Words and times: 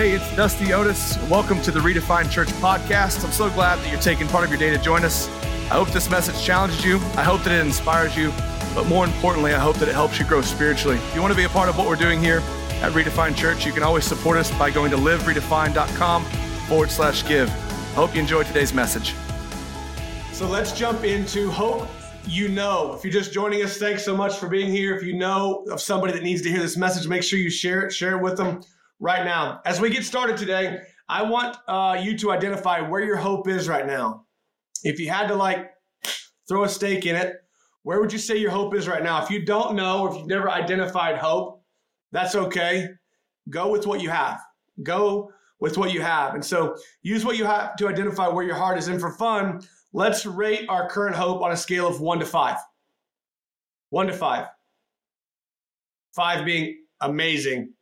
Hey, 0.00 0.12
it's 0.12 0.34
Dusty 0.34 0.72
Otis. 0.72 1.18
Welcome 1.28 1.60
to 1.60 1.70
the 1.70 1.78
Redefined 1.78 2.30
Church 2.30 2.48
podcast. 2.52 3.22
I'm 3.22 3.32
so 3.32 3.50
glad 3.50 3.80
that 3.80 3.90
you're 3.92 4.00
taking 4.00 4.26
part 4.28 4.44
of 4.44 4.50
your 4.50 4.58
day 4.58 4.70
to 4.70 4.82
join 4.82 5.04
us. 5.04 5.28
I 5.70 5.74
hope 5.74 5.90
this 5.90 6.08
message 6.08 6.42
challenges 6.42 6.82
you. 6.82 6.96
I 7.16 7.22
hope 7.22 7.42
that 7.42 7.52
it 7.52 7.60
inspires 7.66 8.16
you. 8.16 8.32
But 8.74 8.86
more 8.86 9.04
importantly, 9.04 9.52
I 9.52 9.58
hope 9.58 9.76
that 9.76 9.90
it 9.90 9.92
helps 9.92 10.18
you 10.18 10.24
grow 10.24 10.40
spiritually. 10.40 10.96
If 10.96 11.14
you 11.14 11.20
want 11.20 11.32
to 11.32 11.36
be 11.36 11.44
a 11.44 11.50
part 11.50 11.68
of 11.68 11.76
what 11.76 11.86
we're 11.86 11.96
doing 11.96 12.18
here 12.18 12.38
at 12.80 12.92
Redefined 12.92 13.36
Church, 13.36 13.66
you 13.66 13.72
can 13.72 13.82
always 13.82 14.06
support 14.06 14.38
us 14.38 14.50
by 14.58 14.70
going 14.70 14.90
to 14.92 14.96
liveredefined.com 14.96 16.24
forward 16.66 16.90
slash 16.90 17.28
give. 17.28 17.50
I 17.50 17.92
hope 17.92 18.14
you 18.14 18.22
enjoyed 18.22 18.46
today's 18.46 18.72
message. 18.72 19.14
So 20.32 20.48
let's 20.48 20.72
jump 20.72 21.04
into 21.04 21.50
hope 21.50 21.86
you 22.24 22.48
know. 22.48 22.94
If 22.94 23.04
you're 23.04 23.12
just 23.12 23.34
joining 23.34 23.62
us, 23.62 23.76
thanks 23.76 24.02
so 24.02 24.16
much 24.16 24.38
for 24.38 24.48
being 24.48 24.72
here. 24.72 24.96
If 24.96 25.02
you 25.02 25.12
know 25.12 25.66
of 25.70 25.78
somebody 25.78 26.14
that 26.14 26.22
needs 26.22 26.40
to 26.40 26.48
hear 26.48 26.60
this 26.60 26.78
message, 26.78 27.06
make 27.06 27.22
sure 27.22 27.38
you 27.38 27.50
share 27.50 27.82
it, 27.82 27.92
share 27.92 28.16
it 28.16 28.22
with 28.22 28.38
them 28.38 28.62
right 29.00 29.24
now. 29.24 29.60
As 29.64 29.80
we 29.80 29.90
get 29.90 30.04
started 30.04 30.36
today, 30.36 30.78
I 31.08 31.22
want 31.22 31.56
uh, 31.66 31.98
you 32.00 32.16
to 32.18 32.30
identify 32.30 32.80
where 32.80 33.02
your 33.02 33.16
hope 33.16 33.48
is 33.48 33.68
right 33.68 33.86
now. 33.86 34.26
If 34.84 35.00
you 35.00 35.08
had 35.08 35.26
to 35.28 35.34
like 35.34 35.70
throw 36.48 36.64
a 36.64 36.68
stake 36.68 37.06
in 37.06 37.16
it, 37.16 37.36
where 37.82 38.00
would 38.00 38.12
you 38.12 38.18
say 38.18 38.36
your 38.36 38.50
hope 38.50 38.74
is 38.74 38.86
right 38.86 39.02
now? 39.02 39.22
If 39.22 39.30
you 39.30 39.44
don't 39.44 39.74
know, 39.74 40.02
or 40.02 40.10
if 40.10 40.18
you've 40.18 40.28
never 40.28 40.50
identified 40.50 41.16
hope, 41.16 41.64
that's 42.12 42.34
okay. 42.34 42.88
Go 43.48 43.70
with 43.70 43.86
what 43.86 44.00
you 44.02 44.10
have. 44.10 44.40
Go 44.82 45.32
with 45.60 45.78
what 45.78 45.92
you 45.92 46.02
have. 46.02 46.34
And 46.34 46.44
so 46.44 46.76
use 47.02 47.24
what 47.24 47.36
you 47.36 47.44
have 47.44 47.76
to 47.76 47.88
identify 47.88 48.28
where 48.28 48.44
your 48.44 48.54
heart 48.54 48.78
is. 48.78 48.88
And 48.88 49.00
for 49.00 49.12
fun, 49.12 49.62
let's 49.92 50.26
rate 50.26 50.66
our 50.68 50.88
current 50.88 51.16
hope 51.16 51.42
on 51.42 51.52
a 51.52 51.56
scale 51.56 51.88
of 51.88 52.00
one 52.00 52.18
to 52.20 52.26
five. 52.26 52.56
One 53.88 54.06
to 54.06 54.12
five. 54.12 54.46
Five 56.12 56.44
being 56.44 56.84
amazing 57.00 57.72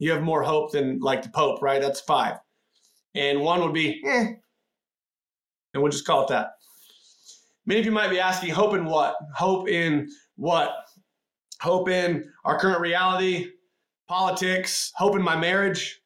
you 0.00 0.10
have 0.10 0.22
more 0.22 0.42
hope 0.42 0.72
than 0.72 0.98
like 0.98 1.22
the 1.22 1.28
Pope, 1.28 1.62
right? 1.62 1.80
That's 1.80 2.00
five. 2.00 2.38
And 3.14 3.40
one 3.40 3.60
would 3.60 3.74
be, 3.74 4.02
eh. 4.04 4.26
And 5.72 5.82
we'll 5.82 5.92
just 5.92 6.06
call 6.06 6.22
it 6.22 6.28
that. 6.28 6.52
Many 7.66 7.80
of 7.80 7.86
you 7.86 7.92
might 7.92 8.08
be 8.08 8.18
asking, 8.18 8.50
hope 8.50 8.74
in 8.74 8.86
what? 8.86 9.14
Hope 9.36 9.68
in 9.68 10.08
what? 10.36 10.72
Hope 11.60 11.90
in 11.90 12.24
our 12.44 12.58
current 12.58 12.80
reality, 12.80 13.50
politics, 14.08 14.90
hope 14.96 15.14
in 15.14 15.22
my 15.22 15.36
marriage, 15.36 16.00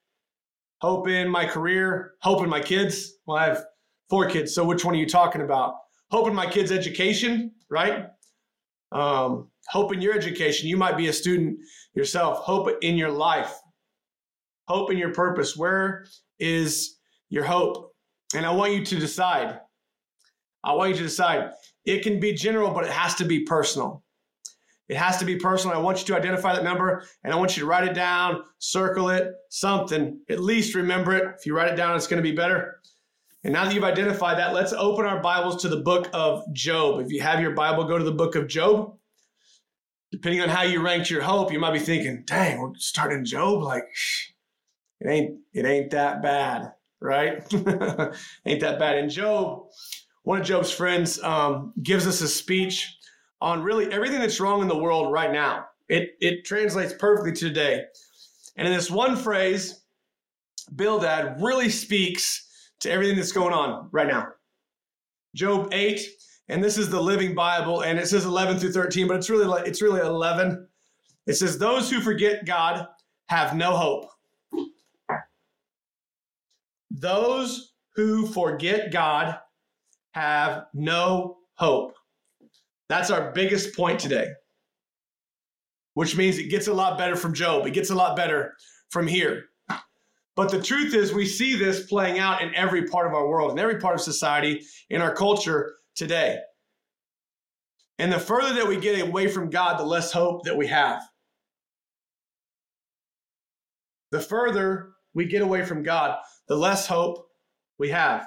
hope 0.79 1.09
in 1.09 1.29
my 1.29 1.47
career, 1.47 2.15
hope 2.19 2.43
in 2.43 2.51
my 2.51 2.61
kids. 2.61 3.15
Well, 3.27 3.39
I 3.39 3.47
have 3.47 3.65
four 4.11 4.29
kids, 4.29 4.53
so 4.53 4.65
which 4.65 4.85
one 4.85 4.95
are 4.95 4.99
you 4.99 5.07
talking 5.07 5.41
about? 5.41 5.77
Hope 6.11 6.27
in 6.27 6.35
my 6.35 6.51
kids' 6.51 6.73
education, 6.73 7.53
right? 7.71 8.07
Um, 8.91 9.51
hope 9.69 9.95
in 9.95 10.03
your 10.03 10.15
education. 10.15 10.69
You 10.69 10.77
might 10.77 10.97
be 10.97 11.07
a 11.07 11.13
student 11.13 11.59
yourself. 11.95 12.39
Hope 12.39 12.69
in 12.83 12.97
your 12.97 13.11
life 13.11 13.55
hope 14.67 14.91
and 14.91 14.99
your 14.99 15.13
purpose. 15.13 15.57
Where 15.57 16.07
is 16.39 16.99
your 17.29 17.45
hope? 17.45 17.95
And 18.35 18.45
I 18.45 18.51
want 18.51 18.73
you 18.73 18.85
to 18.85 18.99
decide. 18.99 19.61
I 20.63 20.73
want 20.73 20.91
you 20.91 20.97
to 20.97 21.03
decide. 21.03 21.51
It 21.85 22.03
can 22.03 22.21
be 22.21 22.33
general, 22.33 22.73
but 22.73 22.85
it 22.85 22.91
has 22.91 23.15
to 23.17 23.25
be 23.25 23.41
personal. 23.41 24.03
It 24.89 24.97
has 24.97 25.17
to 25.19 25.25
be 25.25 25.37
personal. 25.37 25.77
I 25.77 25.81
want 25.81 26.01
you 26.01 26.07
to 26.07 26.17
identify 26.17 26.55
that 26.55 26.65
number 26.65 27.05
and 27.23 27.33
I 27.33 27.37
want 27.37 27.57
you 27.57 27.63
to 27.63 27.67
write 27.67 27.89
it 27.89 27.95
down, 27.95 28.43
circle 28.59 29.09
it, 29.11 29.33
something. 29.49 30.21
At 30.29 30.41
least 30.41 30.75
remember 30.75 31.15
it. 31.15 31.35
If 31.39 31.47
you 31.47 31.57
write 31.57 31.73
it 31.73 31.77
down, 31.77 31.97
it's 31.97 32.07
going 32.07 32.23
to 32.23 32.29
be 32.29 32.37
better. 32.37 32.81
And 33.45 33.53
now 33.53 33.65
that 33.65 33.75
you've 33.75 33.85
identified 33.85 34.39
that, 34.39 34.55
let's 34.55 34.73
open 34.73 35.05
our 35.05 35.21
Bibles 35.21 35.61
to 35.63 35.69
the 35.69 35.81
book 35.81 36.09
of 36.13 36.43
Job. 36.55 37.01
If 37.01 37.11
you 37.11 37.21
have 37.21 37.41
your 37.41 37.53
Bible, 37.53 37.85
go 37.85 37.99
to 37.99 38.05
the 38.05 38.13
book 38.13 38.37
of 38.37 38.47
Job. 38.47 38.97
Depending 40.11 40.41
on 40.41 40.49
how 40.49 40.63
you 40.63 40.81
ranked 40.81 41.11
your 41.11 41.23
hope, 41.23 41.53
you 41.53 41.59
might 41.59 41.73
be 41.73 41.79
thinking, 41.79 42.23
dang, 42.25 42.59
we're 42.61 42.75
starting 42.77 43.25
Job. 43.25 43.63
Like, 43.63 43.85
it 45.05 45.11
ain't 45.11 45.39
it 45.53 45.67
ain't 45.67 45.91
that 45.91 46.23
bad, 46.23 46.73
right? 47.01 47.47
ain't 48.47 48.61
that 48.61 48.79
bad. 48.79 48.97
And 48.97 49.11
Job, 49.11 49.67
one 50.23 50.41
of 50.41 50.47
Job's 50.47 50.73
friends, 50.73 51.23
um, 51.23 51.75
gives 51.83 52.07
us 52.07 52.23
a 52.23 52.29
speech 52.29 52.97
on 53.41 53.63
really 53.63 53.93
everything 53.93 54.21
that's 54.21 54.41
wrong 54.41 54.63
in 54.63 54.69
the 54.69 54.79
world 54.79 55.13
right 55.13 55.31
now. 55.31 55.67
It 55.89 56.15
it 56.21 56.47
translates 56.47 56.95
perfectly 56.99 57.33
to 57.33 57.49
today. 57.49 57.85
And 58.57 58.67
in 58.67 58.73
this 58.73 58.91
one 58.91 59.17
phrase, 59.17 59.83
Bildad 60.75 61.43
really 61.43 61.69
speaks 61.69 62.49
to 62.81 62.91
everything 62.91 63.17
that's 63.17 63.33
going 63.33 63.53
on 63.53 63.91
right 63.93 64.07
now. 64.07 64.29
Job 65.35 65.69
8, 65.73 66.01
and 66.49 66.65
this 66.65 66.79
is 66.79 66.89
the 66.89 67.01
Living 67.01 67.35
Bible, 67.35 67.83
and 67.83 67.99
it 67.99 68.07
says 68.07 68.25
11 68.25 68.59
through 68.59 68.73
13, 68.73 69.07
but 69.07 69.19
it's 69.19 69.29
really 69.29 69.69
it's 69.69 69.83
really 69.83 70.01
11. 70.01 70.67
It 71.27 71.35
says, 71.35 71.59
"Those 71.59 71.91
who 71.91 72.01
forget 72.01 72.47
God 72.47 72.87
have 73.27 73.55
no 73.55 73.77
hope." 73.77 74.14
Those 77.05 77.75
who 77.97 78.27
forget 78.27 78.91
God 78.91 79.39
have 80.13 80.65
no 80.73 81.37
hope. 81.53 81.93
That's 82.89 83.11
our 83.11 83.31
biggest 83.33 83.77
point 83.77 84.01
today, 84.01 84.29
which 85.93 86.17
means 86.17 86.39
it 86.39 86.49
gets 86.49 86.67
a 86.67 86.73
lot 86.73 86.97
better 86.97 87.15
from 87.15 87.35
Job. 87.35 87.67
It 87.67 87.75
gets 87.75 87.91
a 87.91 87.95
lot 87.95 88.17
better 88.17 88.55
from 88.89 89.07
here. 89.07 89.45
But 90.35 90.51
the 90.51 90.63
truth 90.63 90.95
is, 90.95 91.13
we 91.13 91.27
see 91.27 91.55
this 91.57 91.85
playing 91.85 92.21
out 92.21 92.41
in 92.41 92.55
every 92.55 92.87
part 92.89 93.07
of 93.07 93.13
our 93.13 93.29
world, 93.29 93.53
in 93.53 93.59
every 93.59 93.79
part 93.79 93.97
of 93.97 94.01
society, 94.01 94.63
in 94.89 95.03
our 95.03 95.15
culture 95.15 95.75
today. 95.95 96.39
And 97.99 98.11
the 98.11 98.19
further 98.19 98.55
that 98.55 98.67
we 98.67 98.79
get 98.79 99.07
away 99.07 99.29
from 99.29 99.51
God, 99.51 99.79
the 99.79 99.85
less 99.85 100.11
hope 100.11 100.45
that 100.45 100.57
we 100.57 100.69
have. 100.69 101.03
The 104.11 104.21
further 104.21 104.93
we 105.13 105.27
get 105.27 105.43
away 105.43 105.67
from 105.67 105.83
God, 105.83 106.19
the 106.49 106.57
less 106.57 106.87
hope 106.87 107.29
we 107.79 107.91
have. 107.91 108.27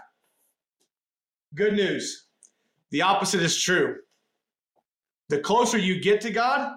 Good 1.55 1.73
news 1.73 2.28
the 2.91 3.01
opposite 3.01 3.41
is 3.41 3.61
true. 3.61 3.97
The 5.29 5.39
closer 5.39 5.78
you 5.78 6.00
get 6.00 6.22
to 6.22 6.31
God, 6.31 6.75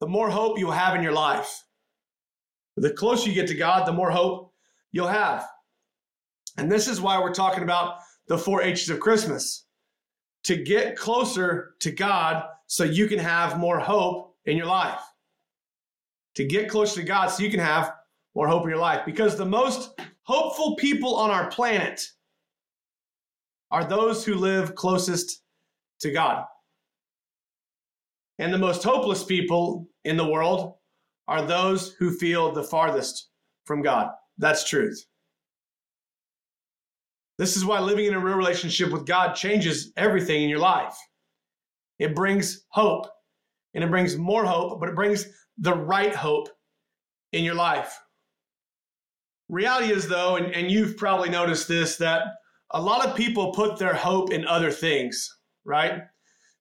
the 0.00 0.06
more 0.06 0.30
hope 0.30 0.58
you'll 0.58 0.70
have 0.70 0.94
in 0.94 1.02
your 1.02 1.12
life. 1.12 1.64
The 2.76 2.92
closer 2.92 3.28
you 3.28 3.34
get 3.34 3.48
to 3.48 3.54
God, 3.54 3.86
the 3.86 3.92
more 3.92 4.10
hope 4.10 4.52
you'll 4.92 5.08
have. 5.08 5.48
And 6.58 6.70
this 6.70 6.88
is 6.88 7.00
why 7.00 7.18
we're 7.18 7.32
talking 7.32 7.62
about 7.62 7.98
the 8.26 8.38
four 8.38 8.62
H's 8.62 8.90
of 8.90 9.00
Christmas 9.00 9.64
to 10.44 10.56
get 10.56 10.96
closer 10.96 11.74
to 11.80 11.90
God 11.90 12.44
so 12.66 12.84
you 12.84 13.08
can 13.08 13.18
have 13.18 13.58
more 13.58 13.78
hope 13.78 14.36
in 14.44 14.56
your 14.56 14.66
life. 14.66 15.00
To 16.34 16.44
get 16.44 16.68
closer 16.68 17.00
to 17.00 17.06
God 17.06 17.28
so 17.28 17.42
you 17.42 17.50
can 17.50 17.60
have 17.60 17.94
more 18.34 18.46
hope 18.46 18.62
in 18.64 18.68
your 18.68 18.78
life. 18.78 19.04
Because 19.04 19.36
the 19.36 19.46
most 19.46 19.98
hopeful 20.28 20.76
people 20.76 21.16
on 21.16 21.30
our 21.30 21.48
planet 21.48 22.02
are 23.70 23.84
those 23.84 24.26
who 24.26 24.34
live 24.34 24.74
closest 24.74 25.42
to 26.00 26.10
God. 26.10 26.44
And 28.38 28.52
the 28.52 28.58
most 28.58 28.84
hopeless 28.84 29.24
people 29.24 29.88
in 30.04 30.18
the 30.18 30.28
world 30.28 30.74
are 31.28 31.40
those 31.40 31.94
who 31.94 32.12
feel 32.12 32.52
the 32.52 32.62
farthest 32.62 33.30
from 33.64 33.80
God. 33.80 34.10
That's 34.36 34.68
truth. 34.68 35.02
This 37.38 37.56
is 37.56 37.64
why 37.64 37.80
living 37.80 38.04
in 38.04 38.14
a 38.14 38.20
real 38.20 38.36
relationship 38.36 38.92
with 38.92 39.06
God 39.06 39.32
changes 39.32 39.92
everything 39.96 40.42
in 40.42 40.50
your 40.50 40.58
life. 40.58 40.96
It 41.98 42.14
brings 42.14 42.66
hope, 42.68 43.06
and 43.74 43.82
it 43.82 43.90
brings 43.90 44.18
more 44.18 44.44
hope, 44.44 44.78
but 44.78 44.90
it 44.90 44.94
brings 44.94 45.26
the 45.56 45.74
right 45.74 46.14
hope 46.14 46.48
in 47.32 47.44
your 47.44 47.54
life. 47.54 47.98
Reality 49.48 49.92
is, 49.92 50.06
though, 50.06 50.36
and, 50.36 50.54
and 50.54 50.70
you've 50.70 50.96
probably 50.96 51.30
noticed 51.30 51.68
this, 51.68 51.96
that 51.96 52.22
a 52.72 52.80
lot 52.80 53.06
of 53.06 53.16
people 53.16 53.52
put 53.52 53.78
their 53.78 53.94
hope 53.94 54.30
in 54.32 54.46
other 54.46 54.70
things, 54.70 55.38
right? 55.64 56.02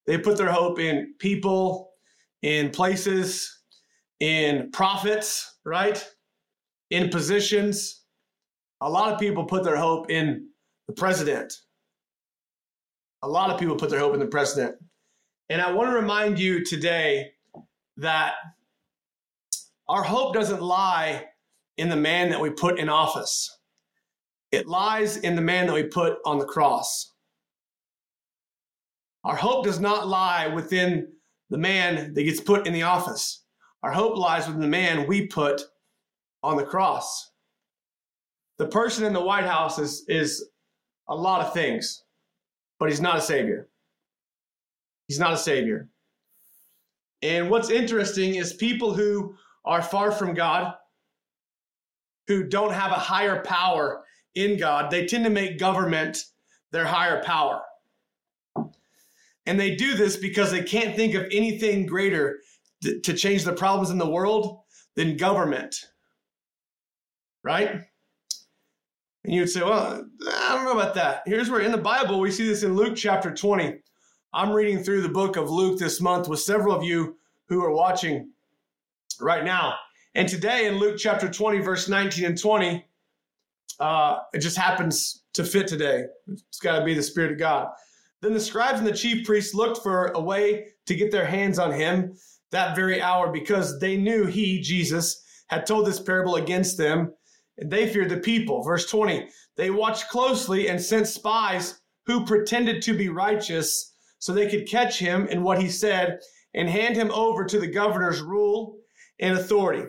They 0.05 0.17
put 0.17 0.37
their 0.37 0.51
hope 0.51 0.79
in 0.79 1.13
people, 1.19 1.91
in 2.41 2.69
places, 2.69 3.59
in 4.21 4.71
profits, 4.71 5.57
right? 5.65 6.05
In 6.91 7.09
positions. 7.09 8.03
A 8.81 8.89
lot 8.89 9.11
of 9.11 9.19
people 9.19 9.43
put 9.43 9.63
their 9.63 9.75
hope 9.75 10.09
in 10.09 10.47
the 10.87 10.93
president. 10.93 11.53
A 13.23 13.27
lot 13.27 13.49
of 13.49 13.59
people 13.59 13.75
put 13.75 13.89
their 13.89 13.99
hope 13.99 14.13
in 14.13 14.19
the 14.19 14.27
president. 14.27 14.75
And 15.49 15.61
I 15.61 15.71
want 15.71 15.89
to 15.89 15.95
remind 15.95 16.39
you 16.39 16.63
today 16.63 17.31
that 17.97 18.35
our 19.89 20.03
hope 20.03 20.33
doesn't 20.33 20.61
lie 20.61 21.25
in 21.77 21.89
the 21.89 21.95
man 21.95 22.29
that 22.29 22.41
we 22.41 22.49
put 22.49 22.79
in 22.79 22.89
office. 22.89 23.59
It 24.51 24.67
lies 24.67 25.17
in 25.17 25.35
the 25.35 25.41
man 25.41 25.67
that 25.67 25.73
we 25.73 25.83
put 25.83 26.17
on 26.25 26.39
the 26.39 26.45
cross. 26.45 27.13
Our 29.23 29.35
hope 29.35 29.65
does 29.65 29.79
not 29.79 30.07
lie 30.07 30.47
within 30.47 31.09
the 31.49 31.57
man 31.57 32.13
that 32.13 32.23
gets 32.23 32.39
put 32.39 32.65
in 32.65 32.73
the 32.73 32.83
office. 32.83 33.43
Our 33.83 33.91
hope 33.91 34.17
lies 34.17 34.47
within 34.47 34.61
the 34.61 34.67
man 34.67 35.07
we 35.07 35.27
put 35.27 35.61
on 36.43 36.57
the 36.57 36.63
cross. 36.63 37.31
The 38.57 38.67
person 38.67 39.05
in 39.05 39.13
the 39.13 39.21
White 39.21 39.45
House 39.45 39.77
is, 39.79 40.03
is 40.07 40.49
a 41.09 41.15
lot 41.15 41.45
of 41.45 41.53
things, 41.53 42.03
but 42.79 42.89
he's 42.89 43.01
not 43.01 43.17
a 43.17 43.21
savior. 43.21 43.69
He's 45.07 45.19
not 45.19 45.33
a 45.33 45.37
savior. 45.37 45.89
And 47.21 47.49
what's 47.49 47.69
interesting 47.69 48.35
is 48.35 48.53
people 48.53 48.93
who 48.93 49.35
are 49.65 49.81
far 49.81 50.11
from 50.11 50.33
God, 50.33 50.73
who 52.27 52.43
don't 52.43 52.73
have 52.73 52.91
a 52.91 52.95
higher 52.95 53.41
power 53.41 54.03
in 54.35 54.57
God, 54.57 54.91
they 54.91 55.05
tend 55.05 55.23
to 55.23 55.29
make 55.29 55.57
government 55.57 56.25
their 56.71 56.85
higher 56.85 57.23
power. 57.23 57.61
And 59.45 59.59
they 59.59 59.75
do 59.75 59.95
this 59.95 60.17
because 60.17 60.51
they 60.51 60.63
can't 60.63 60.95
think 60.95 61.15
of 61.15 61.25
anything 61.31 61.85
greater 61.85 62.39
to 62.83 63.13
change 63.13 63.43
the 63.43 63.53
problems 63.53 63.89
in 63.89 63.97
the 63.97 64.09
world 64.09 64.59
than 64.95 65.17
government. 65.17 65.87
Right? 67.43 67.81
And 69.23 69.33
you 69.33 69.41
would 69.41 69.49
say, 69.49 69.61
well, 69.61 70.05
I 70.29 70.55
don't 70.55 70.65
know 70.65 70.79
about 70.79 70.95
that. 70.95 71.23
Here's 71.25 71.49
where 71.49 71.61
in 71.61 71.71
the 71.71 71.77
Bible, 71.77 72.19
we 72.19 72.31
see 72.31 72.47
this 72.47 72.63
in 72.63 72.75
Luke 72.75 72.95
chapter 72.95 73.33
20. 73.33 73.79
I'm 74.33 74.51
reading 74.51 74.83
through 74.83 75.01
the 75.01 75.09
book 75.09 75.37
of 75.37 75.49
Luke 75.49 75.79
this 75.79 76.01
month 76.01 76.27
with 76.27 76.39
several 76.39 76.75
of 76.75 76.83
you 76.83 77.15
who 77.47 77.63
are 77.63 77.71
watching 77.71 78.31
right 79.19 79.43
now. 79.43 79.75
And 80.17 80.27
today 80.27 80.65
in 80.65 80.79
Luke 80.79 80.95
chapter 80.97 81.29
20, 81.29 81.59
verse 81.59 81.87
19 81.87 82.25
and 82.25 82.41
20, 82.41 82.83
uh, 83.79 84.17
it 84.33 84.39
just 84.39 84.57
happens 84.57 85.21
to 85.33 85.43
fit 85.43 85.67
today. 85.67 86.05
It's 86.27 86.59
got 86.59 86.79
to 86.79 86.85
be 86.85 86.95
the 86.95 87.03
Spirit 87.03 87.33
of 87.33 87.37
God. 87.37 87.67
Then 88.23 88.33
the 88.33 88.39
scribes 88.39 88.79
and 88.79 88.87
the 88.87 88.93
chief 88.93 89.27
priests 89.27 89.53
looked 89.53 89.83
for 89.83 90.07
a 90.07 90.19
way 90.19 90.69
to 90.87 90.95
get 90.95 91.11
their 91.11 91.27
hands 91.27 91.59
on 91.59 91.71
him 91.71 92.15
that 92.49 92.75
very 92.75 92.99
hour 92.99 93.31
because 93.31 93.79
they 93.79 93.95
knew 93.95 94.25
he, 94.25 94.59
Jesus, 94.59 95.23
had 95.49 95.67
told 95.67 95.85
this 95.85 95.99
parable 95.99 96.37
against 96.37 96.79
them 96.79 97.13
and 97.59 97.69
they 97.69 97.87
feared 97.87 98.09
the 98.09 98.17
people. 98.17 98.63
Verse 98.63 98.89
20 98.89 99.29
they 99.55 99.69
watched 99.69 100.09
closely 100.09 100.67
and 100.67 100.81
sent 100.81 101.05
spies 101.05 101.79
who 102.07 102.25
pretended 102.25 102.81
to 102.81 102.97
be 102.97 103.09
righteous 103.09 103.93
so 104.17 104.33
they 104.33 104.49
could 104.49 104.67
catch 104.67 104.97
him 104.97 105.27
in 105.27 105.43
what 105.43 105.61
he 105.61 105.69
said 105.69 106.21
and 106.55 106.67
hand 106.67 106.95
him 106.95 107.11
over 107.11 107.45
to 107.45 107.59
the 107.59 107.67
governor's 107.67 108.21
rule 108.21 108.79
and 109.19 109.37
authority. 109.37 109.83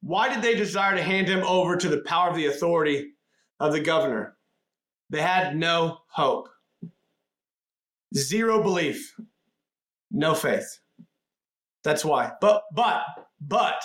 Why 0.00 0.32
did 0.32 0.42
they 0.42 0.54
desire 0.54 0.96
to 0.96 1.02
hand 1.02 1.28
him 1.28 1.42
over 1.44 1.76
to 1.76 1.88
the 1.88 2.02
power 2.02 2.30
of 2.30 2.36
the 2.36 2.46
authority 2.46 3.12
of 3.60 3.72
the 3.72 3.80
governor? 3.80 4.36
They 5.10 5.20
had 5.20 5.56
no 5.56 5.98
hope, 6.08 6.48
zero 8.14 8.62
belief, 8.62 9.14
no 10.10 10.34
faith. 10.34 10.80
That's 11.82 12.04
why. 12.04 12.32
But, 12.40 12.64
but, 12.74 13.02
but, 13.40 13.82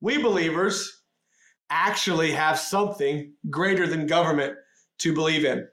we 0.00 0.18
believers 0.18 1.02
actually 1.70 2.32
have 2.32 2.58
something 2.58 3.32
greater 3.50 3.86
than 3.86 4.06
government 4.06 4.56
to 4.98 5.14
believe 5.14 5.44
in. 5.44 5.66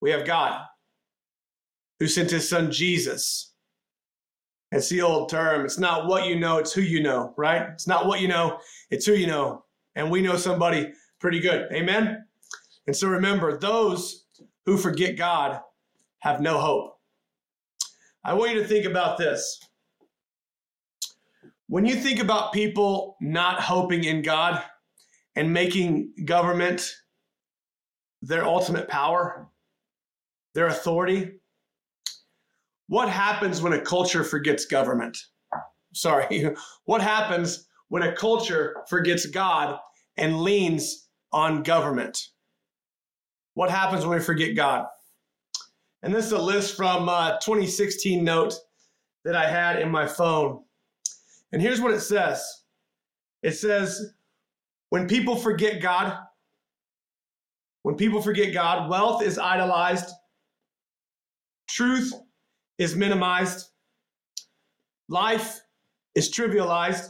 We 0.00 0.10
have 0.10 0.26
God 0.26 0.62
who 1.98 2.08
sent 2.08 2.30
his 2.30 2.48
son 2.48 2.70
Jesus. 2.70 3.51
It's 4.72 4.88
the 4.88 5.02
old 5.02 5.28
term. 5.28 5.66
It's 5.66 5.78
not 5.78 6.06
what 6.06 6.26
you 6.26 6.40
know, 6.40 6.56
it's 6.56 6.72
who 6.72 6.80
you 6.80 7.02
know, 7.02 7.34
right? 7.36 7.68
It's 7.74 7.86
not 7.86 8.06
what 8.06 8.20
you 8.20 8.28
know, 8.28 8.58
it's 8.90 9.04
who 9.04 9.12
you 9.12 9.26
know. 9.26 9.64
And 9.94 10.10
we 10.10 10.22
know 10.22 10.36
somebody 10.36 10.92
pretty 11.20 11.40
good. 11.40 11.70
Amen? 11.72 12.24
And 12.86 12.96
so 12.96 13.08
remember, 13.08 13.58
those 13.58 14.24
who 14.64 14.78
forget 14.78 15.16
God 15.16 15.60
have 16.20 16.40
no 16.40 16.58
hope. 16.58 16.98
I 18.24 18.32
want 18.32 18.52
you 18.52 18.62
to 18.62 18.66
think 18.66 18.86
about 18.86 19.18
this. 19.18 19.60
When 21.68 21.84
you 21.84 21.94
think 21.94 22.20
about 22.20 22.52
people 22.52 23.16
not 23.20 23.60
hoping 23.60 24.04
in 24.04 24.22
God 24.22 24.62
and 25.36 25.52
making 25.52 26.14
government 26.24 26.90
their 28.22 28.44
ultimate 28.44 28.88
power, 28.88 29.48
their 30.54 30.68
authority, 30.68 31.40
what 32.92 33.08
happens 33.08 33.62
when 33.62 33.72
a 33.72 33.80
culture 33.80 34.22
forgets 34.22 34.66
government? 34.66 35.16
Sorry, 35.94 36.50
what 36.84 37.00
happens 37.00 37.66
when 37.88 38.02
a 38.02 38.14
culture 38.14 38.76
forgets 38.86 39.24
God 39.24 39.78
and 40.18 40.42
leans 40.42 41.08
on 41.32 41.62
government? 41.62 42.18
What 43.54 43.70
happens 43.70 44.04
when 44.04 44.18
we 44.18 44.22
forget 44.22 44.54
God? 44.54 44.84
And 46.02 46.14
this 46.14 46.26
is 46.26 46.32
a 46.32 46.38
list 46.38 46.76
from 46.76 47.08
uh, 47.08 47.30
a 47.30 47.38
2016 47.42 48.22
note 48.22 48.52
that 49.24 49.36
I 49.36 49.48
had 49.48 49.80
in 49.80 49.90
my 49.90 50.06
phone. 50.06 50.62
And 51.50 51.62
here's 51.62 51.80
what 51.80 51.94
it 51.94 52.00
says 52.00 52.44
it 53.42 53.52
says, 53.52 54.12
when 54.90 55.08
people 55.08 55.36
forget 55.36 55.80
God, 55.80 56.18
when 57.84 57.94
people 57.94 58.20
forget 58.20 58.52
God, 58.52 58.90
wealth 58.90 59.22
is 59.22 59.38
idolized, 59.38 60.10
truth 61.70 62.12
is 62.82 62.94
minimized, 62.96 63.68
life 65.08 65.60
is 66.14 66.30
trivialized. 66.30 67.08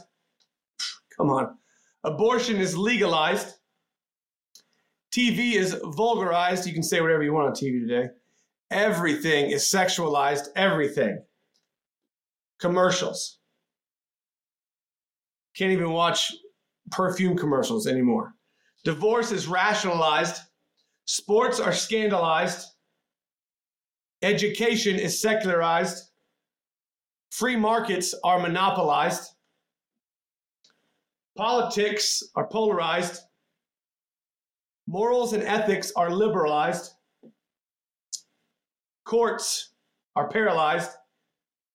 Come 1.17 1.29
on. 1.29 1.57
Abortion 2.03 2.57
is 2.57 2.77
legalized. 2.77 3.55
TV 5.13 5.53
is 5.53 5.75
vulgarized. 5.83 6.65
You 6.65 6.73
can 6.73 6.83
say 6.83 6.99
whatever 7.01 7.23
you 7.23 7.33
want 7.33 7.47
on 7.47 7.53
TV 7.53 7.87
today. 7.87 8.09
Everything 8.71 9.51
is 9.51 9.63
sexualized, 9.63 10.47
everything. 10.55 11.23
Commercials. 12.59 13.37
Can't 15.55 15.71
even 15.71 15.91
watch 15.91 16.33
perfume 16.91 17.37
commercials 17.37 17.85
anymore. 17.85 18.33
Divorce 18.83 19.31
is 19.31 19.47
rationalized. 19.47 20.41
Sports 21.05 21.59
are 21.59 21.73
scandalized. 21.73 22.72
Education 24.23 24.97
is 24.97 25.21
secularized. 25.21 26.09
Free 27.29 27.57
markets 27.57 28.15
are 28.23 28.39
monopolized. 28.39 29.31
Politics 31.35 32.23
are 32.35 32.47
polarized. 32.47 33.21
Morals 34.87 35.33
and 35.33 35.43
ethics 35.43 35.91
are 35.95 36.09
liberalized. 36.09 36.93
Courts 39.03 39.73
are 40.15 40.29
paralyzed. 40.29 40.91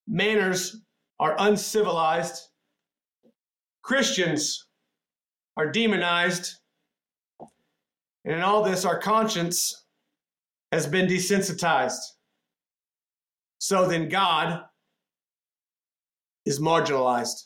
Manners 0.07 0.81
are 1.21 1.37
uncivilized. 1.39 2.49
Christians 3.83 4.67
are 5.57 5.71
demonized. 5.71 6.55
And 8.25 8.37
in 8.37 8.43
all 8.43 8.63
this, 8.63 8.85
our 8.85 8.99
conscience 8.99 9.85
has 10.73 10.87
been 10.87 11.07
desensitized. 11.07 11.99
So 13.59 13.89
then 13.89 14.09
God 14.09 14.63
is 16.47 16.61
marginalized. 16.61 17.45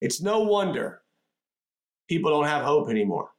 It's 0.00 0.20
no 0.20 0.40
wonder 0.40 1.00
people 2.08 2.30
don't 2.30 2.46
have 2.46 2.62
hope 2.62 2.90
anymore. 2.90 3.30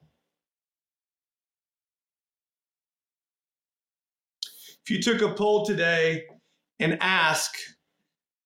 If 4.83 4.89
you 4.89 5.01
took 5.01 5.21
a 5.21 5.33
poll 5.33 5.65
today 5.65 6.23
and 6.79 6.97
ask 7.01 7.55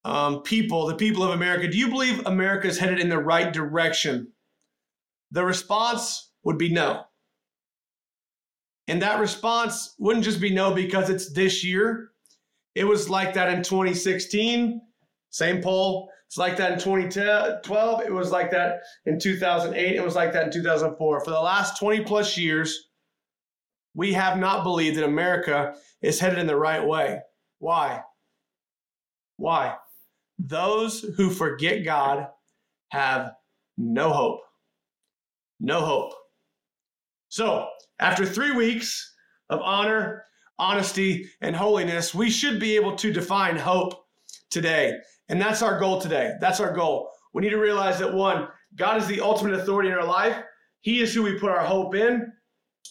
um, 0.05 0.41
people, 0.41 0.87
the 0.87 0.95
people 0.95 1.23
of 1.23 1.31
America, 1.31 1.67
do 1.67 1.77
you 1.77 1.89
believe 1.89 2.25
America 2.25 2.67
is 2.67 2.77
headed 2.77 2.99
in 2.99 3.09
the 3.09 3.17
right 3.17 3.51
direction? 3.51 4.31
The 5.31 5.43
response 5.43 6.31
would 6.43 6.57
be 6.57 6.69
no. 6.69 7.03
And 8.89 8.99
that 9.03 9.19
response 9.19 9.93
wouldn't 9.99 10.25
just 10.25 10.41
be 10.41 10.49
no 10.49 10.73
because 10.73 11.11
it's 11.11 11.31
this 11.31 11.63
year. 11.63 12.09
It 12.73 12.85
was 12.85 13.07
like 13.07 13.35
that 13.35 13.53
in 13.53 13.61
2016, 13.61 14.81
same 15.29 15.61
poll. 15.61 16.09
It's 16.25 16.37
like 16.37 16.57
that 16.57 16.73
in 16.73 16.79
2012. 16.79 18.01
It 18.01 18.11
was 18.11 18.31
like 18.31 18.49
that 18.49 18.79
in 19.05 19.19
2008. 19.19 19.95
It 19.95 20.03
was 20.03 20.15
like 20.15 20.33
that 20.33 20.45
in 20.45 20.51
2004. 20.51 21.23
For 21.23 21.29
the 21.29 21.39
last 21.39 21.79
20 21.79 22.03
plus 22.03 22.35
years, 22.35 22.89
we 23.93 24.11
have 24.13 24.39
not 24.39 24.63
believed 24.63 24.97
that 24.97 25.05
America 25.05 25.75
is 26.01 26.19
headed 26.19 26.39
in 26.39 26.47
the 26.47 26.55
right 26.55 26.83
way. 26.85 27.19
Why? 27.59 28.01
Why? 29.37 29.75
Those 30.39 31.01
who 31.15 31.29
forget 31.29 31.83
God 31.83 32.27
have 32.89 33.33
no 33.77 34.11
hope. 34.11 34.41
No 35.59 35.81
hope. 35.81 36.13
So, 37.29 37.67
after 37.99 38.25
three 38.25 38.51
weeks 38.51 39.15
of 39.49 39.61
honor, 39.61 40.25
honesty, 40.57 41.29
and 41.41 41.55
holiness, 41.55 42.13
we 42.13 42.29
should 42.29 42.59
be 42.59 42.75
able 42.75 42.95
to 42.97 43.13
define 43.13 43.55
hope 43.55 43.93
today. 44.49 44.97
And 45.29 45.39
that's 45.39 45.61
our 45.61 45.79
goal 45.79 46.01
today. 46.01 46.33
That's 46.41 46.59
our 46.59 46.73
goal. 46.73 47.11
We 47.33 47.43
need 47.43 47.51
to 47.51 47.59
realize 47.59 47.99
that 47.99 48.11
one, 48.11 48.47
God 48.75 48.97
is 48.97 49.07
the 49.07 49.21
ultimate 49.21 49.53
authority 49.53 49.89
in 49.89 49.95
our 49.95 50.05
life. 50.05 50.37
He 50.81 51.01
is 51.01 51.13
who 51.13 51.21
we 51.21 51.37
put 51.37 51.51
our 51.51 51.63
hope 51.63 51.93
in, 51.93 52.31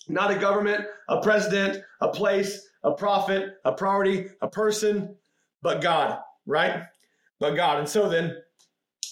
not 0.09 0.31
a 0.31 0.39
government, 0.39 0.85
a 1.09 1.21
president, 1.21 1.83
a 2.01 2.09
place, 2.09 2.69
a 2.85 2.93
prophet, 2.93 3.55
a 3.65 3.73
priority, 3.73 4.29
a 4.41 4.49
person, 4.49 5.17
but 5.63 5.83
God, 5.83 6.19
right? 6.47 6.85
But 7.41 7.57
God. 7.57 7.81
And 7.81 7.89
so 7.89 8.09
then, 8.09 8.37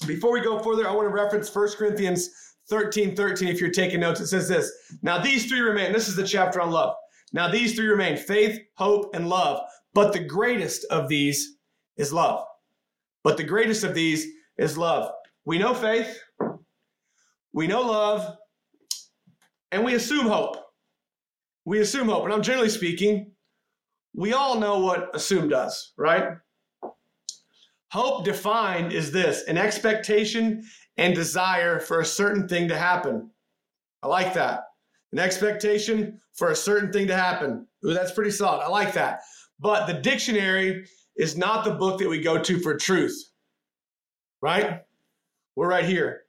before 0.07 0.33
we 0.33 0.41
go 0.41 0.61
further, 0.61 0.87
I 0.87 0.93
want 0.93 1.09
to 1.09 1.15
reference 1.15 1.53
1 1.53 1.69
Corinthians 1.77 2.31
13 2.69 3.15
13. 3.17 3.49
If 3.49 3.61
you're 3.61 3.71
taking 3.71 4.01
notes, 4.01 4.21
it 4.21 4.27
says 4.27 4.49
this 4.49 4.71
Now 5.03 5.19
these 5.19 5.47
three 5.47 5.61
remain. 5.61 5.93
This 5.93 6.09
is 6.09 6.17
the 6.17 6.27
chapter 6.27 6.61
on 6.61 6.71
love. 6.71 6.95
Now 7.33 7.49
these 7.49 7.75
three 7.75 7.87
remain 7.87 8.17
faith, 8.17 8.61
hope, 8.75 9.15
and 9.15 9.29
love. 9.29 9.61
But 9.95 10.13
the 10.13 10.25
greatest 10.25 10.85
of 10.91 11.09
these 11.09 11.57
is 11.97 12.13
love. 12.13 12.45
But 13.25 13.37
the 13.37 13.45
greatest 13.45 13.83
of 13.85 13.95
these 13.95 14.27
is 14.59 14.79
love. 14.79 15.11
We 15.45 15.59
know 15.59 15.75
faith, 15.75 16.21
we 17.53 17.67
know 17.67 17.83
love, 17.83 18.37
and 19.73 19.85
we 19.85 19.95
assume 19.95 20.27
hope. 20.27 20.57
We 21.65 21.81
assume 21.81 22.09
hope. 22.09 22.25
And 22.25 22.33
I'm 22.33 22.43
generally 22.43 22.69
speaking, 22.69 23.33
we 24.15 24.33
all 24.33 24.59
know 24.59 24.81
what 24.81 25.15
assume 25.15 25.49
does, 25.49 25.93
right? 25.97 26.37
Hope 27.91 28.25
defined 28.25 28.93
is 28.93 29.13
this 29.13 29.45
an 29.45 29.57
expectation 29.57 30.65
and 30.97 31.15
desire 31.15 31.79
for 31.79 32.01
a 32.01 32.05
certain 32.05 32.49
thing 32.49 32.69
to 32.69 32.77
happen. 32.77 33.31
I 34.03 34.09
like 34.09 34.35
that. 34.35 34.65
An 35.13 35.19
expectation 35.19 36.19
for 36.35 36.51
a 36.51 36.57
certain 36.57 36.93
thing 36.93 37.07
to 37.07 37.17
happen. 37.17 37.67
Ooh, 37.85 37.95
that's 37.95 38.13
pretty 38.13 38.31
solid. 38.31 38.63
I 38.63 38.69
like 38.69 38.93
that. 38.95 39.21
But 39.59 39.87
the 39.87 39.95
dictionary 39.95 40.87
is 41.17 41.37
not 41.37 41.65
the 41.65 41.75
book 41.75 41.99
that 42.01 42.09
we 42.09 42.21
go 42.21 42.43
to 42.43 42.59
for 42.61 42.77
truth, 42.77 43.17
right? 44.43 44.83
We're 45.55 45.69
right 45.69 45.85
here. 45.85 46.23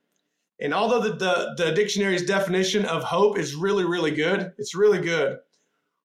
And 0.60 0.74
although 0.74 1.02
the, 1.02 1.14
the, 1.14 1.54
the 1.58 1.72
dictionary's 1.74 2.26
definition 2.26 2.86
of 2.86 3.04
hope 3.04 3.38
is 3.38 3.56
really, 3.56 3.86
really 3.86 4.12
good, 4.12 4.54
it's 4.58 4.74
really 4.74 5.02
good. 5.02 5.38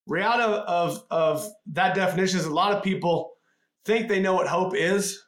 Reality 0.07 0.43
of, 0.43 0.53
of, 0.67 1.05
of 1.11 1.53
that 1.73 1.95
definition 1.95 2.39
is 2.39 2.47
a 2.47 2.53
lot 2.53 2.73
of 2.73 2.83
people 2.83 3.33
think 3.85 4.09
they 4.09 4.21
know 4.21 4.35
what 4.35 4.49
hope 4.49 4.75
is. 4.75 5.23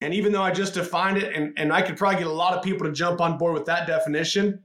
And 0.00 0.14
even 0.14 0.32
though 0.32 0.42
I 0.42 0.52
just 0.52 0.74
defined 0.74 1.18
it, 1.18 1.34
and, 1.34 1.52
and 1.58 1.72
I 1.72 1.82
could 1.82 1.96
probably 1.96 2.18
get 2.18 2.28
a 2.28 2.32
lot 2.32 2.56
of 2.56 2.62
people 2.62 2.86
to 2.86 2.92
jump 2.92 3.20
on 3.20 3.36
board 3.36 3.54
with 3.54 3.66
that 3.66 3.86
definition, 3.86 4.62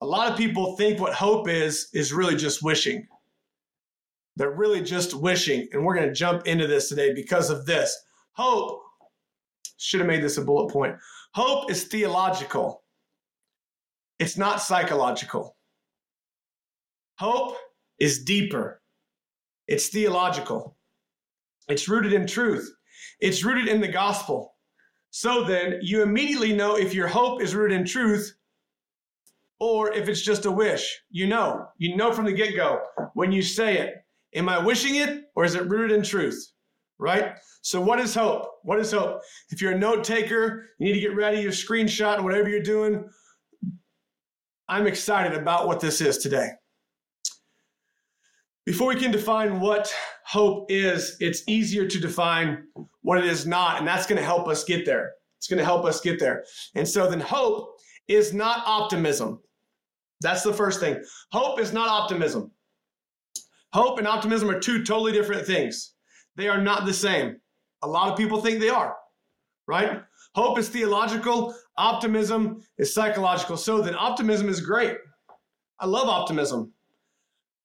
a 0.00 0.06
lot 0.06 0.30
of 0.30 0.38
people 0.38 0.76
think 0.76 0.98
what 0.98 1.12
hope 1.12 1.48
is, 1.48 1.88
is 1.92 2.12
really 2.12 2.36
just 2.36 2.62
wishing. 2.62 3.06
They're 4.36 4.50
really 4.50 4.82
just 4.82 5.14
wishing. 5.14 5.68
And 5.72 5.84
we're 5.84 5.96
going 5.96 6.08
to 6.08 6.14
jump 6.14 6.46
into 6.46 6.66
this 6.66 6.88
today 6.88 7.12
because 7.12 7.50
of 7.50 7.66
this. 7.66 7.96
Hope, 8.32 8.80
should 9.78 10.00
have 10.00 10.06
made 10.06 10.22
this 10.22 10.38
a 10.38 10.42
bullet 10.42 10.72
point. 10.72 10.96
Hope 11.34 11.70
is 11.70 11.84
theological, 11.84 12.82
it's 14.18 14.36
not 14.36 14.60
psychological. 14.60 15.56
Hope 17.18 17.56
is 17.98 18.24
deeper, 18.24 18.80
it's 19.66 19.88
theological, 19.88 20.76
it's 21.68 21.88
rooted 21.88 22.12
in 22.12 22.26
truth, 22.26 22.72
it's 23.20 23.44
rooted 23.44 23.68
in 23.68 23.80
the 23.80 23.88
gospel. 23.88 24.54
So 25.10 25.44
then, 25.44 25.78
you 25.82 26.02
immediately 26.02 26.52
know 26.52 26.76
if 26.76 26.94
your 26.94 27.08
hope 27.08 27.42
is 27.42 27.54
rooted 27.54 27.78
in 27.78 27.86
truth 27.86 28.34
or 29.58 29.92
if 29.92 30.08
it's 30.08 30.22
just 30.22 30.44
a 30.44 30.50
wish. 30.50 31.00
You 31.10 31.26
know, 31.26 31.66
you 31.78 31.96
know 31.96 32.12
from 32.12 32.26
the 32.26 32.32
get 32.32 32.54
go 32.54 32.80
when 33.14 33.32
you 33.32 33.42
say 33.42 33.78
it. 33.78 33.94
Am 34.34 34.48
I 34.48 34.58
wishing 34.58 34.96
it 34.96 35.24
or 35.34 35.44
is 35.44 35.54
it 35.54 35.68
rooted 35.68 35.96
in 35.96 36.02
truth? 36.02 36.52
Right? 36.98 37.34
So, 37.62 37.80
what 37.80 38.00
is 38.00 38.14
hope? 38.14 38.46
What 38.62 38.78
is 38.78 38.92
hope? 38.92 39.20
If 39.50 39.62
you're 39.62 39.72
a 39.72 39.78
note 39.78 40.04
taker, 40.04 40.66
you 40.78 40.86
need 40.86 40.94
to 40.94 41.00
get 41.00 41.16
ready, 41.16 41.40
your 41.40 41.52
screenshot, 41.52 42.16
and 42.16 42.24
whatever 42.24 42.48
you're 42.48 42.60
doing. 42.60 43.08
I'm 44.68 44.86
excited 44.86 45.36
about 45.36 45.66
what 45.66 45.80
this 45.80 46.00
is 46.00 46.18
today. 46.18 46.50
Before 48.68 48.88
we 48.88 49.00
can 49.00 49.10
define 49.10 49.60
what 49.60 49.90
hope 50.26 50.66
is, 50.70 51.16
it's 51.20 51.42
easier 51.48 51.88
to 51.88 51.98
define 51.98 52.64
what 53.00 53.16
it 53.16 53.24
is 53.24 53.46
not, 53.46 53.78
and 53.78 53.88
that's 53.88 54.04
going 54.04 54.18
to 54.18 54.22
help 54.22 54.46
us 54.46 54.62
get 54.62 54.84
there. 54.84 55.12
It's 55.38 55.48
going 55.48 55.58
to 55.58 55.64
help 55.64 55.86
us 55.86 56.02
get 56.02 56.20
there. 56.20 56.44
And 56.74 56.86
so 56.86 57.08
then 57.08 57.18
hope 57.18 57.78
is 58.08 58.34
not 58.34 58.62
optimism. 58.66 59.40
That's 60.20 60.42
the 60.42 60.52
first 60.52 60.80
thing. 60.80 61.02
Hope 61.32 61.58
is 61.58 61.72
not 61.72 61.88
optimism. 61.88 62.50
Hope 63.72 63.96
and 63.96 64.06
optimism 64.06 64.50
are 64.50 64.60
two 64.60 64.84
totally 64.84 65.12
different 65.12 65.46
things. 65.46 65.94
They 66.36 66.48
are 66.48 66.60
not 66.60 66.84
the 66.84 66.92
same. 66.92 67.38
A 67.80 67.88
lot 67.88 68.10
of 68.10 68.18
people 68.18 68.42
think 68.42 68.60
they 68.60 68.68
are, 68.68 68.94
right? 69.66 70.02
Hope 70.34 70.58
is 70.58 70.68
theological, 70.68 71.54
optimism 71.78 72.60
is 72.76 72.92
psychological. 72.92 73.56
So 73.56 73.80
then 73.80 73.94
optimism 73.94 74.50
is 74.50 74.60
great. 74.60 74.98
I 75.80 75.86
love 75.86 76.08
optimism. 76.08 76.74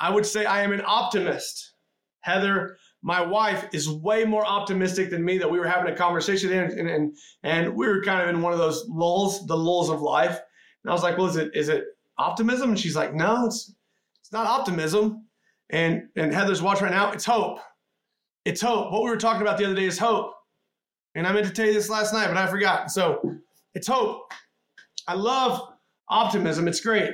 I 0.04 0.10
would 0.10 0.26
say 0.26 0.44
I 0.44 0.64
am 0.64 0.74
an 0.74 0.82
optimist. 0.86 1.76
Heather, 2.20 2.76
my 3.02 3.22
wife, 3.22 3.70
is 3.72 3.90
way 3.90 4.26
more 4.26 4.46
optimistic 4.46 5.10
than 5.10 5.24
me 5.24 5.38
that 5.38 5.50
we 5.50 5.58
were 5.58 5.66
having 5.66 5.94
a 5.94 5.96
conversation 5.96 6.52
and, 6.52 6.90
and, 6.90 7.16
and, 7.44 7.74
we 7.74 7.88
were 7.88 8.04
kind 8.04 8.22
of 8.22 8.28
in 8.28 8.42
one 8.42 8.52
of 8.52 8.60
those 8.60 8.86
lulls, 8.90 9.48
the 9.48 9.56
lulls 9.56 9.90
of 9.90 10.02
life. 10.02 10.38
And 10.84 10.90
I 10.90 10.94
was 10.94 11.04
like, 11.04 11.18
well, 11.18 11.28
is 11.28 11.38
it, 11.38 11.52
is 11.54 11.70
it 11.70 11.86
optimism? 12.18 12.72
And 12.72 12.80
she's 12.80 12.98
like, 12.98 13.14
no, 13.14 13.46
it's, 13.46 13.74
it's 14.20 14.34
not 14.34 14.46
optimism. 14.46 15.26
And, 15.70 16.10
and 16.18 16.34
Heather's 16.34 16.62
watching 16.62 16.84
right 16.84 16.94
now. 16.94 17.14
It's 17.14 17.24
hope. 17.24 17.60
It's 18.44 18.60
hope. 18.60 18.92
What 18.92 19.04
we 19.04 19.10
were 19.10 19.16
talking 19.16 19.42
about 19.42 19.58
the 19.58 19.64
other 19.64 19.76
day 19.76 19.86
is 19.86 19.98
hope. 19.98 20.34
And 21.16 21.26
I 21.26 21.32
meant 21.32 21.48
to 21.48 21.54
tell 21.54 21.66
you 21.66 21.74
this 21.74 21.90
last 21.90 22.14
night, 22.14 22.28
but 22.28 22.36
I 22.36 22.48
forgot. 22.48 22.92
So 22.92 23.38
it's 23.74 23.88
hope. 23.88 24.34
I 25.08 25.14
love 25.14 25.62
optimism. 26.10 26.68
It's 26.68 26.82
great. 26.82 27.14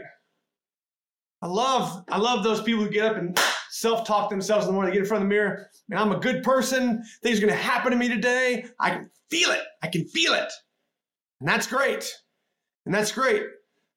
I 1.42 1.48
love, 1.48 2.04
I 2.10 2.18
love 2.18 2.44
those 2.44 2.62
people 2.62 2.84
who 2.84 2.90
get 2.90 3.06
up 3.06 3.18
and 3.18 3.38
self-talk 3.70 4.30
themselves 4.30 4.66
in 4.66 4.70
the 4.70 4.74
morning, 4.74 4.92
they 4.92 4.98
get 4.98 5.04
in 5.04 5.08
front 5.08 5.24
of 5.24 5.30
the 5.30 5.34
mirror. 5.34 5.70
Man, 5.88 6.00
I'm 6.00 6.12
a 6.12 6.20
good 6.20 6.44
person. 6.44 7.04
Things 7.24 7.38
are 7.38 7.42
going 7.42 7.54
to 7.54 7.60
happen 7.60 7.92
to 7.92 7.98
me 7.98 8.10
today. 8.10 8.66
I 8.80 8.90
can 8.92 9.10
feel 9.30 9.52
it. 9.52 9.62
I 9.82 9.88
can 9.88 10.06
feel 10.06 10.34
it. 10.34 10.52
And 11.40 11.48
that's 11.48 11.68
great. 11.68 12.12
And 12.86 12.94
that's 12.94 13.12
great 13.12 13.44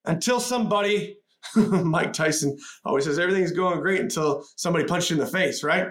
until 0.04 0.40
somebody, 0.40 1.18
Mike 1.56 2.12
Tyson 2.12 2.56
always 2.84 3.04
says 3.04 3.18
everything's 3.18 3.52
going 3.52 3.80
great 3.80 4.00
until 4.00 4.44
somebody 4.56 4.84
punched 4.84 5.10
you 5.10 5.16
in 5.16 5.20
the 5.20 5.26
face, 5.26 5.64
right? 5.64 5.88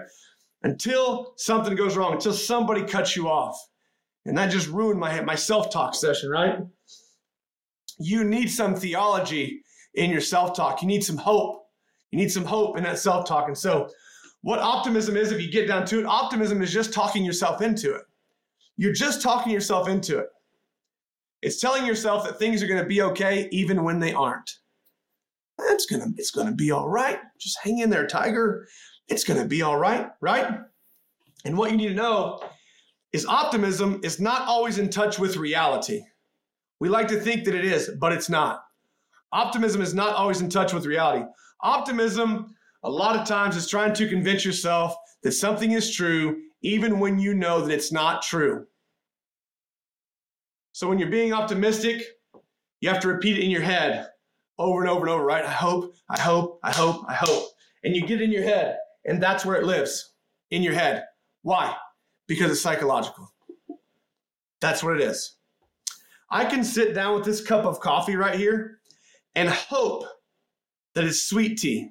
Until 0.62 1.34
something 1.36 1.74
goes 1.74 1.96
wrong, 1.96 2.14
until 2.14 2.32
somebody 2.32 2.84
cuts 2.84 3.16
you 3.16 3.28
off. 3.28 3.58
And 4.24 4.38
that 4.38 4.50
just 4.50 4.68
ruined 4.68 5.00
my, 5.00 5.20
my 5.22 5.34
self 5.34 5.70
talk 5.70 5.94
session, 5.94 6.30
right? 6.30 6.60
You 7.98 8.24
need 8.24 8.48
some 8.48 8.74
theology 8.74 9.62
in 9.94 10.10
your 10.10 10.20
self 10.20 10.56
talk. 10.56 10.82
You 10.82 10.88
need 10.88 11.04
some 11.04 11.16
hope. 11.16 11.66
You 12.10 12.18
need 12.18 12.30
some 12.30 12.44
hope 12.44 12.76
in 12.76 12.84
that 12.84 12.98
self 12.98 13.26
talk. 13.26 13.48
And 13.48 13.56
so, 13.56 13.88
what 14.42 14.58
optimism 14.58 15.16
is, 15.16 15.32
if 15.32 15.40
you 15.40 15.50
get 15.50 15.68
down 15.68 15.86
to 15.86 16.00
it, 16.00 16.06
optimism 16.06 16.62
is 16.62 16.72
just 16.72 16.92
talking 16.92 17.24
yourself 17.24 17.62
into 17.62 17.94
it. 17.94 18.02
You're 18.76 18.92
just 18.92 19.22
talking 19.22 19.52
yourself 19.52 19.88
into 19.88 20.18
it. 20.18 20.26
It's 21.42 21.60
telling 21.60 21.86
yourself 21.86 22.24
that 22.24 22.38
things 22.38 22.62
are 22.62 22.66
going 22.66 22.80
to 22.80 22.86
be 22.86 23.02
okay 23.02 23.48
even 23.50 23.82
when 23.84 23.98
they 23.98 24.12
aren't. 24.12 24.58
It's 25.70 25.86
gonna, 25.86 26.06
it's 26.16 26.30
gonna 26.30 26.52
be 26.52 26.70
all 26.70 26.88
right. 26.88 27.18
Just 27.38 27.58
hang 27.62 27.78
in 27.78 27.90
there, 27.90 28.06
Tiger. 28.06 28.66
It's 29.08 29.24
gonna 29.24 29.44
be 29.44 29.62
all 29.62 29.76
right, 29.76 30.10
right? 30.20 30.58
And 31.44 31.56
what 31.56 31.70
you 31.70 31.76
need 31.76 31.88
to 31.88 31.94
know 31.94 32.42
is 33.12 33.26
optimism 33.26 34.00
is 34.02 34.20
not 34.20 34.48
always 34.48 34.78
in 34.78 34.88
touch 34.88 35.18
with 35.18 35.36
reality. 35.36 36.02
We 36.80 36.88
like 36.88 37.08
to 37.08 37.20
think 37.20 37.44
that 37.44 37.54
it 37.54 37.64
is, 37.64 37.90
but 38.00 38.12
it's 38.12 38.30
not. 38.30 38.64
Optimism 39.32 39.80
is 39.80 39.94
not 39.94 40.14
always 40.14 40.40
in 40.40 40.50
touch 40.50 40.72
with 40.72 40.86
reality. 40.86 41.24
Optimism, 41.62 42.54
a 42.82 42.90
lot 42.90 43.16
of 43.16 43.26
times, 43.26 43.56
is 43.56 43.68
trying 43.68 43.94
to 43.94 44.08
convince 44.08 44.44
yourself 44.44 44.94
that 45.22 45.32
something 45.32 45.72
is 45.72 45.94
true, 45.94 46.42
even 46.62 46.98
when 46.98 47.18
you 47.18 47.34
know 47.34 47.60
that 47.62 47.72
it's 47.72 47.92
not 47.92 48.22
true. 48.22 48.66
So 50.72 50.88
when 50.88 50.98
you're 50.98 51.10
being 51.10 51.32
optimistic, 51.32 52.02
you 52.80 52.88
have 52.88 53.00
to 53.00 53.08
repeat 53.08 53.38
it 53.38 53.44
in 53.44 53.50
your 53.50 53.62
head 53.62 54.08
over 54.58 54.80
and 54.80 54.90
over 54.90 55.02
and 55.02 55.10
over, 55.10 55.24
right? 55.24 55.44
I 55.44 55.50
hope, 55.50 55.94
I 56.10 56.20
hope, 56.20 56.60
I 56.62 56.72
hope, 56.72 57.04
I 57.08 57.14
hope. 57.14 57.48
And 57.84 57.96
you 57.96 58.02
get 58.02 58.20
it 58.20 58.24
in 58.24 58.32
your 58.32 58.44
head, 58.44 58.78
and 59.04 59.22
that's 59.22 59.44
where 59.44 59.56
it 59.56 59.64
lives 59.64 60.14
in 60.50 60.62
your 60.62 60.74
head. 60.74 61.04
Why? 61.42 61.74
Because 62.26 62.50
it's 62.50 62.60
psychological. 62.60 63.32
That's 64.60 64.82
what 64.82 64.94
it 64.94 65.00
is. 65.00 65.36
I 66.30 66.44
can 66.44 66.64
sit 66.64 66.94
down 66.94 67.14
with 67.14 67.24
this 67.24 67.44
cup 67.44 67.64
of 67.64 67.80
coffee 67.80 68.16
right 68.16 68.34
here 68.34 68.78
and 69.34 69.48
hope 69.48 70.04
that 70.94 71.04
it's 71.04 71.22
sweet 71.22 71.58
tea. 71.58 71.90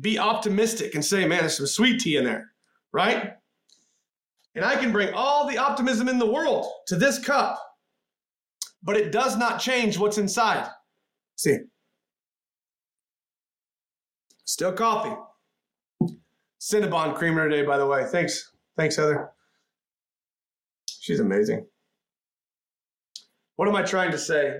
Be 0.00 0.18
optimistic 0.18 0.94
and 0.94 1.04
say, 1.04 1.26
man, 1.26 1.40
there's 1.40 1.56
some 1.56 1.66
sweet 1.66 2.00
tea 2.00 2.16
in 2.16 2.24
there, 2.24 2.52
right? 2.92 3.34
And 4.54 4.64
I 4.64 4.76
can 4.76 4.92
bring 4.92 5.12
all 5.14 5.48
the 5.48 5.58
optimism 5.58 6.08
in 6.08 6.18
the 6.18 6.30
world 6.30 6.66
to 6.86 6.96
this 6.96 7.18
cup, 7.18 7.58
but 8.82 8.96
it 8.96 9.12
does 9.12 9.36
not 9.36 9.60
change 9.60 9.98
what's 9.98 10.18
inside. 10.18 10.68
See? 11.36 11.58
Still 14.44 14.72
coffee. 14.72 15.16
Cinnabon 16.60 17.14
creamer 17.14 17.48
today, 17.48 17.64
by 17.64 17.78
the 17.78 17.86
way. 17.86 18.04
Thanks. 18.04 18.52
Thanks, 18.76 18.96
Heather. 18.96 19.30
She's 20.86 21.20
amazing. 21.20 21.66
What 23.56 23.68
am 23.68 23.76
I 23.76 23.82
trying 23.82 24.10
to 24.10 24.18
say? 24.18 24.58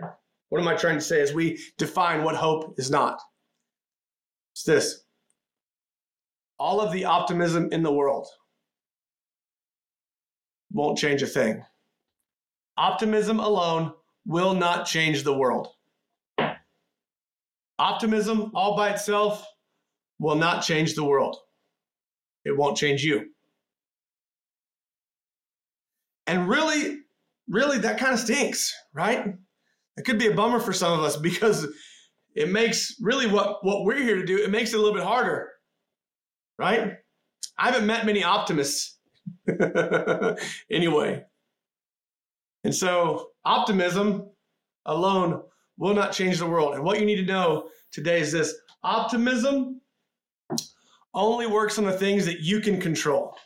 What 0.51 0.61
am 0.61 0.69
I 0.69 0.75
trying 0.75 0.99
to 0.99 1.05
say 1.05 1.21
as 1.21 1.33
we 1.33 1.59
define 1.79 2.23
what 2.23 2.37
hope 2.37 2.75
is 2.77 2.91
not? 2.91 3.21
It's 4.53 4.65
this 4.65 5.05
all 6.59 6.83
of 6.83 6.93
the 6.93 7.07
optimism 7.07 7.71
in 7.73 7.83
the 7.83 7.93
world 7.93 8.29
won't 10.71 10.99
change 10.99 11.23
a 11.23 11.27
thing. 11.27 11.65
Optimism 12.77 13.41
alone 13.41 13.93
will 14.27 14.55
not 14.55 14.87
change 14.87 15.23
the 15.23 15.37
world. 15.37 15.69
Optimism 17.79 18.51
all 18.55 18.77
by 18.77 18.91
itself 18.91 19.47
will 20.19 20.37
not 20.37 20.63
change 20.63 20.95
the 20.95 21.05
world. 21.05 21.37
It 22.45 22.57
won't 22.57 22.77
change 22.77 23.03
you. 23.03 23.31
And 26.27 26.47
really, 26.47 26.99
really, 27.49 27.79
that 27.79 27.99
kind 27.99 28.13
of 28.13 28.21
stinks, 28.21 28.75
right? 28.93 29.35
It 30.01 30.07
could 30.07 30.19
be 30.19 30.29
a 30.29 30.35
bummer 30.35 30.61
for 30.61 30.73
some 30.73 30.99
of 30.99 31.05
us 31.05 31.19
because 31.19 31.69
it 32.35 32.51
makes 32.51 32.97
really 33.03 33.27
what, 33.27 33.63
what 33.63 33.85
we're 33.85 34.03
here 34.03 34.17
to 34.17 34.25
do, 34.25 34.39
it 34.39 34.51
makes 34.51 34.73
it 34.73 34.77
a 34.77 34.79
little 34.79 34.95
bit 34.95 35.05
harder, 35.05 35.51
right? 36.59 36.95
I 37.59 37.67
haven't 37.67 37.87
met 37.87 38.07
many 38.07 38.25
optimists 38.25 38.97
anyway. 40.71 41.23
And 42.65 42.75
so, 42.75 43.33
optimism 43.45 44.31
alone 44.87 45.43
will 45.77 45.93
not 45.93 46.13
change 46.13 46.39
the 46.39 46.47
world. 46.47 46.77
And 46.77 46.83
what 46.83 46.99
you 46.99 47.05
need 47.05 47.17
to 47.17 47.31
know 47.31 47.69
today 47.93 48.21
is 48.21 48.33
this 48.33 48.55
optimism 48.83 49.83
only 51.13 51.47
works 51.47 51.77
on 51.77 51.85
the 51.85 51.93
things 51.93 52.25
that 52.25 52.41
you 52.41 52.61
can 52.61 52.81
control. 52.81 53.37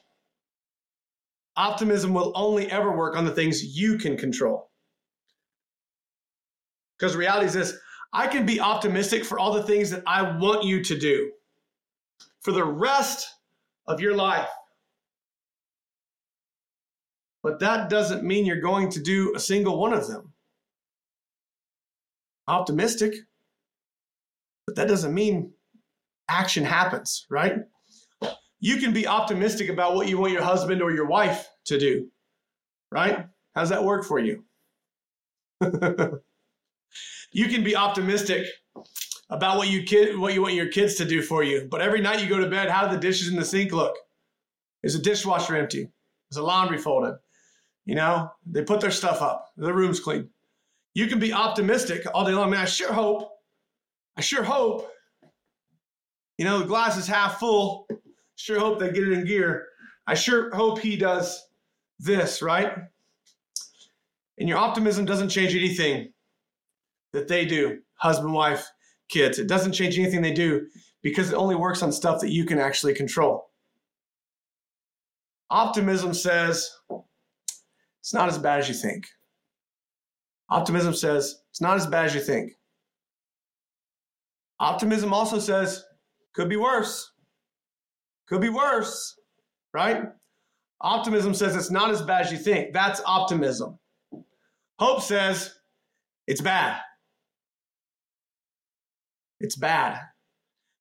Optimism 1.56 2.14
will 2.14 2.30
only 2.36 2.70
ever 2.70 2.96
work 2.96 3.16
on 3.16 3.24
the 3.24 3.32
things 3.32 3.76
you 3.76 3.98
can 3.98 4.16
control. 4.16 4.70
Because 6.98 7.16
reality 7.16 7.46
is 7.46 7.52
this 7.52 7.76
I 8.12 8.28
can 8.28 8.46
be 8.46 8.60
optimistic 8.60 9.24
for 9.24 9.38
all 9.38 9.52
the 9.52 9.62
things 9.64 9.90
that 9.90 10.04
I 10.06 10.36
want 10.38 10.64
you 10.64 10.82
to 10.84 10.98
do 10.98 11.32
for 12.40 12.52
the 12.52 12.64
rest 12.64 13.26
of 13.86 14.00
your 14.00 14.14
life. 14.14 14.48
But 17.42 17.58
that 17.60 17.90
doesn't 17.90 18.22
mean 18.22 18.46
you're 18.46 18.60
going 18.60 18.90
to 18.90 19.00
do 19.00 19.34
a 19.34 19.40
single 19.40 19.78
one 19.78 19.92
of 19.92 20.06
them. 20.06 20.32
Optimistic, 22.46 23.14
but 24.66 24.76
that 24.76 24.88
doesn't 24.88 25.12
mean 25.12 25.52
action 26.28 26.64
happens, 26.64 27.26
right? 27.28 27.56
You 28.60 28.76
can 28.78 28.92
be 28.92 29.06
optimistic 29.06 29.68
about 29.68 29.94
what 29.94 30.08
you 30.08 30.18
want 30.18 30.32
your 30.32 30.42
husband 30.42 30.80
or 30.82 30.90
your 30.90 31.06
wife 31.06 31.48
to 31.66 31.78
do, 31.78 32.08
right? 32.90 33.26
How's 33.54 33.70
that 33.70 33.84
work 33.84 34.04
for 34.04 34.18
you? 34.18 34.44
you 37.34 37.48
can 37.48 37.64
be 37.64 37.74
optimistic 37.74 38.46
about 39.28 39.58
what 39.58 39.68
you 39.68 39.82
kid 39.82 40.16
what 40.16 40.32
you 40.32 40.40
want 40.40 40.54
your 40.54 40.68
kids 40.68 40.94
to 40.94 41.04
do 41.04 41.20
for 41.20 41.42
you, 41.42 41.66
but 41.70 41.80
every 41.80 42.00
night 42.00 42.22
you 42.22 42.28
go 42.28 42.38
to 42.38 42.48
bed, 42.48 42.70
how 42.70 42.86
do 42.86 42.94
the 42.94 43.00
dishes 43.00 43.28
in 43.28 43.36
the 43.36 43.44
sink 43.44 43.72
look? 43.72 43.96
Is 44.84 44.96
the 44.96 45.02
dishwasher 45.02 45.56
empty? 45.56 45.90
Is 46.30 46.36
the 46.36 46.42
laundry 46.42 46.78
folded? 46.78 47.16
You 47.86 47.96
know, 47.96 48.30
they 48.46 48.62
put 48.62 48.80
their 48.80 48.92
stuff 48.92 49.20
up. 49.20 49.50
The 49.56 49.74
room's 49.74 49.98
clean. 49.98 50.30
You 50.94 51.08
can 51.08 51.18
be 51.18 51.32
optimistic 51.32 52.06
all 52.14 52.24
day 52.24 52.32
long. 52.32 52.50
Man, 52.50 52.60
I 52.60 52.66
sure 52.66 52.92
hope, 52.92 53.28
I 54.16 54.20
sure 54.20 54.44
hope, 54.44 54.88
you 56.38 56.44
know, 56.44 56.60
the 56.60 56.66
glass 56.66 56.96
is 56.96 57.08
half 57.08 57.40
full. 57.40 57.88
Sure 58.36 58.60
hope 58.60 58.78
they 58.78 58.92
get 58.92 59.08
it 59.08 59.12
in 59.12 59.24
gear. 59.24 59.66
I 60.06 60.14
sure 60.14 60.54
hope 60.54 60.78
he 60.78 60.96
does 60.96 61.42
this, 61.98 62.42
right? 62.42 62.72
And 64.38 64.48
your 64.48 64.58
optimism 64.58 65.04
doesn't 65.04 65.30
change 65.30 65.54
anything 65.54 66.13
that 67.14 67.28
they 67.28 67.46
do, 67.46 67.78
husband, 67.94 68.34
wife, 68.34 68.66
kids. 69.08 69.38
It 69.38 69.48
doesn't 69.48 69.72
change 69.72 69.98
anything 69.98 70.20
they 70.20 70.32
do 70.32 70.66
because 71.02 71.30
it 71.30 71.36
only 71.36 71.54
works 71.54 71.82
on 71.82 71.92
stuff 71.92 72.20
that 72.20 72.30
you 72.30 72.44
can 72.44 72.58
actually 72.58 72.94
control. 72.94 73.50
Optimism 75.48 76.12
says, 76.12 76.68
it's 78.00 78.12
not 78.12 78.28
as 78.28 78.36
bad 78.36 78.58
as 78.58 78.68
you 78.68 78.74
think. 78.74 79.06
Optimism 80.50 80.92
says 80.94 81.42
it's 81.50 81.60
not 81.60 81.76
as 81.76 81.86
bad 81.86 82.06
as 82.06 82.14
you 82.14 82.20
think. 82.20 82.52
Optimism 84.60 85.12
also 85.12 85.38
says 85.38 85.84
could 86.34 86.48
be 86.48 86.56
worse. 86.56 87.12
Could 88.28 88.40
be 88.40 88.50
worse, 88.50 89.18
right? 89.72 90.02
Optimism 90.80 91.34
says 91.34 91.56
it's 91.56 91.70
not 91.70 91.90
as 91.90 92.02
bad 92.02 92.26
as 92.26 92.32
you 92.32 92.38
think. 92.38 92.72
That's 92.74 93.00
optimism. 93.06 93.78
Hope 94.78 95.00
says 95.02 95.54
it's 96.26 96.40
bad. 96.40 96.80
It's 99.40 99.56
bad. 99.56 100.00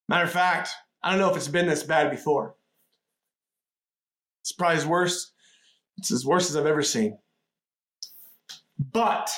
Matter 0.09 0.25
of 0.25 0.31
fact, 0.31 0.69
I 1.01 1.09
don't 1.09 1.19
know 1.19 1.29
if 1.29 1.37
it's 1.37 1.47
been 1.47 1.67
this 1.67 1.83
bad 1.83 2.11
before. 2.11 2.55
It's 4.41 4.51
probably 4.51 4.85
worse 4.85 5.33
it's 5.97 6.11
as 6.11 6.25
worse 6.25 6.49
as 6.49 6.57
I've 6.57 6.65
ever 6.65 6.81
seen. 6.81 7.17
But 8.91 9.29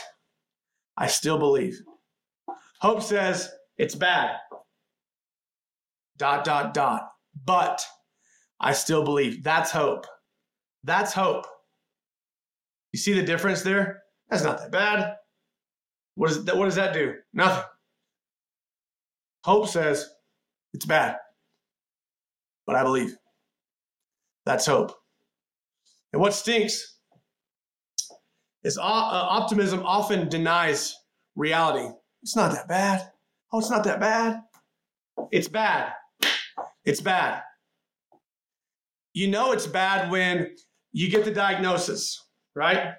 I 0.97 1.07
still 1.07 1.37
believe. 1.37 1.81
Hope 2.79 3.01
says 3.01 3.51
it's 3.77 3.95
bad. 3.95 4.37
Dot, 6.17 6.45
dot, 6.45 6.73
dot. 6.73 7.11
But 7.43 7.85
I 8.59 8.73
still 8.73 9.03
believe. 9.03 9.43
That's 9.43 9.71
hope. 9.71 10.05
That's 10.83 11.13
hope. 11.13 11.45
You 12.93 12.99
see 12.99 13.13
the 13.13 13.23
difference 13.23 13.61
there? 13.61 14.03
That's 14.29 14.43
not 14.43 14.59
that 14.59 14.71
bad. 14.71 15.15
What, 16.15 16.31
is 16.31 16.39
what 16.39 16.65
does 16.65 16.75
that 16.75 16.93
do? 16.93 17.15
Nothing. 17.33 17.65
Hope 19.45 19.67
says 19.67 20.09
it's 20.73 20.87
bad. 20.87 21.17
But 22.65 22.75
I 22.75 22.81
believe. 22.81 23.15
That's 24.43 24.65
hope. 24.65 24.91
And 26.11 26.19
what 26.19 26.33
stinks 26.33 26.97
is 28.63 28.79
uh, 28.79 28.81
optimism 28.81 29.83
often 29.85 30.29
denies 30.29 30.95
reality. 31.35 31.93
It's 32.23 32.35
not 32.35 32.53
that 32.53 32.67
bad. 32.67 33.11
Oh, 33.53 33.59
it's 33.59 33.69
not 33.69 33.83
that 33.83 33.99
bad. 33.99 34.41
It's 35.31 35.47
bad. 35.47 35.93
It's 36.83 37.01
bad. 37.01 37.43
You 39.13 39.27
know 39.27 39.51
it's 39.51 39.67
bad 39.67 40.09
when 40.09 40.55
you 40.91 41.07
get 41.07 41.23
the 41.23 41.29
diagnosis, 41.31 42.19
right? 42.55 42.93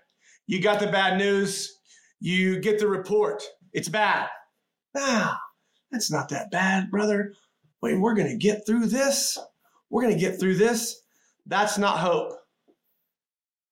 You 0.46 0.62
got 0.62 0.78
the 0.78 0.86
bad 0.86 1.18
news, 1.18 1.76
you 2.20 2.60
get 2.60 2.78
the 2.78 2.86
report. 2.86 3.42
It's 3.72 3.88
bad. 3.88 4.28
Ah, 4.96 5.40
that's 5.96 6.10
not 6.10 6.28
that 6.28 6.50
bad, 6.50 6.90
brother. 6.90 7.32
Wait, 7.80 7.98
we're 7.98 8.14
going 8.14 8.28
to 8.28 8.36
get 8.36 8.66
through 8.66 8.84
this. 8.84 9.38
We're 9.88 10.02
going 10.02 10.12
to 10.12 10.20
get 10.20 10.38
through 10.38 10.56
this. 10.56 11.00
That's 11.46 11.78
not 11.78 11.98
hope. 11.98 12.32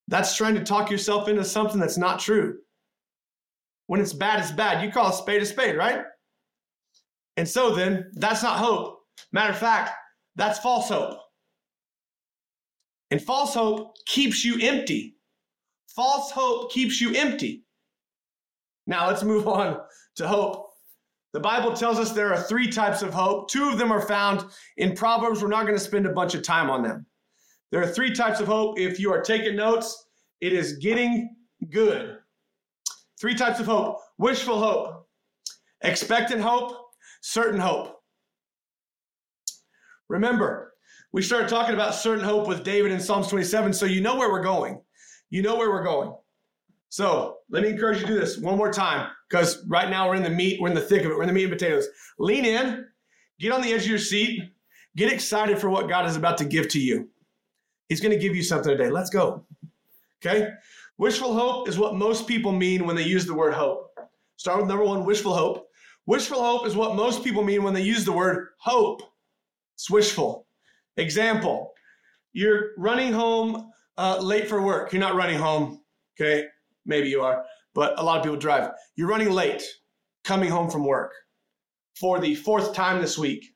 That's 0.08 0.34
trying 0.34 0.54
to 0.54 0.64
talk 0.64 0.90
yourself 0.90 1.28
into 1.28 1.44
something 1.44 1.78
that's 1.78 1.98
not 1.98 2.20
true. 2.20 2.60
When 3.88 4.00
it's 4.00 4.14
bad, 4.14 4.40
it's 4.40 4.52
bad. 4.52 4.82
You 4.82 4.90
call 4.90 5.10
a 5.10 5.12
spade 5.12 5.42
a 5.42 5.46
spade, 5.46 5.76
right? 5.76 6.04
And 7.36 7.46
so 7.46 7.74
then, 7.74 8.10
that's 8.14 8.42
not 8.42 8.56
hope. 8.56 9.00
Matter 9.32 9.52
of 9.52 9.58
fact, 9.58 9.90
that's 10.34 10.58
false 10.60 10.88
hope. 10.88 11.18
And 13.10 13.20
false 13.20 13.52
hope 13.52 13.96
keeps 14.06 14.46
you 14.46 14.56
empty. 14.62 15.16
False 15.88 16.30
hope 16.30 16.72
keeps 16.72 17.02
you 17.02 17.14
empty. 17.14 17.64
Now, 18.86 19.08
let's 19.08 19.22
move 19.22 19.46
on 19.58 19.78
to 20.16 20.26
hope. 20.26 20.63
The 21.34 21.40
Bible 21.40 21.72
tells 21.72 21.98
us 21.98 22.12
there 22.12 22.32
are 22.32 22.40
three 22.40 22.70
types 22.70 23.02
of 23.02 23.12
hope. 23.12 23.50
Two 23.50 23.68
of 23.68 23.76
them 23.76 23.90
are 23.90 24.00
found 24.00 24.44
in 24.76 24.94
Proverbs. 24.94 25.42
We're 25.42 25.48
not 25.48 25.66
going 25.66 25.76
to 25.76 25.84
spend 25.84 26.06
a 26.06 26.12
bunch 26.12 26.36
of 26.36 26.44
time 26.44 26.70
on 26.70 26.84
them. 26.84 27.06
There 27.72 27.82
are 27.82 27.88
three 27.88 28.12
types 28.12 28.38
of 28.38 28.46
hope. 28.46 28.78
If 28.78 29.00
you 29.00 29.12
are 29.12 29.20
taking 29.20 29.56
notes, 29.56 30.06
it 30.40 30.52
is 30.52 30.74
getting 30.74 31.34
good. 31.70 32.18
Three 33.20 33.34
types 33.34 33.58
of 33.58 33.66
hope 33.66 33.98
wishful 34.16 34.60
hope, 34.60 35.08
expectant 35.82 36.40
hope, 36.40 36.76
certain 37.20 37.58
hope. 37.58 38.00
Remember, 40.08 40.74
we 41.12 41.20
started 41.20 41.48
talking 41.48 41.74
about 41.74 41.96
certain 41.96 42.24
hope 42.24 42.46
with 42.46 42.62
David 42.62 42.92
in 42.92 43.00
Psalms 43.00 43.26
27, 43.26 43.72
so 43.72 43.86
you 43.86 44.00
know 44.00 44.14
where 44.14 44.30
we're 44.30 44.40
going. 44.40 44.80
You 45.30 45.42
know 45.42 45.56
where 45.56 45.70
we're 45.70 45.82
going. 45.82 46.14
So 46.94 47.38
let 47.50 47.64
me 47.64 47.70
encourage 47.70 47.98
you 47.98 48.06
to 48.06 48.12
do 48.12 48.20
this 48.20 48.38
one 48.38 48.56
more 48.56 48.72
time 48.72 49.10
because 49.28 49.66
right 49.66 49.90
now 49.90 50.08
we're 50.08 50.14
in 50.14 50.22
the 50.22 50.30
meat, 50.30 50.60
we're 50.60 50.68
in 50.68 50.76
the 50.76 50.80
thick 50.80 51.00
of 51.04 51.10
it, 51.10 51.16
we're 51.16 51.24
in 51.24 51.26
the 51.26 51.34
meat 51.34 51.42
and 51.42 51.52
potatoes. 51.52 51.88
Lean 52.20 52.44
in, 52.44 52.86
get 53.40 53.50
on 53.50 53.62
the 53.62 53.72
edge 53.72 53.82
of 53.82 53.88
your 53.88 53.98
seat, 53.98 54.40
get 54.94 55.12
excited 55.12 55.58
for 55.58 55.68
what 55.68 55.88
God 55.88 56.06
is 56.06 56.14
about 56.14 56.38
to 56.38 56.44
give 56.44 56.68
to 56.68 56.78
you. 56.78 57.08
He's 57.88 58.00
going 58.00 58.12
to 58.12 58.16
give 58.16 58.36
you 58.36 58.44
something 58.44 58.70
today. 58.70 58.90
Let's 58.90 59.10
go. 59.10 59.44
Okay? 60.24 60.50
Wishful 60.96 61.34
hope 61.34 61.68
is 61.68 61.80
what 61.80 61.96
most 61.96 62.28
people 62.28 62.52
mean 62.52 62.86
when 62.86 62.94
they 62.94 63.02
use 63.02 63.26
the 63.26 63.34
word 63.34 63.54
hope. 63.54 63.90
Start 64.36 64.58
with 64.58 64.68
number 64.68 64.84
one 64.84 65.04
wishful 65.04 65.34
hope. 65.34 65.66
Wishful 66.06 66.40
hope 66.40 66.64
is 66.64 66.76
what 66.76 66.94
most 66.94 67.24
people 67.24 67.42
mean 67.42 67.64
when 67.64 67.74
they 67.74 67.82
use 67.82 68.04
the 68.04 68.12
word 68.12 68.50
hope. 68.58 69.02
It's 69.74 69.90
wishful. 69.90 70.46
Example 70.96 71.72
you're 72.34 72.70
running 72.78 73.12
home 73.12 73.72
uh, 73.98 74.20
late 74.20 74.48
for 74.48 74.62
work. 74.62 74.92
You're 74.92 75.00
not 75.00 75.16
running 75.16 75.40
home, 75.40 75.80
okay? 76.14 76.46
Maybe 76.86 77.08
you 77.08 77.22
are, 77.22 77.44
but 77.74 77.98
a 77.98 78.02
lot 78.02 78.18
of 78.18 78.24
people 78.24 78.38
drive. 78.38 78.70
You're 78.96 79.08
running 79.08 79.30
late, 79.30 79.62
coming 80.24 80.50
home 80.50 80.70
from 80.70 80.84
work 80.84 81.12
for 81.98 82.18
the 82.18 82.34
fourth 82.34 82.74
time 82.74 83.00
this 83.00 83.18
week. 83.18 83.54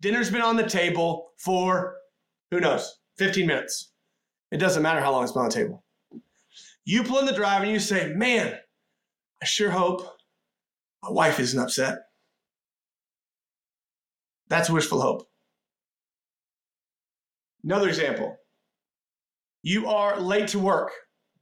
Dinner's 0.00 0.30
been 0.30 0.42
on 0.42 0.56
the 0.56 0.68
table 0.68 1.32
for 1.38 1.96
who 2.50 2.60
knows, 2.60 2.98
15 3.18 3.46
minutes. 3.46 3.92
It 4.50 4.58
doesn't 4.58 4.82
matter 4.82 5.00
how 5.00 5.12
long 5.12 5.24
it's 5.24 5.32
been 5.32 5.42
on 5.42 5.48
the 5.48 5.54
table. 5.54 5.84
You 6.84 7.02
pull 7.02 7.18
in 7.18 7.26
the 7.26 7.32
drive 7.32 7.62
and 7.62 7.72
you 7.72 7.80
say, 7.80 8.12
Man, 8.14 8.56
I 9.42 9.44
sure 9.44 9.70
hope 9.70 10.06
my 11.02 11.10
wife 11.10 11.40
isn't 11.40 11.58
upset. 11.58 11.98
That's 14.48 14.70
wishful 14.70 15.00
hope. 15.00 15.26
Another 17.64 17.88
example 17.88 18.36
you 19.62 19.88
are 19.88 20.20
late 20.20 20.48
to 20.48 20.58
work. 20.58 20.92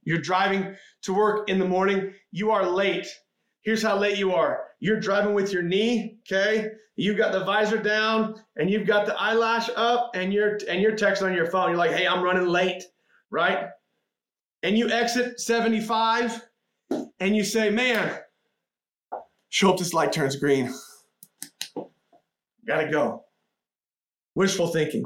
You're 0.05 0.19
driving 0.19 0.75
to 1.03 1.13
work 1.13 1.49
in 1.49 1.59
the 1.59 1.65
morning. 1.65 2.13
You 2.31 2.51
are 2.51 2.65
late. 2.65 3.07
Here's 3.61 3.81
how 3.81 3.97
late 3.97 4.17
you 4.17 4.33
are. 4.33 4.65
You're 4.79 4.99
driving 4.99 5.33
with 5.33 5.53
your 5.53 5.63
knee, 5.63 6.17
okay? 6.29 6.71
You've 6.95 7.17
got 7.17 7.31
the 7.31 7.43
visor 7.45 7.77
down 7.77 8.35
and 8.55 8.69
you've 8.69 8.85
got 8.85 9.05
the 9.05 9.19
eyelash 9.19 9.69
up 9.75 10.11
and 10.13 10.33
you're 10.33 10.59
and 10.69 10.81
you're 10.81 10.95
texting 10.95 11.23
on 11.23 11.33
your 11.33 11.49
phone. 11.49 11.69
You're 11.69 11.77
like, 11.77 11.91
"Hey, 11.91 12.05
I'm 12.05 12.21
running 12.21 12.47
late." 12.47 12.83
Right? 13.31 13.69
And 14.61 14.77
you 14.77 14.89
exit 14.89 15.39
75 15.39 16.45
and 17.19 17.35
you 17.35 17.43
say, 17.43 17.71
"Man, 17.71 18.19
show 19.49 19.71
up 19.71 19.79
this 19.79 19.93
light 19.93 20.11
turns 20.11 20.35
green." 20.35 20.71
Got 22.67 22.81
to 22.81 22.91
go. 22.91 23.25
Wishful 24.35 24.67
thinking. 24.67 25.03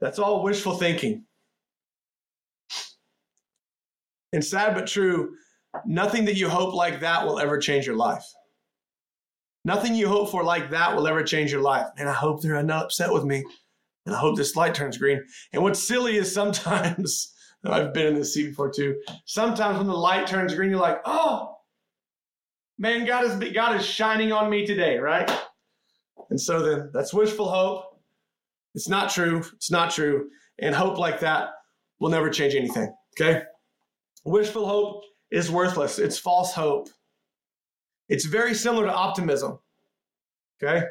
That's 0.00 0.18
all 0.18 0.42
wishful 0.42 0.76
thinking. 0.76 1.27
And 4.32 4.44
sad 4.44 4.74
but 4.74 4.86
true, 4.86 5.34
nothing 5.86 6.24
that 6.26 6.36
you 6.36 6.48
hope 6.48 6.74
like 6.74 7.00
that 7.00 7.26
will 7.26 7.38
ever 7.38 7.58
change 7.58 7.86
your 7.86 7.96
life. 7.96 8.24
Nothing 9.64 9.94
you 9.94 10.08
hope 10.08 10.30
for 10.30 10.44
like 10.44 10.70
that 10.70 10.94
will 10.94 11.06
ever 11.06 11.22
change 11.22 11.52
your 11.52 11.60
life. 11.60 11.86
And 11.98 12.08
I 12.08 12.12
hope 12.12 12.40
they're 12.40 12.62
not 12.62 12.84
upset 12.84 13.12
with 13.12 13.24
me. 13.24 13.44
And 14.06 14.14
I 14.14 14.18
hope 14.18 14.36
this 14.36 14.56
light 14.56 14.74
turns 14.74 14.96
green. 14.96 15.22
And 15.52 15.62
what's 15.62 15.82
silly 15.82 16.16
is 16.16 16.32
sometimes, 16.32 17.34
I've 17.64 17.92
been 17.92 18.06
in 18.06 18.14
this 18.14 18.34
seat 18.34 18.48
before 18.48 18.70
too, 18.70 19.00
sometimes 19.26 19.78
when 19.78 19.86
the 19.86 19.92
light 19.92 20.26
turns 20.26 20.54
green, 20.54 20.70
you're 20.70 20.80
like, 20.80 21.00
oh, 21.04 21.56
man, 22.78 23.04
God 23.04 23.24
is, 23.24 23.52
God 23.52 23.76
is 23.76 23.84
shining 23.84 24.32
on 24.32 24.48
me 24.48 24.64
today, 24.64 24.98
right? 24.98 25.30
And 26.30 26.40
so 26.40 26.62
then 26.62 26.90
that's 26.92 27.12
wishful 27.12 27.50
hope. 27.50 28.00
It's 28.74 28.88
not 28.88 29.10
true. 29.10 29.42
It's 29.54 29.70
not 29.70 29.90
true. 29.90 30.30
And 30.58 30.74
hope 30.74 30.98
like 30.98 31.20
that 31.20 31.50
will 32.00 32.10
never 32.10 32.30
change 32.30 32.54
anything. 32.54 32.94
Okay? 33.20 33.42
Wishful 34.24 34.66
hope 34.66 35.02
is 35.30 35.50
worthless. 35.50 35.98
It's 35.98 36.18
false 36.18 36.52
hope. 36.52 36.88
It's 38.08 38.24
very 38.24 38.54
similar 38.54 38.86
to 38.86 38.94
optimism. 38.94 39.58
Okay? 40.62 40.86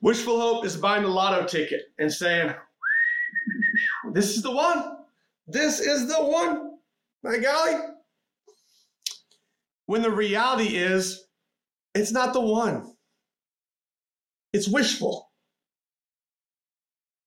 Wishful 0.00 0.40
hope 0.40 0.64
is 0.64 0.76
buying 0.76 1.02
the 1.02 1.08
lotto 1.08 1.46
ticket 1.46 1.82
and 1.98 2.12
saying, 2.12 2.54
This 4.12 4.36
is 4.36 4.42
the 4.42 4.50
one. 4.50 4.96
This 5.46 5.80
is 5.80 6.08
the 6.08 6.22
one. 6.22 6.78
My 7.22 7.38
golly. 7.38 7.76
When 9.86 10.02
the 10.02 10.10
reality 10.10 10.76
is, 10.76 11.24
it's 11.94 12.12
not 12.12 12.32
the 12.32 12.40
one, 12.40 12.94
it's 14.52 14.68
wishful. 14.68 15.30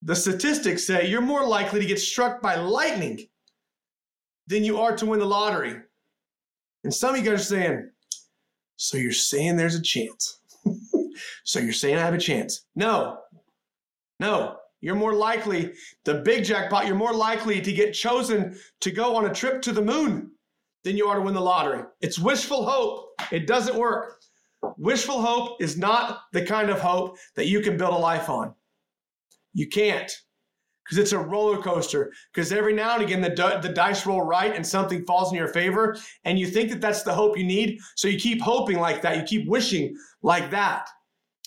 The 0.02 0.16
statistics 0.16 0.86
say 0.86 1.08
you're 1.08 1.22
more 1.22 1.46
likely 1.46 1.80
to 1.80 1.86
get 1.86 2.00
struck 2.00 2.42
by 2.42 2.56
lightning 2.56 3.28
than 4.48 4.64
you 4.64 4.80
are 4.80 4.96
to 4.98 5.06
win 5.06 5.20
the 5.20 5.26
lottery. 5.26 5.76
And 6.84 6.94
some 6.94 7.16
of 7.16 7.24
you 7.24 7.30
guys 7.30 7.42
are 7.42 7.44
saying, 7.44 7.90
so 8.76 8.98
you're 8.98 9.12
saying 9.12 9.56
there's 9.56 9.76
a 9.76 9.82
chance. 9.82 10.40
so 11.44 11.60
you're 11.60 11.74
saying 11.74 11.98
I 11.98 12.02
have 12.02 12.14
a 12.14 12.20
chance. 12.20 12.66
No, 12.76 13.20
no. 14.20 14.58
You're 14.82 14.96
more 14.96 15.14
likely, 15.14 15.72
the 16.04 16.16
big 16.16 16.44
jackpot, 16.44 16.86
you're 16.86 16.96
more 16.96 17.14
likely 17.14 17.62
to 17.62 17.72
get 17.72 17.94
chosen 17.94 18.58
to 18.82 18.92
go 18.92 19.16
on 19.16 19.26
a 19.26 19.34
trip 19.34 19.62
to 19.62 19.72
the 19.72 19.82
moon 19.82 20.32
than 20.84 20.98
you 20.98 21.08
are 21.08 21.16
to 21.16 21.22
win 21.22 21.34
the 21.34 21.40
lottery. 21.40 21.84
It's 22.02 22.20
wishful 22.20 22.66
hope. 22.66 23.12
It 23.32 23.48
doesn't 23.48 23.78
work. 23.78 24.20
Wishful 24.78 25.22
hope 25.22 25.62
is 25.62 25.78
not 25.78 26.24
the 26.34 26.46
kind 26.46 26.70
of 26.70 26.82
hope 26.82 27.18
that 27.36 27.48
you 27.48 27.62
can 27.62 27.78
build 27.78 27.94
a 27.94 27.98
life 27.98 28.30
on. 28.30 28.54
You 29.54 29.70
can't 29.70 30.12
because 30.84 30.98
it's 30.98 31.12
a 31.12 31.20
roller 31.20 31.62
coaster. 31.62 32.12
Because 32.34 32.52
every 32.52 32.74
now 32.74 32.96
and 32.96 33.04
again, 33.04 33.22
the, 33.22 33.60
the 33.62 33.70
dice 33.70 34.06
roll 34.06 34.22
right 34.22 34.56
and 34.56 34.66
something 34.66 35.06
falls 35.06 35.32
in 35.32 35.38
your 35.38 35.48
favor, 35.48 35.96
and 36.26 36.38
you 36.38 36.48
think 36.48 36.70
that 36.70 36.82
that's 36.82 37.04
the 37.04 37.14
hope 37.14 37.38
you 37.38 37.46
need. 37.46 37.80
So 37.96 38.08
you 38.08 38.20
keep 38.20 38.42
hoping 38.42 38.80
like 38.80 39.02
that. 39.02 39.18
You 39.18 39.24
keep 39.24 39.48
wishing 39.48 39.96
like 40.22 40.52
that. 40.52 40.90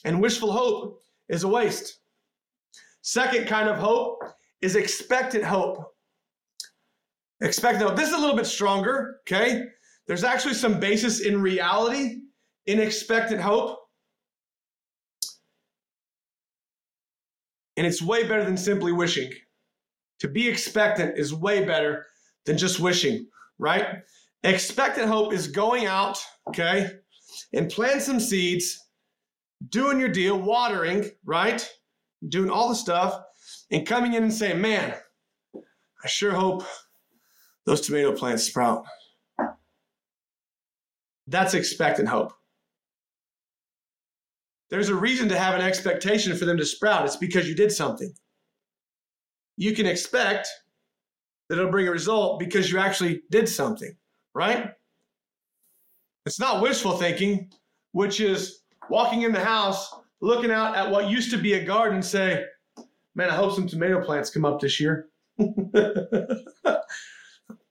And 0.04 0.20
wishful 0.20 0.52
hope 0.52 1.02
is 1.28 1.44
a 1.44 1.48
waste. 1.48 2.00
Second 3.02 3.46
kind 3.46 3.68
of 3.68 3.76
hope 3.76 4.22
is 4.60 4.76
expectant 4.76 5.44
hope. 5.44 5.94
Expectant 7.40 7.88
hope. 7.88 7.96
This 7.96 8.08
is 8.08 8.14
a 8.14 8.18
little 8.18 8.36
bit 8.36 8.46
stronger, 8.46 9.20
okay? 9.22 9.64
There's 10.06 10.24
actually 10.24 10.54
some 10.54 10.80
basis 10.80 11.20
in 11.20 11.40
reality 11.40 12.20
in 12.66 12.80
expectant 12.80 13.40
hope. 13.40 13.85
And 17.76 17.86
it's 17.86 18.02
way 18.02 18.26
better 18.26 18.44
than 18.44 18.56
simply 18.56 18.92
wishing. 18.92 19.30
To 20.20 20.28
be 20.28 20.48
expectant 20.48 21.18
is 21.18 21.34
way 21.34 21.64
better 21.64 22.06
than 22.46 22.56
just 22.56 22.80
wishing, 22.80 23.26
right? 23.58 24.02
Expectant 24.44 25.08
hope 25.08 25.32
is 25.32 25.48
going 25.48 25.86
out, 25.86 26.18
okay, 26.48 26.90
and 27.52 27.70
plant 27.70 28.02
some 28.02 28.20
seeds, 28.20 28.82
doing 29.68 30.00
your 30.00 30.08
deal, 30.08 30.40
watering, 30.40 31.10
right? 31.24 31.68
Doing 32.28 32.50
all 32.50 32.68
the 32.68 32.74
stuff, 32.74 33.20
and 33.70 33.86
coming 33.86 34.14
in 34.14 34.22
and 34.22 34.32
saying, 34.32 34.60
man, 34.60 34.94
I 35.54 36.08
sure 36.08 36.32
hope 36.32 36.62
those 37.66 37.80
tomato 37.82 38.12
plants 38.12 38.44
sprout. 38.44 38.84
That's 41.26 41.54
expectant 41.54 42.08
hope. 42.08 42.32
There's 44.70 44.88
a 44.88 44.94
reason 44.94 45.28
to 45.28 45.38
have 45.38 45.54
an 45.54 45.60
expectation 45.60 46.36
for 46.36 46.44
them 46.44 46.56
to 46.56 46.64
sprout. 46.64 47.04
It's 47.06 47.16
because 47.16 47.48
you 47.48 47.54
did 47.54 47.70
something. 47.70 48.12
You 49.56 49.74
can 49.74 49.86
expect 49.86 50.48
that 51.48 51.58
it'll 51.58 51.70
bring 51.70 51.88
a 51.88 51.92
result 51.92 52.38
because 52.40 52.70
you 52.70 52.78
actually 52.78 53.22
did 53.30 53.48
something, 53.48 53.96
right? 54.34 54.72
It's 56.26 56.40
not 56.40 56.60
wishful 56.60 56.96
thinking, 56.96 57.50
which 57.92 58.20
is 58.20 58.62
walking 58.90 59.22
in 59.22 59.32
the 59.32 59.44
house, 59.44 59.94
looking 60.20 60.50
out 60.50 60.76
at 60.76 60.90
what 60.90 61.08
used 61.08 61.30
to 61.30 61.38
be 61.38 61.54
a 61.54 61.64
garden 61.64 62.02
say, 62.02 62.44
man, 63.14 63.30
I 63.30 63.36
hope 63.36 63.54
some 63.54 63.68
tomato 63.68 64.04
plants 64.04 64.30
come 64.30 64.44
up 64.44 64.60
this 64.60 64.80
year. 64.80 65.08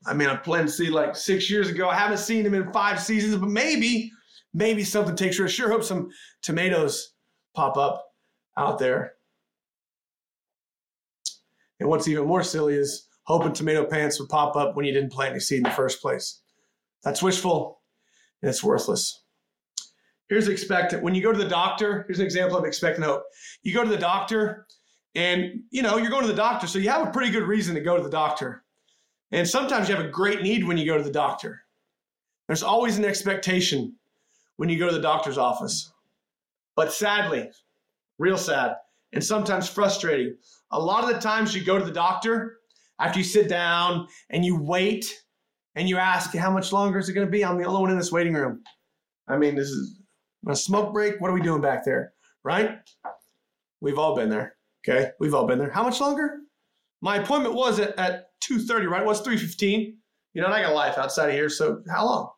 I 0.07 0.13
mean, 0.13 0.29
I 0.29 0.35
planted 0.35 0.69
seed 0.69 0.91
like 0.91 1.15
six 1.15 1.49
years 1.49 1.69
ago. 1.69 1.89
I 1.89 1.95
haven't 1.95 2.19
seen 2.19 2.43
them 2.43 2.53
in 2.53 2.71
five 2.71 3.01
seasons, 3.01 3.35
but 3.35 3.49
maybe 3.49 4.11
maybe 4.55 4.83
something 4.83 5.15
takes 5.15 5.37
root. 5.37 5.49
Sure 5.49 5.69
hope 5.69 5.83
some 5.83 6.09
tomatoes 6.41 7.13
pop 7.53 7.77
up 7.77 8.05
out 8.57 8.79
there. 8.79 9.13
And 11.79 11.89
what's 11.89 12.07
even 12.07 12.25
more 12.25 12.41
silly 12.41 12.75
is 12.75 13.07
hoping 13.23 13.51
tomato 13.51 13.83
plants 13.83 14.19
would 14.19 14.29
pop 14.29 14.55
up 14.55 14.75
when 14.75 14.85
you 14.85 14.93
didn't 14.93 15.11
plant 15.11 15.31
any 15.31 15.41
seed 15.41 15.57
in 15.57 15.63
the 15.63 15.71
first 15.71 16.01
place. 16.01 16.41
That's 17.03 17.21
wishful 17.21 17.81
and 18.41 18.49
it's 18.49 18.63
worthless. 18.63 19.21
Here's 20.29 20.47
expectant. 20.47 21.03
When 21.03 21.13
you 21.13 21.21
go 21.21 21.33
to 21.33 21.37
the 21.37 21.47
doctor, 21.47 22.05
here's 22.07 22.19
an 22.19 22.25
example 22.25 22.57
of 22.57 22.65
expectant 22.65 23.05
hope. 23.05 23.23
You 23.61 23.73
go 23.73 23.83
to 23.83 23.89
the 23.89 23.97
doctor 23.97 24.65
and 25.13 25.61
you 25.69 25.81
know, 25.81 25.97
you're 25.97 26.09
going 26.09 26.23
to 26.23 26.31
the 26.31 26.33
doctor, 26.33 26.65
so 26.65 26.79
you 26.79 26.89
have 26.89 27.07
a 27.07 27.11
pretty 27.11 27.31
good 27.31 27.43
reason 27.43 27.75
to 27.75 27.81
go 27.81 27.97
to 27.97 28.03
the 28.03 28.09
doctor. 28.09 28.63
And 29.31 29.47
sometimes 29.47 29.89
you 29.89 29.95
have 29.95 30.05
a 30.05 30.09
great 30.09 30.41
need 30.41 30.65
when 30.65 30.77
you 30.77 30.85
go 30.85 30.97
to 30.97 31.03
the 31.03 31.11
doctor. 31.11 31.61
There's 32.47 32.63
always 32.63 32.97
an 32.97 33.05
expectation 33.05 33.95
when 34.57 34.69
you 34.69 34.79
go 34.79 34.87
to 34.87 34.95
the 34.95 35.01
doctor's 35.01 35.37
office. 35.37 35.91
But 36.75 36.93
sadly, 36.93 37.49
real 38.17 38.37
sad, 38.37 38.75
and 39.13 39.23
sometimes 39.23 39.69
frustrating, 39.69 40.35
a 40.71 40.79
lot 40.79 41.03
of 41.03 41.09
the 41.09 41.21
times 41.21 41.55
you 41.55 41.63
go 41.63 41.79
to 41.79 41.85
the 41.85 41.91
doctor 41.91 42.57
after 42.99 43.19
you 43.19 43.25
sit 43.25 43.47
down 43.47 44.07
and 44.29 44.43
you 44.43 44.61
wait 44.61 45.23
and 45.75 45.87
you 45.89 45.97
ask, 45.97 46.35
how 46.35 46.51
much 46.51 46.71
longer 46.71 46.99
is 46.99 47.09
it 47.09 47.13
going 47.13 47.27
to 47.27 47.31
be? 47.31 47.43
I'm 47.43 47.57
the 47.57 47.65
only 47.65 47.81
one 47.81 47.91
in 47.91 47.97
this 47.97 48.11
waiting 48.11 48.33
room. 48.33 48.61
I 49.27 49.37
mean, 49.37 49.55
this 49.55 49.69
is 49.69 49.99
a 50.47 50.55
smoke 50.55 50.93
break. 50.93 51.19
What 51.19 51.31
are 51.31 51.33
we 51.33 51.41
doing 51.41 51.61
back 51.61 51.83
there? 51.83 52.13
Right? 52.43 52.77
We've 53.81 53.97
all 53.97 54.15
been 54.15 54.29
there. 54.29 54.55
Okay. 54.87 55.11
We've 55.19 55.33
all 55.33 55.47
been 55.47 55.59
there. 55.59 55.71
How 55.71 55.83
much 55.83 55.99
longer? 55.99 56.39
My 57.01 57.17
appointment 57.17 57.55
was 57.55 57.79
at, 57.79 57.97
at 57.97 58.27
2.30, 58.43 58.87
right? 58.89 59.01
It 59.01 59.07
was 59.07 59.21
3.15. 59.21 59.95
You 60.33 60.41
know, 60.41 60.47
and 60.47 60.53
I 60.53 60.61
got 60.61 60.75
life 60.75 60.97
outside 60.97 61.29
of 61.29 61.35
here. 61.35 61.49
So 61.49 61.81
how 61.89 62.05
long? 62.05 62.29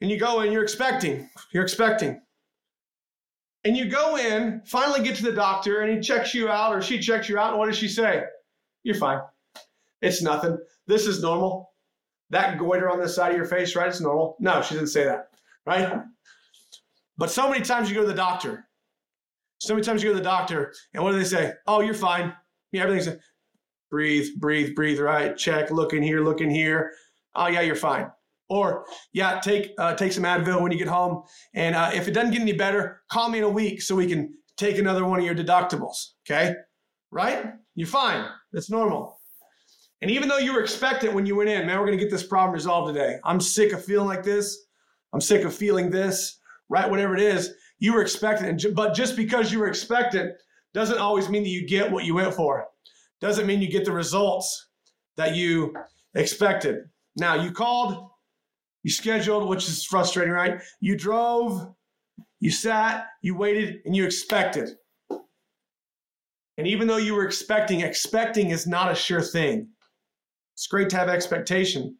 And 0.00 0.10
you 0.10 0.18
go 0.18 0.40
in, 0.40 0.52
you're 0.52 0.62
expecting, 0.62 1.28
you're 1.52 1.62
expecting. 1.62 2.20
And 3.64 3.76
you 3.76 3.86
go 3.86 4.16
in, 4.16 4.62
finally 4.64 5.02
get 5.02 5.16
to 5.16 5.24
the 5.24 5.32
doctor, 5.32 5.80
and 5.80 5.92
he 5.92 6.00
checks 6.00 6.34
you 6.34 6.48
out 6.48 6.74
or 6.74 6.80
she 6.80 7.00
checks 7.00 7.28
you 7.28 7.38
out. 7.38 7.50
And 7.50 7.58
what 7.58 7.66
does 7.66 7.76
she 7.76 7.88
say? 7.88 8.22
You're 8.84 8.94
fine. 8.94 9.20
It's 10.02 10.22
nothing. 10.22 10.56
This 10.86 11.06
is 11.06 11.20
normal. 11.20 11.72
That 12.30 12.58
goiter 12.58 12.88
on 12.88 13.00
the 13.00 13.08
side 13.08 13.30
of 13.30 13.36
your 13.36 13.46
face, 13.46 13.74
right? 13.74 13.88
It's 13.88 14.00
normal. 14.00 14.36
No, 14.38 14.62
she 14.62 14.74
didn't 14.74 14.90
say 14.90 15.04
that, 15.04 15.30
right? 15.64 16.00
But 17.18 17.30
so 17.30 17.48
many 17.48 17.64
times 17.64 17.88
you 17.88 17.94
go 17.94 18.02
to 18.02 18.06
the 18.06 18.14
doctor. 18.14 18.68
So 19.58 19.74
many 19.74 19.84
times 19.84 20.02
you 20.02 20.10
go 20.10 20.12
to 20.12 20.18
the 20.18 20.24
doctor, 20.24 20.72
and 20.92 21.02
what 21.02 21.12
do 21.12 21.18
they 21.18 21.24
say? 21.24 21.54
Oh, 21.66 21.80
you're 21.80 21.94
fine. 21.94 22.34
Yeah, 22.72 22.82
everything's 22.82 23.16
breathe, 23.90 24.28
breathe, 24.38 24.74
breathe, 24.74 25.00
right? 25.00 25.36
Check, 25.36 25.70
look 25.70 25.92
in 25.92 26.02
here, 26.02 26.20
look 26.20 26.40
in 26.40 26.50
here. 26.50 26.92
Oh, 27.34 27.46
yeah, 27.46 27.62
you're 27.62 27.74
fine. 27.74 28.10
Or 28.48 28.86
yeah, 29.12 29.40
take 29.40 29.72
uh, 29.78 29.94
take 29.94 30.12
some 30.12 30.22
Advil 30.22 30.62
when 30.62 30.70
you 30.70 30.78
get 30.78 30.86
home, 30.86 31.24
and 31.54 31.74
uh, 31.74 31.90
if 31.92 32.06
it 32.06 32.12
doesn't 32.12 32.30
get 32.30 32.40
any 32.40 32.52
better, 32.52 33.02
call 33.10 33.28
me 33.28 33.38
in 33.38 33.44
a 33.44 33.48
week 33.48 33.82
so 33.82 33.96
we 33.96 34.06
can 34.06 34.34
take 34.56 34.78
another 34.78 35.04
one 35.04 35.18
of 35.18 35.24
your 35.24 35.34
deductibles. 35.34 36.12
Okay, 36.24 36.54
right? 37.10 37.46
You're 37.74 37.88
fine. 37.88 38.24
That's 38.52 38.70
normal. 38.70 39.18
And 40.02 40.10
even 40.10 40.28
though 40.28 40.38
you 40.38 40.52
were 40.52 40.62
expectant 40.62 41.14
when 41.14 41.26
you 41.26 41.34
went 41.36 41.48
in, 41.48 41.66
man, 41.66 41.80
we're 41.80 41.90
to 41.90 41.96
get 41.96 42.10
this 42.10 42.22
problem 42.22 42.54
resolved 42.54 42.94
today. 42.94 43.18
I'm 43.24 43.40
sick 43.40 43.72
of 43.72 43.84
feeling 43.84 44.06
like 44.06 44.22
this. 44.22 44.66
I'm 45.12 45.20
sick 45.20 45.44
of 45.44 45.54
feeling 45.54 45.90
this, 45.90 46.38
right? 46.68 46.88
Whatever 46.88 47.14
it 47.14 47.22
is, 47.22 47.54
you 47.78 47.94
were 47.94 48.02
expectant. 48.02 48.64
But 48.74 48.94
just 48.94 49.16
because 49.16 49.50
you 49.50 49.58
were 49.58 49.68
expectant 49.68 50.34
doesn't 50.74 50.98
always 50.98 51.28
mean 51.28 51.42
that 51.42 51.48
you 51.48 51.66
get 51.66 51.90
what 51.90 52.04
you 52.04 52.14
went 52.14 52.34
for. 52.34 52.66
Doesn't 53.20 53.46
mean 53.46 53.62
you 53.62 53.70
get 53.70 53.86
the 53.86 53.92
results 53.92 54.68
that 55.16 55.34
you 55.34 55.74
expected. 56.14 56.84
Now, 57.16 57.34
you 57.34 57.50
called, 57.50 58.10
you 58.86 58.92
scheduled, 58.92 59.48
which 59.48 59.66
is 59.66 59.84
frustrating, 59.84 60.32
right? 60.32 60.62
You 60.78 60.96
drove, 60.96 61.74
you 62.38 62.52
sat, 62.52 63.08
you 63.20 63.36
waited, 63.36 63.80
and 63.84 63.96
you 63.96 64.04
expected. 64.04 64.76
And 66.56 66.68
even 66.68 66.86
though 66.86 66.96
you 66.96 67.16
were 67.16 67.24
expecting, 67.24 67.80
expecting 67.80 68.50
is 68.50 68.64
not 68.64 68.92
a 68.92 68.94
sure 68.94 69.22
thing. 69.22 69.70
It's 70.54 70.68
great 70.68 70.88
to 70.90 70.98
have 70.98 71.08
expectation, 71.08 71.96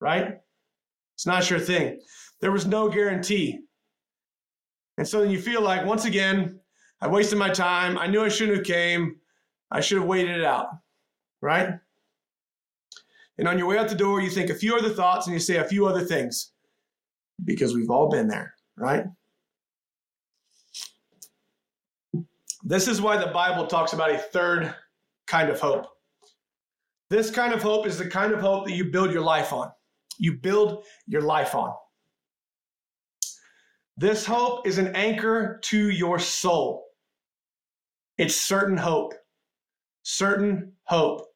right? 0.00 0.36
It's 1.16 1.26
not 1.26 1.42
a 1.42 1.44
sure 1.44 1.58
thing. 1.58 1.98
There 2.40 2.52
was 2.52 2.64
no 2.64 2.88
guarantee. 2.88 3.58
And 4.96 5.08
so 5.08 5.20
then 5.20 5.32
you 5.32 5.42
feel 5.42 5.62
like, 5.62 5.84
once 5.84 6.04
again, 6.04 6.60
I 7.00 7.08
wasted 7.08 7.40
my 7.40 7.50
time. 7.50 7.98
I 7.98 8.06
knew 8.06 8.22
I 8.22 8.28
shouldn't 8.28 8.58
have 8.58 8.66
came. 8.66 9.16
I 9.68 9.80
should 9.80 9.98
have 9.98 10.06
waited 10.06 10.38
it 10.38 10.44
out, 10.44 10.68
right? 11.42 11.70
And 13.38 13.48
on 13.48 13.58
your 13.58 13.66
way 13.66 13.78
out 13.78 13.88
the 13.88 13.94
door, 13.94 14.20
you 14.20 14.30
think 14.30 14.50
a 14.50 14.54
few 14.54 14.76
other 14.76 14.90
thoughts 14.90 15.26
and 15.26 15.34
you 15.34 15.40
say 15.40 15.56
a 15.56 15.64
few 15.64 15.86
other 15.86 16.04
things 16.04 16.52
because 17.44 17.74
we've 17.74 17.90
all 17.90 18.08
been 18.08 18.28
there, 18.28 18.54
right? 18.76 19.04
This 22.62 22.88
is 22.88 23.00
why 23.00 23.16
the 23.16 23.32
Bible 23.32 23.66
talks 23.66 23.92
about 23.92 24.10
a 24.10 24.18
third 24.18 24.74
kind 25.26 25.50
of 25.50 25.60
hope. 25.60 25.86
This 27.10 27.30
kind 27.30 27.52
of 27.52 27.62
hope 27.62 27.86
is 27.86 27.98
the 27.98 28.08
kind 28.08 28.32
of 28.32 28.40
hope 28.40 28.66
that 28.66 28.74
you 28.74 28.86
build 28.86 29.12
your 29.12 29.22
life 29.22 29.52
on. 29.52 29.70
You 30.18 30.38
build 30.38 30.84
your 31.06 31.22
life 31.22 31.54
on. 31.54 31.74
This 33.96 34.24
hope 34.24 34.66
is 34.66 34.78
an 34.78 34.94
anchor 34.96 35.60
to 35.64 35.90
your 35.90 36.18
soul. 36.18 36.86
It's 38.16 38.34
certain 38.34 38.76
hope. 38.76 39.12
Certain 40.02 40.72
hope. 40.84 41.26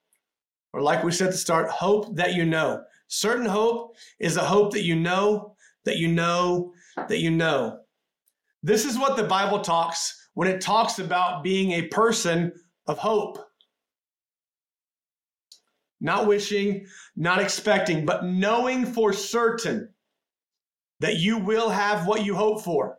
Or, 0.78 0.82
like 0.82 1.02
we 1.02 1.10
said 1.10 1.30
the 1.30 1.36
start, 1.36 1.68
hope 1.70 2.14
that 2.14 2.34
you 2.34 2.44
know. 2.44 2.84
Certain 3.08 3.46
hope 3.46 3.96
is 4.20 4.36
a 4.36 4.44
hope 4.44 4.72
that 4.74 4.84
you 4.84 4.94
know, 4.94 5.56
that 5.84 5.96
you 5.96 6.06
know, 6.06 6.72
that 7.08 7.18
you 7.18 7.32
know. 7.32 7.80
This 8.62 8.84
is 8.84 8.96
what 8.96 9.16
the 9.16 9.24
Bible 9.24 9.58
talks 9.58 10.28
when 10.34 10.46
it 10.46 10.60
talks 10.60 11.00
about 11.00 11.42
being 11.42 11.72
a 11.72 11.88
person 11.88 12.52
of 12.86 12.96
hope. 12.96 13.38
Not 16.00 16.28
wishing, 16.28 16.86
not 17.16 17.40
expecting, 17.40 18.06
but 18.06 18.24
knowing 18.24 18.86
for 18.86 19.12
certain 19.12 19.88
that 21.00 21.16
you 21.16 21.38
will 21.38 21.70
have 21.70 22.06
what 22.06 22.24
you 22.24 22.36
hope 22.36 22.62
for. 22.62 22.98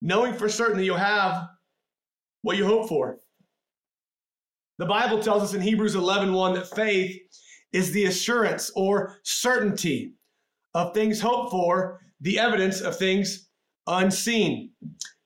Knowing 0.00 0.34
for 0.34 0.48
certain 0.48 0.76
that 0.76 0.84
you'll 0.84 0.98
have 0.98 1.48
what 2.42 2.56
you 2.56 2.64
hope 2.64 2.88
for. 2.88 3.18
The 4.78 4.86
Bible 4.86 5.20
tells 5.20 5.42
us 5.42 5.54
in 5.54 5.60
Hebrews 5.60 5.94
11 5.94 6.32
1 6.32 6.54
that 6.54 6.74
faith 6.74 7.20
is 7.72 7.92
the 7.92 8.06
assurance 8.06 8.70
or 8.74 9.18
certainty 9.22 10.14
of 10.74 10.94
things 10.94 11.20
hoped 11.20 11.50
for, 11.50 12.00
the 12.20 12.38
evidence 12.38 12.80
of 12.80 12.96
things 12.96 13.48
unseen. 13.86 14.70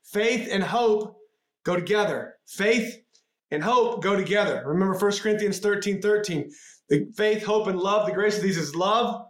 Faith 0.04 0.48
and 0.50 0.62
hope 0.62 1.16
go 1.64 1.76
together. 1.76 2.34
Faith 2.46 2.96
and 3.50 3.62
hope 3.62 4.02
go 4.02 4.16
together. 4.16 4.62
Remember 4.66 4.98
1 4.98 5.18
Corinthians 5.18 5.58
13 5.58 6.00
13. 6.02 6.50
The 6.88 7.06
faith, 7.16 7.44
hope, 7.44 7.66
and 7.66 7.78
love. 7.78 8.06
The 8.06 8.14
grace 8.14 8.36
of 8.36 8.42
these 8.42 8.56
is 8.56 8.74
love. 8.74 9.26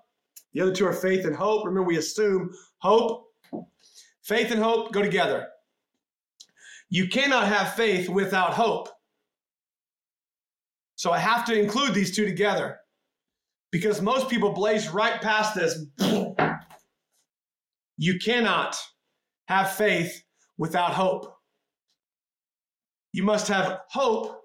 The 0.52 0.61
other 0.61 0.72
two 0.72 0.87
are 0.87 0.92
faith 0.92 1.24
and 1.24 1.35
hope. 1.35 1.64
Remember, 1.64 1.87
we 1.87 1.98
assume 1.98 2.50
hope. 2.78 3.26
Faith 4.22 4.50
and 4.50 4.62
hope 4.62 4.92
go 4.92 5.02
together. 5.02 5.48
You 6.90 7.09
cannot 7.09 7.48
have 7.48 7.74
faith 7.74 8.09
without 8.09 8.54
hope. 8.54 8.88
So 10.99 11.13
I 11.13 11.19
have 11.19 11.45
to 11.45 11.57
include 11.57 11.95
these 11.95 12.15
two 12.15 12.25
together 12.25 12.81
because 13.71 14.03
most 14.03 14.29
people 14.29 14.51
blaze 14.51 14.89
right 14.89 15.23
past 15.23 15.55
this. 15.55 15.87
You 18.01 18.17
cannot 18.21 18.77
have 19.49 19.73
faith 19.73 20.23
without 20.57 20.93
hope. 20.93 21.35
You 23.13 23.25
must 23.25 23.49
have 23.49 23.81
hope 23.89 24.41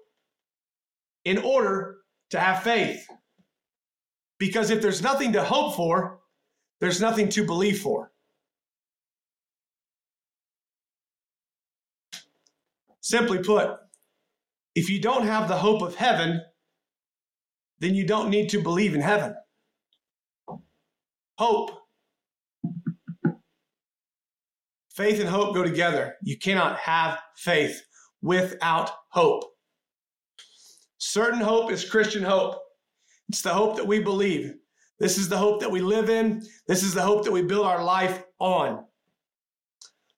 in 1.24 1.38
order 1.38 1.98
to 2.30 2.40
have 2.40 2.64
faith. 2.64 3.06
Because 4.40 4.70
if 4.70 4.82
there's 4.82 5.02
nothing 5.02 5.32
to 5.34 5.44
hope 5.44 5.76
for, 5.76 6.18
there's 6.80 7.00
nothing 7.00 7.28
to 7.28 7.46
believe 7.46 7.78
for. 7.78 8.10
Simply 13.02 13.38
put, 13.38 13.78
if 14.74 14.88
you 14.90 15.00
don't 15.00 15.26
have 15.26 15.48
the 15.48 15.56
hope 15.56 15.82
of 15.82 15.96
heaven, 15.96 16.42
then 17.78 17.94
you 17.94 18.06
don't 18.06 18.30
need 18.30 18.48
to 18.50 18.62
believe 18.62 18.94
in 18.94 19.00
heaven. 19.00 19.34
Hope 21.38 21.70
Faith 24.94 25.18
and 25.18 25.28
hope 25.28 25.54
go 25.54 25.64
together. 25.64 26.14
You 26.22 26.38
cannot 26.38 26.78
have 26.78 27.18
faith 27.36 27.82
without 28.22 28.92
hope. 29.08 29.42
Certain 30.98 31.40
hope 31.40 31.72
is 31.72 31.88
Christian 31.88 32.22
hope. 32.22 32.60
It's 33.28 33.42
the 33.42 33.52
hope 33.52 33.76
that 33.76 33.88
we 33.88 33.98
believe. 33.98 34.54
This 35.00 35.18
is 35.18 35.28
the 35.28 35.36
hope 35.36 35.60
that 35.60 35.70
we 35.70 35.80
live 35.80 36.10
in. 36.10 36.42
This 36.68 36.84
is 36.84 36.94
the 36.94 37.02
hope 37.02 37.24
that 37.24 37.32
we 37.32 37.42
build 37.42 37.66
our 37.66 37.82
life 37.82 38.22
on. 38.38 38.84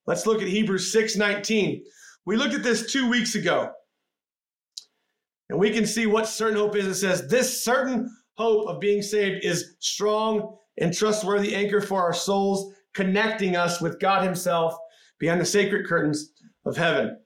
Let's 0.06 0.26
look 0.26 0.42
at 0.42 0.48
Hebrews 0.48 0.92
6:19. 0.92 1.82
We 2.26 2.36
looked 2.36 2.54
at 2.54 2.62
this 2.62 2.92
2 2.92 3.08
weeks 3.08 3.34
ago. 3.34 3.72
And 5.48 5.58
we 5.58 5.70
can 5.70 5.86
see 5.86 6.06
what 6.06 6.28
certain 6.28 6.56
hope 6.56 6.76
is. 6.76 6.86
It 6.86 6.94
says, 6.94 7.28
This 7.28 7.62
certain 7.62 8.10
hope 8.34 8.68
of 8.68 8.80
being 8.80 9.02
saved 9.02 9.44
is 9.44 9.76
strong 9.80 10.56
and 10.78 10.92
trustworthy 10.92 11.54
anchor 11.54 11.80
for 11.80 12.02
our 12.02 12.12
souls 12.12 12.74
connecting 12.94 13.56
us 13.56 13.80
with 13.80 14.00
God 14.00 14.22
Himself 14.22 14.76
behind 15.18 15.40
the 15.40 15.46
sacred 15.46 15.86
curtains 15.86 16.32
of 16.64 16.76
heaven. 16.76 17.18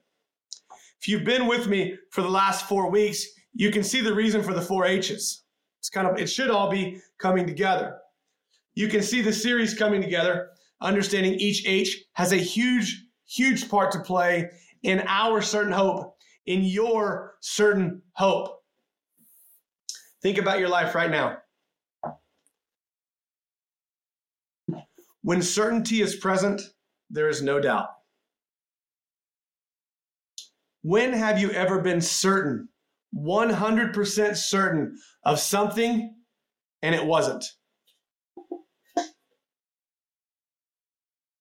If 0.99 1.07
you've 1.07 1.23
been 1.23 1.47
with 1.47 1.67
me 1.67 1.97
for 2.11 2.21
the 2.21 2.29
last 2.29 2.67
four 2.67 2.91
weeks, 2.91 3.25
you 3.53 3.71
can 3.71 3.83
see 3.83 4.01
the 4.01 4.13
reason 4.13 4.43
for 4.43 4.53
the 4.53 4.61
four 4.61 4.85
H's. 4.85 5.43
It's 5.79 5.89
kind 5.89 6.07
of, 6.07 6.19
it 6.19 6.27
should 6.27 6.51
all 6.51 6.69
be 6.69 6.99
coming 7.17 7.47
together. 7.47 7.97
You 8.75 8.87
can 8.87 9.01
see 9.01 9.21
the 9.21 9.33
series 9.33 9.73
coming 9.73 10.01
together, 10.01 10.49
understanding 10.79 11.33
each 11.33 11.65
H 11.67 12.05
has 12.13 12.31
a 12.31 12.37
huge, 12.37 13.03
huge 13.25 13.69
part 13.69 13.91
to 13.93 13.99
play 13.99 14.49
in 14.83 15.03
our 15.07 15.41
certain 15.41 15.73
hope, 15.73 16.10
in 16.45 16.63
your 16.63 17.35
certain 17.41 18.01
hope. 18.13 18.59
Think 20.21 20.37
about 20.37 20.59
your 20.59 20.69
life 20.69 20.95
right 20.95 21.09
now. 21.09 21.37
When 25.23 25.41
certainty 25.41 26.01
is 26.01 26.15
present, 26.15 26.61
there 27.09 27.29
is 27.29 27.41
no 27.41 27.59
doubt. 27.59 27.89
When 30.83 31.13
have 31.13 31.39
you 31.39 31.51
ever 31.51 31.79
been 31.79 32.01
certain, 32.01 32.69
100% 33.15 34.35
certain 34.35 34.97
of 35.23 35.39
something 35.39 36.15
and 36.81 36.95
it 36.95 37.05
wasn't? 37.05 37.45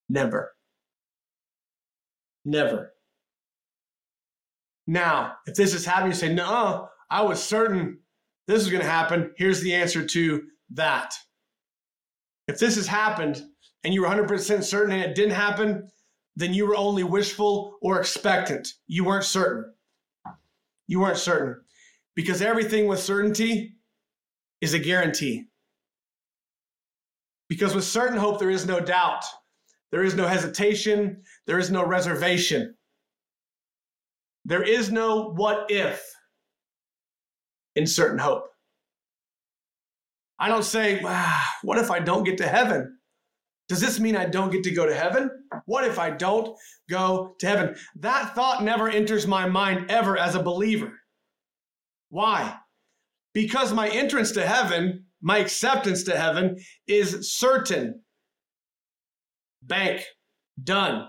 Never. 0.08 0.52
Never. 2.44 2.92
Now, 4.90 5.36
if 5.46 5.54
this 5.54 5.72
is 5.72 5.86
happening, 5.86 6.10
you 6.10 6.16
say, 6.16 6.34
no, 6.34 6.88
I 7.08 7.22
was 7.22 7.40
certain 7.40 8.00
this 8.48 8.58
was 8.58 8.70
going 8.70 8.82
to 8.82 8.90
happen. 8.90 9.32
Here's 9.36 9.60
the 9.60 9.72
answer 9.72 10.04
to 10.04 10.42
that. 10.70 11.14
If 12.48 12.58
this 12.58 12.74
has 12.74 12.88
happened, 12.88 13.40
and 13.84 13.94
you 13.94 14.00
were 14.02 14.08
100% 14.08 14.64
certain 14.64 14.92
and 14.92 15.08
it 15.08 15.14
didn't 15.14 15.36
happen, 15.36 15.88
then 16.34 16.52
you 16.52 16.66
were 16.66 16.74
only 16.74 17.04
wishful 17.04 17.78
or 17.80 18.00
expectant. 18.00 18.66
You 18.88 19.04
weren't 19.04 19.22
certain. 19.22 19.72
You 20.88 20.98
weren't 20.98 21.18
certain. 21.18 21.62
Because 22.16 22.42
everything 22.42 22.88
with 22.88 22.98
certainty 22.98 23.76
is 24.60 24.74
a 24.74 24.80
guarantee. 24.80 25.44
Because 27.48 27.76
with 27.76 27.84
certain 27.84 28.18
hope, 28.18 28.40
there 28.40 28.50
is 28.50 28.66
no 28.66 28.80
doubt, 28.80 29.22
there 29.92 30.02
is 30.02 30.16
no 30.16 30.26
hesitation, 30.26 31.22
there 31.46 31.60
is 31.60 31.70
no 31.70 31.86
reservation, 31.86 32.74
there 34.44 34.62
is 34.62 34.90
no 34.90 35.30
what 35.30 35.70
if 35.70 36.04
in 37.76 37.86
certain 37.86 38.18
hope. 38.18 38.44
I 40.38 40.48
don't 40.48 40.64
say, 40.64 41.00
ah, 41.04 41.54
what 41.62 41.78
if 41.78 41.90
I 41.90 42.00
don't 42.00 42.24
get 42.24 42.38
to 42.38 42.48
heaven? 42.48 42.96
Does 43.68 43.80
this 43.80 44.00
mean 44.00 44.16
I 44.16 44.24
don't 44.26 44.50
get 44.50 44.64
to 44.64 44.70
go 44.70 44.86
to 44.86 44.94
heaven? 44.94 45.30
What 45.66 45.84
if 45.84 45.98
I 45.98 46.10
don't 46.10 46.56
go 46.88 47.34
to 47.38 47.46
heaven? 47.46 47.76
That 47.96 48.34
thought 48.34 48.64
never 48.64 48.88
enters 48.88 49.26
my 49.26 49.48
mind 49.48 49.90
ever 49.90 50.18
as 50.18 50.34
a 50.34 50.42
believer. 50.42 50.98
Why? 52.08 52.56
because 53.32 53.72
my 53.72 53.88
entrance 53.88 54.32
to 54.32 54.46
heaven, 54.46 55.04
my 55.20 55.38
acceptance 55.38 56.04
to 56.04 56.16
heaven 56.16 56.56
is 56.86 57.32
certain. 57.32 58.02
Bank, 59.62 60.04
done. 60.62 61.08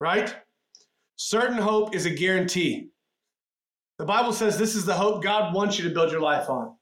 Right? 0.00 0.34
Certain 1.16 1.58
hope 1.58 1.94
is 1.94 2.06
a 2.06 2.10
guarantee. 2.10 2.90
The 3.98 4.04
Bible 4.04 4.32
says 4.32 4.58
this 4.58 4.74
is 4.74 4.84
the 4.84 4.94
hope 4.94 5.22
God 5.22 5.54
wants 5.54 5.78
you 5.78 5.88
to 5.88 5.94
build 5.94 6.10
your 6.10 6.20
life 6.20 6.48
on. 6.48 6.74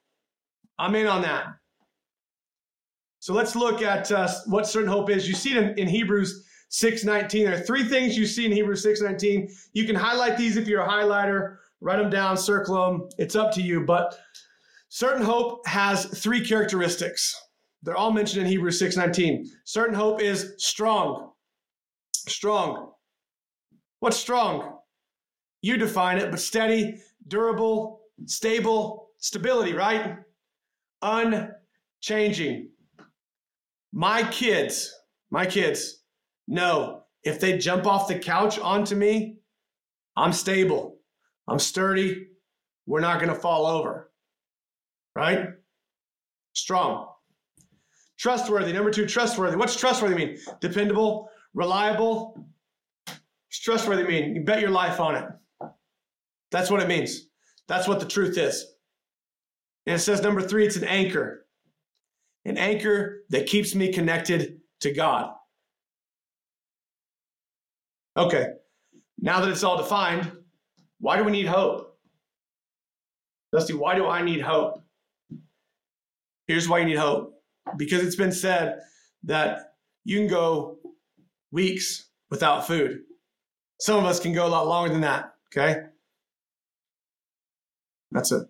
I'm 0.79 0.95
in 0.95 1.07
on 1.07 1.23
that. 1.23 1.47
So 3.19 3.35
let's 3.35 3.55
look 3.55 3.83
at 3.83 4.11
uh, 4.11 4.29
what 4.47 4.67
certain 4.67 4.89
hope 4.89 5.11
is. 5.11 5.29
You 5.29 5.35
see 5.35 5.51
it 5.51 5.59
in, 5.59 5.79
in 5.79 5.89
Hebrews 5.89 6.47
6:19. 6.71 7.45
There 7.45 7.55
are 7.55 7.61
three 7.61 7.85
things 7.85 8.17
you 8.17 8.27
see 8.27 8.47
in 8.47 8.53
Hebrews 8.53 8.85
6:19. 8.85 9.53
You 9.75 9.85
can 9.85 9.95
highlight 9.95 10.39
these 10.39 10.57
if 10.57 10.67
you're 10.67 10.83
a 10.83 10.89
highlighter, 10.89 11.59
write 11.81 11.99
them 11.99 12.09
down, 12.09 12.37
circle 12.37 12.77
them. 12.77 13.09
It's 13.19 13.37
up 13.37 13.53
to 13.55 13.63
you. 13.63 13.85
But 13.85 14.19
certain 14.89 15.23
hope 15.23 15.67
has 15.67 16.07
three 16.07 16.43
characteristics. 16.45 17.37
They're 17.83 17.97
all 17.97 18.13
mentioned 18.13 18.43
in 18.43 18.49
Hebrews 18.49 18.79
6:19. 18.81 19.45
Certain 19.65 19.95
hope 19.95 20.23
is 20.23 20.55
strong. 20.57 21.33
Strong. 22.15 22.93
What's 24.01 24.17
strong? 24.17 24.79
You 25.63 25.77
define 25.77 26.19
it, 26.19 26.31
but 26.31 26.41
steady, 26.41 27.01
durable, 27.29 28.01
stable, 28.25 29.11
stability, 29.19 29.75
right? 29.75 30.17
Unchanging. 31.03 32.71
My 33.93 34.23
kids, 34.25 34.95
my 35.31 35.47
kids 35.47 36.03
know 36.49 37.03
if 37.23 37.41
they 37.41 37.59
jump 37.59 37.87
off 37.87 38.09
the 38.09 38.19
couch 38.19 38.59
onto 38.59 38.95
me, 38.95 39.37
I'm 40.17 40.33
stable. 40.33 40.97
I'm 41.47 41.59
sturdy. 41.59 42.29
We're 42.87 43.01
not 43.01 43.21
going 43.21 43.33
to 43.33 43.39
fall 43.39 43.67
over. 43.67 44.11
Right? 45.15 45.49
Strong. 46.55 47.09
Trustworthy. 48.19 48.73
Number 48.73 48.91
two, 48.91 49.07
trustworthy. 49.07 49.57
What's 49.57 49.77
trustworthy 49.77 50.15
mean? 50.15 50.39
Dependable, 50.61 51.29
reliable. 51.55 52.47
Trustworthy 53.51 54.05
mean? 54.05 54.35
You 54.35 54.43
bet 54.43 54.61
your 54.61 54.71
life 54.71 55.01
on 55.01 55.17
it. 55.17 55.25
That's 56.51 56.71
what 56.71 56.81
it 56.83 56.89
means. 56.89 57.29
That's 57.69 57.89
what 57.89 58.01
the 58.01 58.07
truth 58.07 58.39
is. 58.39 58.67
And 59.87 59.97
it 59.97 60.01
says, 60.01 60.23
number 60.23 60.41
three, 60.41 60.67
it's 60.67 60.77
an 60.77 60.85
anchor 60.85 61.41
an 62.45 62.59
anchor 62.59 63.25
that 63.31 63.47
keeps 63.47 63.75
me 63.75 63.93
connected 63.93 64.61
to 64.81 64.93
God. 64.93 65.33
Okay, 68.17 68.49
now 69.19 69.41
that 69.41 69.51
it's 69.51 69.63
all 69.63 69.77
defined, 69.77 70.31
why 70.99 71.17
do 71.17 71.25
we 71.25 71.33
need 71.33 71.47
hope? 71.47 71.99
Dusty, 73.53 73.75
why 73.75 73.95
do 73.95 74.07
I 74.07 74.23
need 74.23 74.41
hope? 74.41 74.83
Here's 76.47 76.69
why 76.69 76.81
you 76.81 76.87
need 76.87 76.99
hope 76.99 77.35
because 77.77 78.03
it's 78.03 78.17
been 78.17 78.33
said 78.33 78.81
that 79.25 79.75
you 80.05 80.19
can 80.19 80.29
go 80.29 80.79
weeks 81.53 82.09
without 82.31 82.67
food. 82.67 83.03
Some 83.81 83.99
of 83.99 84.05
us 84.05 84.21
can 84.21 84.33
go 84.33 84.47
a 84.47 84.49
lot 84.49 84.69
longer 84.69 84.93
than 84.93 85.01
that, 85.01 85.35
okay? 85.49 85.85
That's 88.13 88.31
a, 88.31 88.47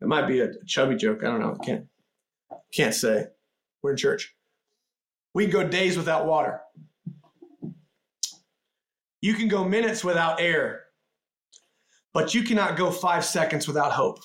it 0.00 0.06
might 0.06 0.28
be 0.28 0.40
a 0.40 0.50
chubby 0.66 0.94
joke. 0.94 1.24
I 1.24 1.26
don't 1.26 1.40
know. 1.40 1.56
Can't, 1.56 1.86
can't 2.72 2.94
say. 2.94 3.26
We're 3.82 3.90
in 3.92 3.96
church. 3.96 4.34
We 5.34 5.44
can 5.44 5.52
go 5.52 5.68
days 5.68 5.96
without 5.96 6.26
water. 6.26 6.60
You 9.20 9.34
can 9.34 9.48
go 9.48 9.64
minutes 9.64 10.04
without 10.04 10.40
air, 10.40 10.84
but 12.14 12.34
you 12.34 12.44
cannot 12.44 12.76
go 12.76 12.92
five 12.92 13.24
seconds 13.24 13.66
without 13.66 13.90
hope. 13.90 14.20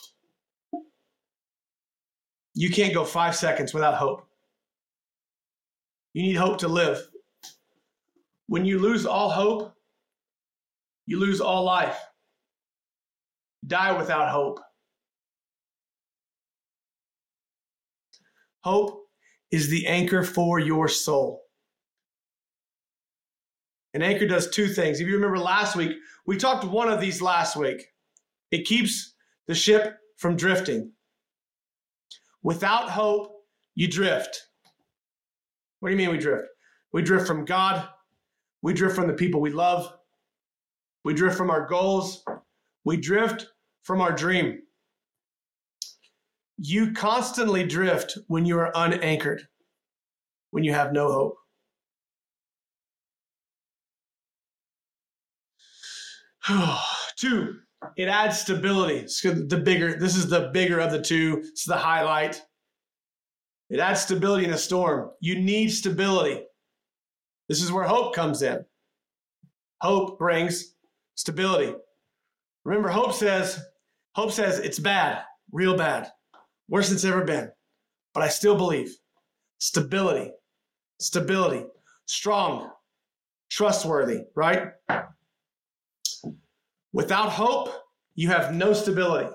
You 2.53 2.69
can't 2.69 2.93
go 2.93 3.03
five 3.03 3.35
seconds 3.35 3.73
without 3.73 3.95
hope. 3.95 4.27
You 6.13 6.21
need 6.21 6.35
hope 6.35 6.59
to 6.59 6.67
live. 6.67 7.07
When 8.45 8.65
you 8.65 8.77
lose 8.77 9.07
all 9.07 9.31
hope, 9.31 9.72
you 11.05 11.19
lose 11.19 11.41
all 11.41 11.63
life. 11.63 11.97
Die 13.65 13.97
without 13.97 14.29
hope. 14.29 14.59
Hope 18.61 19.03
is 19.51 19.69
the 19.69 19.87
anchor 19.87 20.23
for 20.23 20.59
your 20.59 20.87
soul. 20.87 21.41
An 23.93 24.01
anchor 24.01 24.25
does 24.25 24.49
two 24.49 24.67
things. 24.67 24.99
If 24.99 25.07
you 25.07 25.13
remember 25.15 25.37
last 25.37 25.75
week, 25.75 25.91
we 26.25 26.37
talked 26.37 26.65
one 26.65 26.89
of 26.89 26.99
these 26.99 27.21
last 27.21 27.55
week. 27.55 27.85
It 28.51 28.65
keeps 28.65 29.13
the 29.47 29.53
ship 29.53 29.97
from 30.17 30.35
drifting. 30.35 30.91
Without 32.41 32.89
hope, 32.89 33.31
you 33.75 33.87
drift. 33.87 34.47
What 35.79 35.89
do 35.89 35.93
you 35.93 35.97
mean 35.97 36.09
we 36.09 36.17
drift? 36.17 36.47
We 36.91 37.01
drift 37.01 37.27
from 37.27 37.45
God. 37.45 37.87
We 38.61 38.73
drift 38.73 38.95
from 38.95 39.07
the 39.07 39.13
people 39.13 39.41
we 39.41 39.51
love. 39.51 39.93
We 41.03 41.13
drift 41.13 41.37
from 41.37 41.49
our 41.49 41.67
goals. 41.67 42.23
We 42.85 42.97
drift 42.97 43.47
from 43.83 44.01
our 44.01 44.11
dream. 44.11 44.59
You 46.57 46.93
constantly 46.93 47.65
drift 47.65 48.17
when 48.27 48.45
you 48.45 48.57
are 48.59 48.71
unanchored, 48.75 49.47
when 50.51 50.63
you 50.63 50.73
have 50.73 50.93
no 50.93 51.11
hope. 51.11 51.35
two, 57.17 57.55
it 57.97 58.07
adds 58.07 58.39
stability. 58.39 59.07
the 59.23 59.61
bigger, 59.63 59.97
this 59.97 60.15
is 60.15 60.29
the 60.29 60.51
bigger 60.53 60.79
of 60.79 60.91
the 60.91 61.01
two. 61.01 61.41
It's 61.45 61.65
the 61.65 61.77
highlight. 61.77 62.41
It 63.69 63.79
adds 63.79 64.01
stability 64.01 64.45
in 64.45 64.53
a 64.53 64.57
storm. 64.57 65.09
You 65.19 65.39
need 65.39 65.69
stability. 65.69 66.43
This 67.49 67.61
is 67.61 67.71
where 67.71 67.85
hope 67.85 68.13
comes 68.13 68.41
in. 68.41 68.63
Hope 69.81 70.19
brings 70.19 70.75
stability. 71.15 71.73
Remember, 72.65 72.89
hope 72.89 73.13
says, 73.13 73.63
hope 74.15 74.31
says 74.31 74.59
it's 74.59 74.79
bad, 74.79 75.23
real 75.51 75.75
bad 75.75 76.11
worse 76.67 76.89
than 76.89 76.95
it's 76.95 77.05
ever 77.05 77.23
been. 77.23 77.51
But 78.13 78.23
I 78.23 78.29
still 78.29 78.55
believe 78.55 78.95
stability, 79.59 80.31
stability, 80.99 81.65
strong, 82.05 82.71
trustworthy, 83.49 84.21
right? 84.35 84.69
Without 86.91 87.29
hope, 87.29 87.69
you 88.15 88.29
have 88.29 88.53
no 88.53 88.73
stability. 88.73 89.29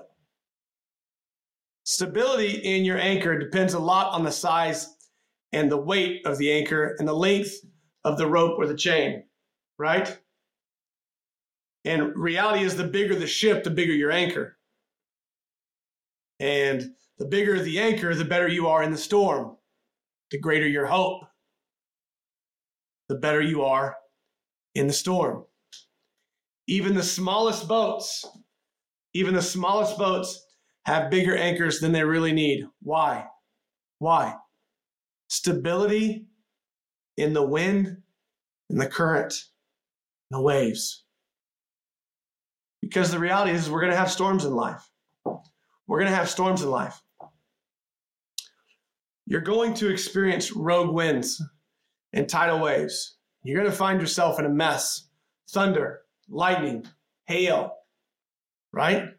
Stability 1.83 2.51
in 2.57 2.85
your 2.85 2.97
anchor 2.97 3.37
depends 3.37 3.73
a 3.73 3.79
lot 3.79 4.13
on 4.13 4.23
the 4.23 4.31
size 4.31 4.95
and 5.51 5.71
the 5.71 5.77
weight 5.77 6.25
of 6.25 6.37
the 6.37 6.51
anchor 6.51 6.95
and 6.99 7.07
the 7.07 7.13
length 7.13 7.55
of 8.05 8.17
the 8.17 8.27
rope 8.27 8.57
or 8.57 8.67
the 8.67 8.75
chain, 8.75 9.23
right? 9.77 10.19
And 11.85 12.15
reality 12.15 12.63
is 12.63 12.75
the 12.75 12.83
bigger 12.83 13.15
the 13.15 13.27
ship, 13.27 13.63
the 13.63 13.69
bigger 13.69 13.93
your 13.93 14.11
anchor. 14.11 14.57
And 16.39 16.91
the 17.17 17.25
bigger 17.25 17.59
the 17.61 17.79
anchor, 17.79 18.13
the 18.15 18.25
better 18.25 18.47
you 18.47 18.67
are 18.67 18.83
in 18.83 18.91
the 18.91 18.97
storm, 18.97 19.57
the 20.31 20.39
greater 20.39 20.67
your 20.67 20.85
hope, 20.85 21.23
the 23.09 23.15
better 23.15 23.41
you 23.41 23.63
are 23.63 23.95
in 24.75 24.87
the 24.87 24.93
storm. 24.93 25.45
Even 26.67 26.93
the 26.93 27.03
smallest 27.03 27.67
boats, 27.67 28.25
even 29.13 29.33
the 29.33 29.41
smallest 29.41 29.97
boats 29.97 30.45
have 30.85 31.09
bigger 31.09 31.35
anchors 31.35 31.79
than 31.79 31.91
they 31.91 32.03
really 32.03 32.31
need. 32.31 32.65
Why? 32.81 33.25
Why? 33.97 34.35
Stability 35.27 36.27
in 37.17 37.33
the 37.33 37.45
wind, 37.45 37.97
in 38.69 38.77
the 38.77 38.87
current, 38.87 39.33
in 40.31 40.37
the 40.37 40.41
waves. 40.41 41.03
Because 42.89 43.11
the 43.11 43.19
reality 43.19 43.51
is, 43.51 43.69
we're 43.69 43.81
going 43.81 43.91
to 43.91 43.97
have 43.97 44.09
storms 44.09 44.45
in 44.45 44.55
life. 44.55 44.89
We're 45.23 45.99
going 45.99 46.09
to 46.09 46.15
have 46.15 46.27
storms 46.27 46.63
in 46.63 46.71
life. 46.71 46.99
You're 49.27 49.41
going 49.41 49.75
to 49.75 49.91
experience 49.91 50.51
rogue 50.51 50.91
winds 50.91 51.39
and 52.13 52.27
tidal 52.27 52.59
waves. 52.59 53.17
You're 53.43 53.59
going 53.59 53.69
to 53.69 53.77
find 53.77 54.01
yourself 54.01 54.39
in 54.39 54.45
a 54.47 54.49
mess 54.49 55.07
thunder, 55.51 56.01
lightning, 56.27 56.87
hail, 57.25 57.75
right? 58.73 59.09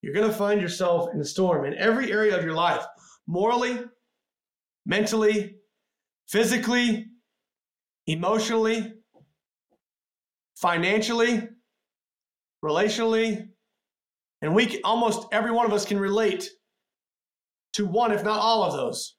You're 0.00 0.14
going 0.14 0.30
to 0.30 0.36
find 0.36 0.60
yourself 0.60 1.12
in 1.12 1.20
a 1.20 1.24
storm 1.24 1.64
in 1.64 1.74
every 1.74 2.12
area 2.12 2.38
of 2.38 2.44
your 2.44 2.54
life 2.54 2.84
morally, 3.26 3.80
mentally, 4.86 5.56
physically, 6.28 7.08
emotionally, 8.06 8.94
financially, 10.54 11.48
relationally. 12.64 13.48
And 14.42 14.54
we 14.54 14.80
almost 14.82 15.28
every 15.32 15.50
one 15.50 15.66
of 15.66 15.72
us 15.72 15.84
can 15.84 15.98
relate 15.98 16.48
to 17.74 17.86
one, 17.86 18.12
if 18.12 18.24
not 18.24 18.40
all 18.40 18.62
of 18.62 18.72
those 18.72 19.16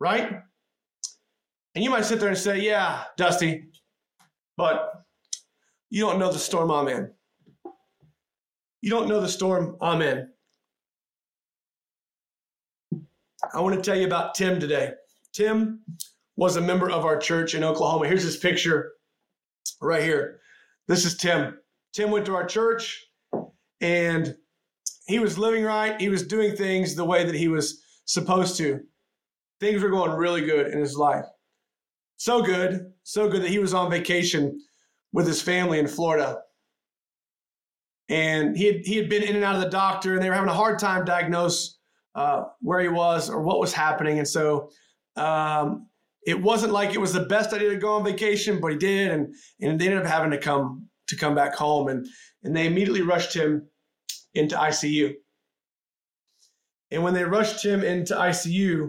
right? 0.00 0.40
And 1.74 1.84
you 1.84 1.90
might 1.90 2.06
sit 2.06 2.18
there 2.18 2.30
and 2.30 2.38
say, 2.38 2.60
yeah, 2.60 3.04
Dusty, 3.16 3.66
but 4.56 4.90
you 5.90 6.04
don't 6.04 6.18
know 6.18 6.32
the 6.32 6.38
storm 6.38 6.70
ah, 6.70 6.80
I'm 6.80 6.88
in. 6.88 7.10
You 8.80 8.90
don't 8.90 9.08
know 9.08 9.20
the 9.20 9.28
storm 9.28 9.76
ah, 9.80 9.92
I'm 9.92 10.02
in. 10.02 10.28
I 13.54 13.60
want 13.60 13.76
to 13.76 13.82
tell 13.82 13.98
you 13.98 14.06
about 14.06 14.34
Tim 14.34 14.58
today. 14.58 14.92
Tim 15.32 15.80
was 16.36 16.56
a 16.56 16.60
member 16.60 16.90
of 16.90 17.04
our 17.04 17.18
church 17.18 17.54
in 17.54 17.62
Oklahoma. 17.62 18.08
Here's 18.08 18.22
his 18.22 18.36
picture 18.36 18.92
right 19.80 20.02
here. 20.02 20.40
This 20.88 21.04
is 21.04 21.16
Tim. 21.16 21.58
Tim 21.92 22.10
went 22.10 22.26
to 22.26 22.34
our 22.34 22.46
church 22.46 23.04
and 23.80 24.34
he 25.06 25.18
was 25.18 25.38
living 25.38 25.64
right. 25.64 26.00
He 26.00 26.08
was 26.08 26.26
doing 26.26 26.56
things 26.56 26.94
the 26.94 27.04
way 27.04 27.24
that 27.24 27.34
he 27.34 27.48
was 27.48 27.82
supposed 28.04 28.56
to. 28.58 28.80
Things 29.58 29.82
were 29.82 29.90
going 29.90 30.12
really 30.12 30.44
good 30.44 30.68
in 30.68 30.78
his 30.78 30.96
life. 30.96 31.24
So 32.16 32.42
good, 32.42 32.92
so 33.02 33.28
good 33.28 33.42
that 33.42 33.50
he 33.50 33.58
was 33.58 33.74
on 33.74 33.90
vacation 33.90 34.60
with 35.12 35.26
his 35.26 35.42
family 35.42 35.78
in 35.78 35.88
Florida. 35.88 36.38
And 38.08 38.56
he 38.56 38.66
had, 38.66 38.76
he 38.84 38.96
had 38.96 39.08
been 39.08 39.22
in 39.22 39.36
and 39.36 39.44
out 39.44 39.54
of 39.54 39.62
the 39.62 39.70
doctor, 39.70 40.14
and 40.14 40.22
they 40.22 40.28
were 40.28 40.34
having 40.34 40.50
a 40.50 40.54
hard 40.54 40.78
time 40.78 41.04
diagnose 41.04 41.78
uh, 42.14 42.44
where 42.60 42.80
he 42.80 42.88
was 42.88 43.30
or 43.30 43.42
what 43.42 43.60
was 43.60 43.72
happening. 43.72 44.18
And 44.18 44.28
so 44.28 44.70
um, 45.16 45.86
it 46.26 46.40
wasn't 46.40 46.72
like 46.72 46.94
it 46.94 47.00
was 47.00 47.12
the 47.12 47.24
best 47.26 47.52
idea 47.52 47.70
to 47.70 47.76
go 47.76 47.94
on 47.94 48.04
vacation, 48.04 48.60
but 48.60 48.72
he 48.72 48.78
did, 48.78 49.10
and 49.10 49.34
and 49.60 49.80
they 49.80 49.86
ended 49.86 50.02
up 50.02 50.06
having 50.06 50.30
to 50.30 50.38
come 50.38 50.89
to 51.10 51.16
come 51.16 51.34
back 51.34 51.54
home, 51.54 51.88
and 51.88 52.06
and 52.42 52.56
they 52.56 52.66
immediately 52.66 53.02
rushed 53.02 53.34
him 53.34 53.68
into 54.34 54.56
ICU. 54.56 55.14
And 56.90 57.02
when 57.04 57.14
they 57.14 57.24
rushed 57.24 57.64
him 57.64 57.84
into 57.84 58.14
ICU, 58.14 58.88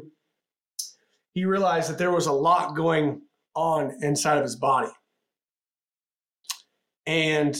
he 1.33 1.45
realized 1.45 1.89
that 1.89 1.97
there 1.97 2.11
was 2.11 2.27
a 2.27 2.31
lot 2.31 2.75
going 2.75 3.21
on 3.55 3.91
inside 4.01 4.37
of 4.37 4.43
his 4.43 4.55
body. 4.55 4.91
And 7.05 7.55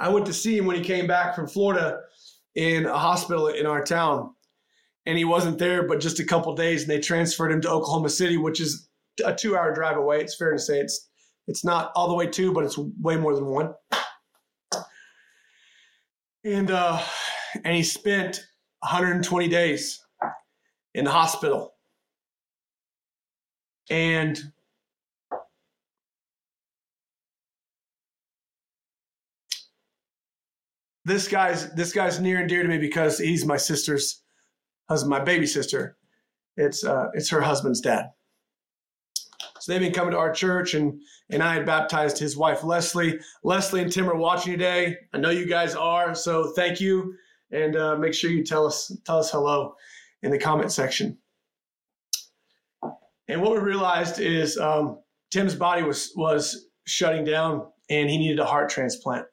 I 0.00 0.08
went 0.08 0.26
to 0.26 0.32
see 0.32 0.56
him 0.56 0.66
when 0.66 0.76
he 0.76 0.82
came 0.82 1.06
back 1.06 1.34
from 1.34 1.46
Florida 1.46 2.00
in 2.54 2.86
a 2.86 2.98
hospital 2.98 3.48
in 3.48 3.66
our 3.66 3.84
town. 3.84 4.30
And 5.06 5.18
he 5.18 5.24
wasn't 5.24 5.58
there 5.58 5.86
but 5.86 6.00
just 6.00 6.18
a 6.18 6.24
couple 6.24 6.54
days, 6.54 6.82
and 6.82 6.90
they 6.90 7.00
transferred 7.00 7.52
him 7.52 7.60
to 7.62 7.70
Oklahoma 7.70 8.08
City, 8.08 8.36
which 8.36 8.60
is 8.60 8.88
a 9.24 9.34
two-hour 9.34 9.74
drive 9.74 9.96
away. 9.96 10.20
It's 10.20 10.36
fair 10.36 10.52
to 10.52 10.58
say 10.58 10.80
it's 10.80 11.08
it's 11.46 11.64
not 11.64 11.92
all 11.94 12.08
the 12.08 12.14
way 12.14 12.26
two, 12.26 12.52
but 12.52 12.64
it's 12.64 12.78
way 12.78 13.16
more 13.16 13.34
than 13.34 13.46
one. 13.46 13.74
And 16.44 16.70
uh, 16.70 17.02
and 17.64 17.74
he 17.74 17.82
spent 17.82 18.44
120 18.80 19.48
days 19.48 20.00
in 20.94 21.04
the 21.04 21.10
hospital. 21.10 21.74
And 23.90 24.40
this 31.04 31.28
guy's 31.28 31.72
this 31.74 31.92
guy's 31.92 32.20
near 32.20 32.40
and 32.40 32.48
dear 32.48 32.62
to 32.62 32.68
me 32.68 32.78
because 32.78 33.18
he's 33.18 33.44
my 33.44 33.56
sister's 33.56 34.22
husband, 34.88 35.10
my 35.10 35.20
baby 35.20 35.46
sister. 35.46 35.96
It's 36.56 36.84
uh, 36.84 37.08
it's 37.14 37.30
her 37.30 37.40
husband's 37.40 37.80
dad. 37.80 38.10
So 39.64 39.72
they've 39.72 39.80
been 39.80 39.94
coming 39.94 40.10
to 40.10 40.18
our 40.18 40.30
church, 40.30 40.74
and 40.74 41.00
and 41.30 41.42
I 41.42 41.54
had 41.54 41.64
baptized 41.64 42.18
his 42.18 42.36
wife 42.36 42.64
Leslie. 42.64 43.18
Leslie 43.42 43.80
and 43.80 43.90
Tim 43.90 44.10
are 44.10 44.14
watching 44.14 44.52
today. 44.52 44.98
I 45.14 45.16
know 45.16 45.30
you 45.30 45.46
guys 45.46 45.74
are, 45.74 46.14
so 46.14 46.52
thank 46.52 46.82
you, 46.82 47.14
and 47.50 47.74
uh, 47.74 47.96
make 47.96 48.12
sure 48.12 48.30
you 48.30 48.44
tell 48.44 48.66
us 48.66 48.94
tell 49.06 49.18
us 49.18 49.30
hello 49.30 49.74
in 50.22 50.30
the 50.30 50.38
comment 50.38 50.70
section. 50.70 51.16
And 53.26 53.40
what 53.40 53.52
we 53.52 53.58
realized 53.60 54.20
is 54.20 54.58
um, 54.58 54.98
Tim's 55.30 55.54
body 55.54 55.82
was 55.82 56.12
was 56.14 56.66
shutting 56.86 57.24
down, 57.24 57.66
and 57.88 58.10
he 58.10 58.18
needed 58.18 58.40
a 58.40 58.44
heart 58.44 58.68
transplant. 58.68 59.24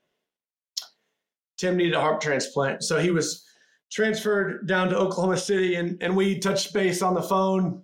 Tim 1.57 1.75
needed 1.75 1.93
a 1.93 1.99
heart 1.99 2.21
transplant. 2.21 2.83
So 2.83 2.99
he 2.99 3.11
was 3.11 3.45
transferred 3.91 4.65
down 4.65 4.87
to 4.91 4.97
Oklahoma 4.97 5.35
City 5.35 5.75
and, 5.75 6.01
and 6.01 6.15
we 6.15 6.39
touched 6.39 6.73
base 6.73 7.01
on 7.01 7.13
the 7.13 7.21
phone 7.21 7.83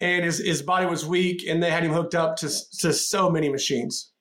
and 0.00 0.24
his, 0.24 0.38
his 0.38 0.62
body 0.62 0.86
was 0.86 1.06
weak 1.06 1.46
and 1.46 1.62
they 1.62 1.70
had 1.70 1.82
him 1.82 1.92
hooked 1.92 2.14
up 2.14 2.36
to, 2.36 2.48
to 2.80 2.92
so 2.92 3.30
many 3.30 3.48
machines. 3.48 4.12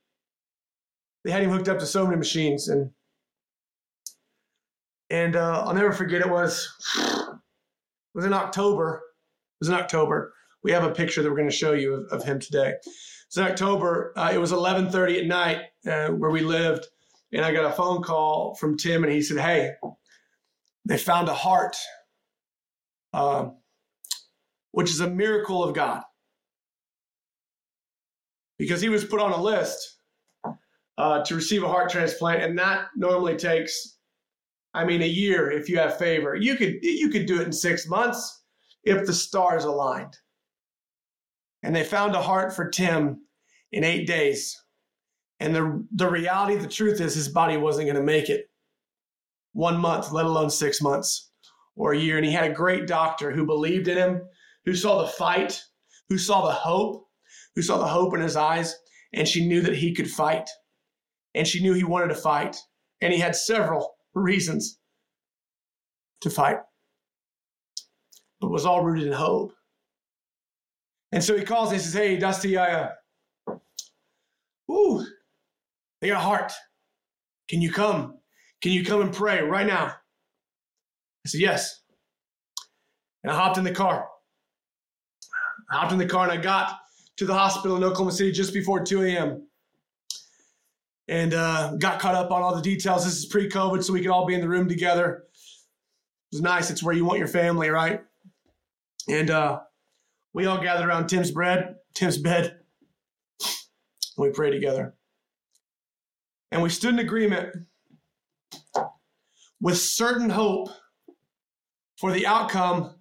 They 1.23 1.31
had 1.31 1.43
him 1.43 1.49
hooked 1.49 1.69
up 1.69 1.79
to 1.79 1.85
so 1.85 2.05
many 2.05 2.17
machines 2.17 2.67
and 2.67 2.91
and 5.09 5.35
uh, 5.35 5.63
I'll 5.65 5.75
never 5.75 5.91
forget 5.91 6.21
it 6.21 6.29
was 6.29 6.67
it 6.97 8.15
was 8.15 8.25
in 8.25 8.33
October. 8.33 8.95
It 8.95 9.65
was 9.65 9.69
in 9.69 9.75
October. 9.75 10.33
We 10.63 10.71
have 10.71 10.83
a 10.83 10.91
picture 10.91 11.21
that 11.21 11.29
we're 11.29 11.37
going 11.37 11.49
to 11.49 11.55
show 11.55 11.73
you 11.73 11.93
of, 11.93 12.21
of 12.21 12.23
him 12.23 12.39
today. 12.39 12.73
So 13.29 13.43
in 13.43 13.51
October, 13.51 14.13
uh, 14.15 14.31
it 14.33 14.39
was 14.39 14.51
11:30 14.51 15.19
at 15.19 15.25
night 15.27 15.61
uh, 15.87 16.07
where 16.09 16.31
we 16.31 16.41
lived, 16.41 16.87
and 17.31 17.45
I 17.45 17.51
got 17.51 17.65
a 17.65 17.75
phone 17.75 18.01
call 18.01 18.55
from 18.55 18.77
Tim, 18.77 19.03
and 19.03 19.11
he 19.11 19.21
said, 19.21 19.37
"Hey, 19.37 19.73
they 20.85 20.97
found 20.97 21.29
a 21.29 21.33
heart, 21.33 21.75
uh, 23.13 23.49
which 24.73 24.89
is 24.89 24.99
a 24.99 25.09
miracle 25.09 25.63
of 25.63 25.73
God, 25.73 26.03
because 28.59 28.81
he 28.81 28.89
was 28.89 29.05
put 29.05 29.21
on 29.21 29.31
a 29.31 29.41
list 29.41 29.99
uh, 30.97 31.23
to 31.23 31.35
receive 31.35 31.63
a 31.63 31.67
heart 31.67 31.89
transplant, 31.89 32.43
and 32.43 32.59
that 32.59 32.87
normally 32.95 33.37
takes, 33.37 33.97
I 34.73 34.83
mean, 34.83 35.01
a 35.01 35.07
year 35.07 35.51
if 35.51 35.69
you 35.69 35.77
have 35.77 35.97
favor. 35.97 36.35
You 36.35 36.55
could 36.55 36.79
you 36.81 37.09
could 37.09 37.25
do 37.25 37.39
it 37.39 37.47
in 37.47 37.53
six 37.53 37.87
months 37.87 38.43
if 38.83 39.05
the 39.05 39.13
stars 39.13 39.63
aligned." 39.63 40.17
And 41.63 41.73
they 41.73 41.83
found 41.83 42.13
a 42.13 42.21
heart 42.21 42.53
for 42.53 42.69
Tim 42.69 43.21
in 43.71 43.83
eight 43.85 44.05
days. 44.05 44.59
And 45.39 45.55
the, 45.55 45.85
the 45.95 46.09
reality, 46.09 46.57
the 46.57 46.67
truth 46.67 46.99
is, 47.01 47.15
his 47.15 47.29
body 47.29 47.57
wasn't 47.57 47.87
going 47.87 47.95
to 47.95 48.03
make 48.03 48.29
it 48.29 48.49
one 49.53 49.77
month, 49.77 50.11
let 50.11 50.25
alone 50.25 50.49
six 50.49 50.81
months 50.81 51.31
or 51.75 51.93
a 51.93 51.97
year. 51.97 52.17
And 52.17 52.25
he 52.25 52.31
had 52.31 52.51
a 52.51 52.53
great 52.53 52.87
doctor 52.87 53.31
who 53.31 53.45
believed 53.45 53.87
in 53.87 53.97
him, 53.97 54.21
who 54.65 54.75
saw 54.75 55.01
the 55.01 55.09
fight, 55.09 55.61
who 56.09 56.17
saw 56.17 56.45
the 56.45 56.53
hope, 56.53 57.07
who 57.55 57.61
saw 57.61 57.77
the 57.77 57.87
hope 57.87 58.13
in 58.15 58.21
his 58.21 58.35
eyes. 58.35 58.75
And 59.13 59.27
she 59.27 59.47
knew 59.47 59.61
that 59.61 59.75
he 59.75 59.93
could 59.93 60.09
fight. 60.09 60.49
And 61.35 61.47
she 61.47 61.61
knew 61.61 61.73
he 61.73 61.83
wanted 61.83 62.09
to 62.09 62.15
fight. 62.15 62.57
And 63.01 63.13
he 63.13 63.19
had 63.19 63.35
several 63.35 63.95
reasons 64.13 64.79
to 66.21 66.29
fight, 66.29 66.57
but 68.39 68.49
was 68.49 68.65
all 68.65 68.83
rooted 68.83 69.07
in 69.07 69.13
hope. 69.13 69.53
And 71.11 71.23
so 71.23 71.37
he 71.37 71.43
calls 71.43 71.69
and 71.69 71.79
he 71.79 71.83
says, 71.83 71.93
Hey, 71.93 72.17
Dusty, 72.17 72.57
I, 72.57 72.89
uh, 73.49 73.55
ooh, 74.71 75.05
they 76.01 76.07
got 76.07 76.17
a 76.17 76.19
heart. 76.19 76.51
Can 77.49 77.61
you 77.61 77.71
come? 77.71 78.17
Can 78.61 78.71
you 78.71 78.83
come 78.85 79.01
and 79.01 79.13
pray 79.13 79.41
right 79.41 79.67
now? 79.67 79.87
I 81.25 81.29
said, 81.29 81.41
Yes. 81.41 81.81
And 83.23 83.31
I 83.31 83.35
hopped 83.35 83.57
in 83.57 83.63
the 83.63 83.71
car. 83.71 84.07
I 85.71 85.77
hopped 85.77 85.91
in 85.91 85.97
the 85.97 86.05
car 86.05 86.23
and 86.23 86.31
I 86.31 86.41
got 86.41 86.79
to 87.17 87.25
the 87.25 87.33
hospital 87.33 87.77
in 87.77 87.83
Oklahoma 87.83 88.11
City 88.11 88.31
just 88.31 88.53
before 88.53 88.83
2 88.83 89.03
a.m. 89.03 89.47
And 91.07 91.33
uh, 91.33 91.75
got 91.75 91.99
caught 91.99 92.15
up 92.15 92.31
on 92.31 92.41
all 92.41 92.55
the 92.55 92.61
details. 92.61 93.05
This 93.05 93.17
is 93.17 93.25
pre 93.25 93.49
COVID, 93.49 93.83
so 93.83 93.93
we 93.93 94.01
could 94.01 94.11
all 94.11 94.25
be 94.25 94.35
in 94.35 94.41
the 94.41 94.47
room 94.47 94.69
together. 94.69 95.25
It 96.31 96.35
was 96.35 96.41
nice. 96.41 96.69
It's 96.69 96.81
where 96.81 96.95
you 96.95 97.05
want 97.05 97.19
your 97.19 97.27
family, 97.27 97.69
right? 97.69 98.01
And 99.09 99.29
uh, 99.29 99.59
we 100.33 100.45
all 100.45 100.61
gathered 100.61 100.87
around 100.87 101.07
Tim's 101.07 101.31
bread, 101.31 101.75
Tim's 101.93 102.17
bed. 102.17 102.59
We 104.17 104.29
prayed 104.29 104.51
together. 104.51 104.95
And 106.51 106.61
we 106.61 106.69
stood 106.69 106.93
in 106.93 106.99
agreement 106.99 107.55
with 109.59 109.77
certain 109.77 110.29
hope 110.29 110.69
for 111.97 112.11
the 112.11 112.27
outcome 112.27 112.95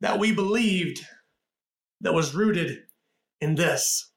that 0.00 0.18
we 0.18 0.32
believed 0.32 1.04
that 2.02 2.12
was 2.12 2.34
rooted 2.34 2.82
in 3.40 3.54
this. 3.54 4.12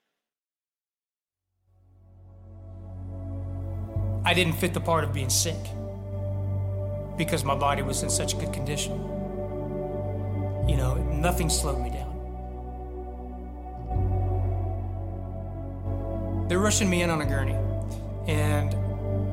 I 4.24 4.34
didn't 4.34 4.54
fit 4.54 4.74
the 4.74 4.80
part 4.80 5.04
of 5.04 5.12
being 5.12 5.30
sick 5.30 5.56
because 7.16 7.44
my 7.44 7.54
body 7.54 7.82
was 7.82 8.02
in 8.02 8.10
such 8.10 8.38
good 8.38 8.52
condition. 8.52 8.92
You 10.68 10.76
know, 10.76 10.94
nothing 11.12 11.48
slowed 11.48 11.80
me 11.80 11.90
down. 11.90 12.12
They're 16.48 16.58
rushing 16.58 16.90
me 16.90 17.02
in 17.02 17.10
on 17.10 17.20
a 17.20 17.26
gurney, 17.26 17.56
and 18.26 18.74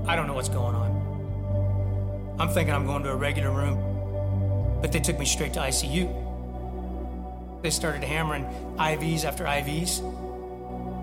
I 0.08 0.16
don't 0.16 0.28
know 0.28 0.34
what's 0.34 0.50
going 0.50 0.76
on. 0.76 2.36
I'm 2.40 2.50
thinking 2.50 2.74
I'm 2.74 2.86
going 2.86 3.04
to 3.04 3.12
a 3.12 3.16
regular 3.16 3.52
room, 3.52 4.80
but 4.82 4.92
they 4.92 5.00
took 5.00 5.18
me 5.18 5.26
straight 5.26 5.54
to 5.54 5.60
ICU. 5.60 6.23
They 7.64 7.70
started 7.70 8.04
hammering 8.04 8.44
IVs 8.78 9.24
after 9.24 9.46
IVs, 9.46 10.00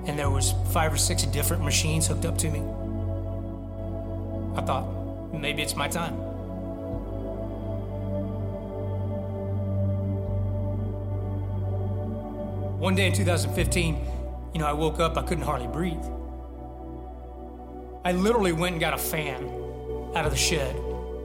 and 0.06 0.18
there 0.18 0.28
was 0.28 0.52
five 0.72 0.92
or 0.92 0.98
six 0.98 1.24
different 1.24 1.64
machines 1.64 2.06
hooked 2.06 2.26
up 2.26 2.36
to 2.36 2.50
me. 2.50 2.60
I 4.56 4.62
thought, 4.62 4.84
maybe 5.32 5.62
it's 5.62 5.74
my 5.74 5.88
time. 5.88 6.12
One 12.78 12.94
day 12.94 13.06
in 13.06 13.14
2015, 13.14 14.06
you 14.52 14.60
know, 14.60 14.66
I 14.66 14.74
woke 14.74 15.00
up, 15.00 15.16
I 15.16 15.22
couldn't 15.22 15.44
hardly 15.44 15.66
breathe. 15.66 16.04
I 18.04 18.12
literally 18.12 18.52
went 18.52 18.74
and 18.74 18.80
got 18.80 18.92
a 18.92 18.98
fan 18.98 19.44
out 20.14 20.26
of 20.26 20.30
the 20.30 20.36
shed, 20.36 20.76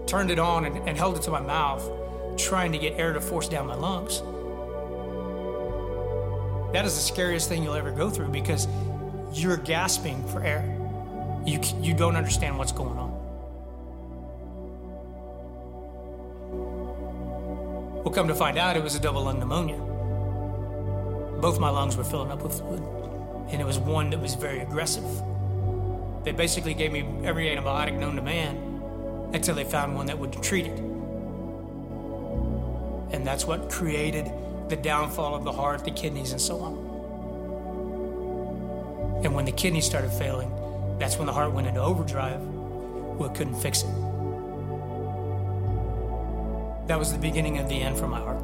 turned 0.08 0.32
it 0.32 0.40
on, 0.40 0.64
and, 0.64 0.78
and 0.88 0.98
held 0.98 1.18
it 1.18 1.24
to 1.24 1.32
my 1.32 1.42
mouth 1.42 1.90
trying 2.38 2.72
to 2.72 2.78
get 2.78 3.00
air 3.00 3.12
to 3.14 3.20
force 3.22 3.50
down 3.50 3.68
my 3.68 3.76
lungs. 3.76 4.22
That 6.76 6.84
is 6.84 6.96
the 6.96 7.02
scariest 7.02 7.48
thing 7.48 7.64
you'll 7.64 7.76
ever 7.76 7.90
go 7.90 8.10
through 8.10 8.28
because 8.28 8.68
you're 9.32 9.56
gasping 9.56 10.28
for 10.28 10.44
air. 10.44 10.62
You, 11.46 11.62
you 11.80 11.94
don't 11.94 12.18
understand 12.18 12.58
what's 12.58 12.74
going 12.74 12.98
on. 12.98 13.12
Well, 18.04 18.14
come 18.14 18.28
to 18.28 18.36
find 18.36 18.58
out, 18.58 18.76
it 18.76 18.84
was 18.84 18.94
a 18.94 19.00
double 19.00 19.24
lung 19.24 19.40
pneumonia. 19.40 19.78
Both 21.40 21.62
my 21.62 21.70
lungs 21.70 21.96
were 21.96 22.04
filling 22.04 22.30
up 22.30 22.42
with 22.42 22.60
fluid, 22.60 22.84
and 23.52 23.62
it 23.62 23.66
was 23.66 23.80
one 23.80 24.10
that 24.10 24.20
was 24.20 24.34
very 24.34 24.60
aggressive. 24.60 25.06
They 26.26 26.34
basically 26.34 26.74
gave 26.74 26.92
me 26.92 27.08
every 27.24 27.46
antibiotic 27.46 27.98
known 27.98 28.18
to 28.18 28.22
man 28.22 28.58
until 29.34 29.56
they 29.56 29.64
found 29.64 29.96
one 29.96 30.08
that 30.08 30.20
would 30.20 30.44
treat 30.44 30.66
it. 30.66 30.78
And 33.14 33.26
that's 33.26 33.46
what 33.46 33.70
created 33.70 34.30
the 34.70 34.76
downfall 34.76 35.36
of 35.36 35.44
the 35.44 35.52
heart, 35.52 35.86
the 35.86 35.92
kidneys, 35.92 36.32
and 36.32 36.42
so 36.42 36.60
on. 36.60 36.74
And 39.24 39.34
when 39.34 39.46
the 39.46 39.52
kidneys 39.52 39.86
started 39.86 40.12
failing, 40.12 40.52
that's 41.00 41.18
when 41.18 41.28
the 41.28 41.34
heart 41.34 41.52
went 41.52 41.68
into 41.68 41.82
overdrive. 41.82 42.42
It 43.20 43.34
couldn't 43.34 43.56
fix 43.56 43.84
it. 43.84 43.90
That 46.88 47.00
was 47.00 47.12
the 47.12 47.18
beginning 47.18 47.58
of 47.58 47.68
the 47.68 47.76
end 47.76 47.98
for 47.98 48.08
my 48.08 48.20
heart. 48.20 48.44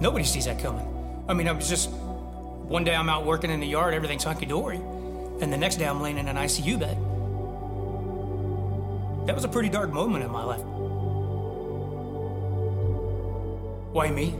Nobody 0.00 0.24
sees 0.24 0.46
that 0.46 0.58
coming. 0.58 0.88
I 1.28 1.34
mean, 1.34 1.46
I 1.46 1.52
was 1.52 1.68
just 1.68 1.90
one 1.90 2.82
day 2.82 2.94
I'm 2.94 3.08
out 3.08 3.24
working 3.24 3.50
in 3.50 3.60
the 3.60 3.66
yard, 3.66 3.94
everything's 3.94 4.24
hunky 4.24 4.46
dory, 4.46 4.78
and 5.40 5.52
the 5.52 5.56
next 5.56 5.76
day 5.76 5.86
I'm 5.86 6.00
laying 6.02 6.18
in 6.18 6.26
an 6.26 6.36
ICU 6.36 6.80
bed. 6.80 6.96
That 9.28 9.36
was 9.36 9.44
a 9.44 9.48
pretty 9.48 9.68
dark 9.68 9.92
moment 9.92 10.24
in 10.24 10.30
my 10.30 10.42
life. 10.42 10.60
Why 13.92 14.10
me? 14.10 14.34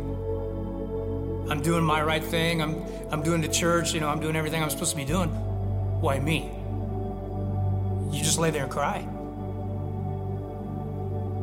I'm 1.50 1.60
doing 1.60 1.84
my 1.84 2.02
right 2.02 2.24
thing. 2.24 2.62
I'm 2.62 2.82
I'm 3.10 3.22
doing 3.22 3.42
the 3.42 3.48
church. 3.48 3.92
You 3.92 4.00
know, 4.00 4.08
I'm 4.08 4.20
doing 4.20 4.34
everything 4.34 4.62
I'm 4.62 4.70
supposed 4.70 4.92
to 4.92 4.96
be 4.96 5.04
doing. 5.04 5.28
Why 6.00 6.18
me? 6.18 6.50
You 8.10 8.22
just 8.22 8.38
lay 8.38 8.50
there 8.50 8.62
and 8.62 8.72
cry. 8.72 9.06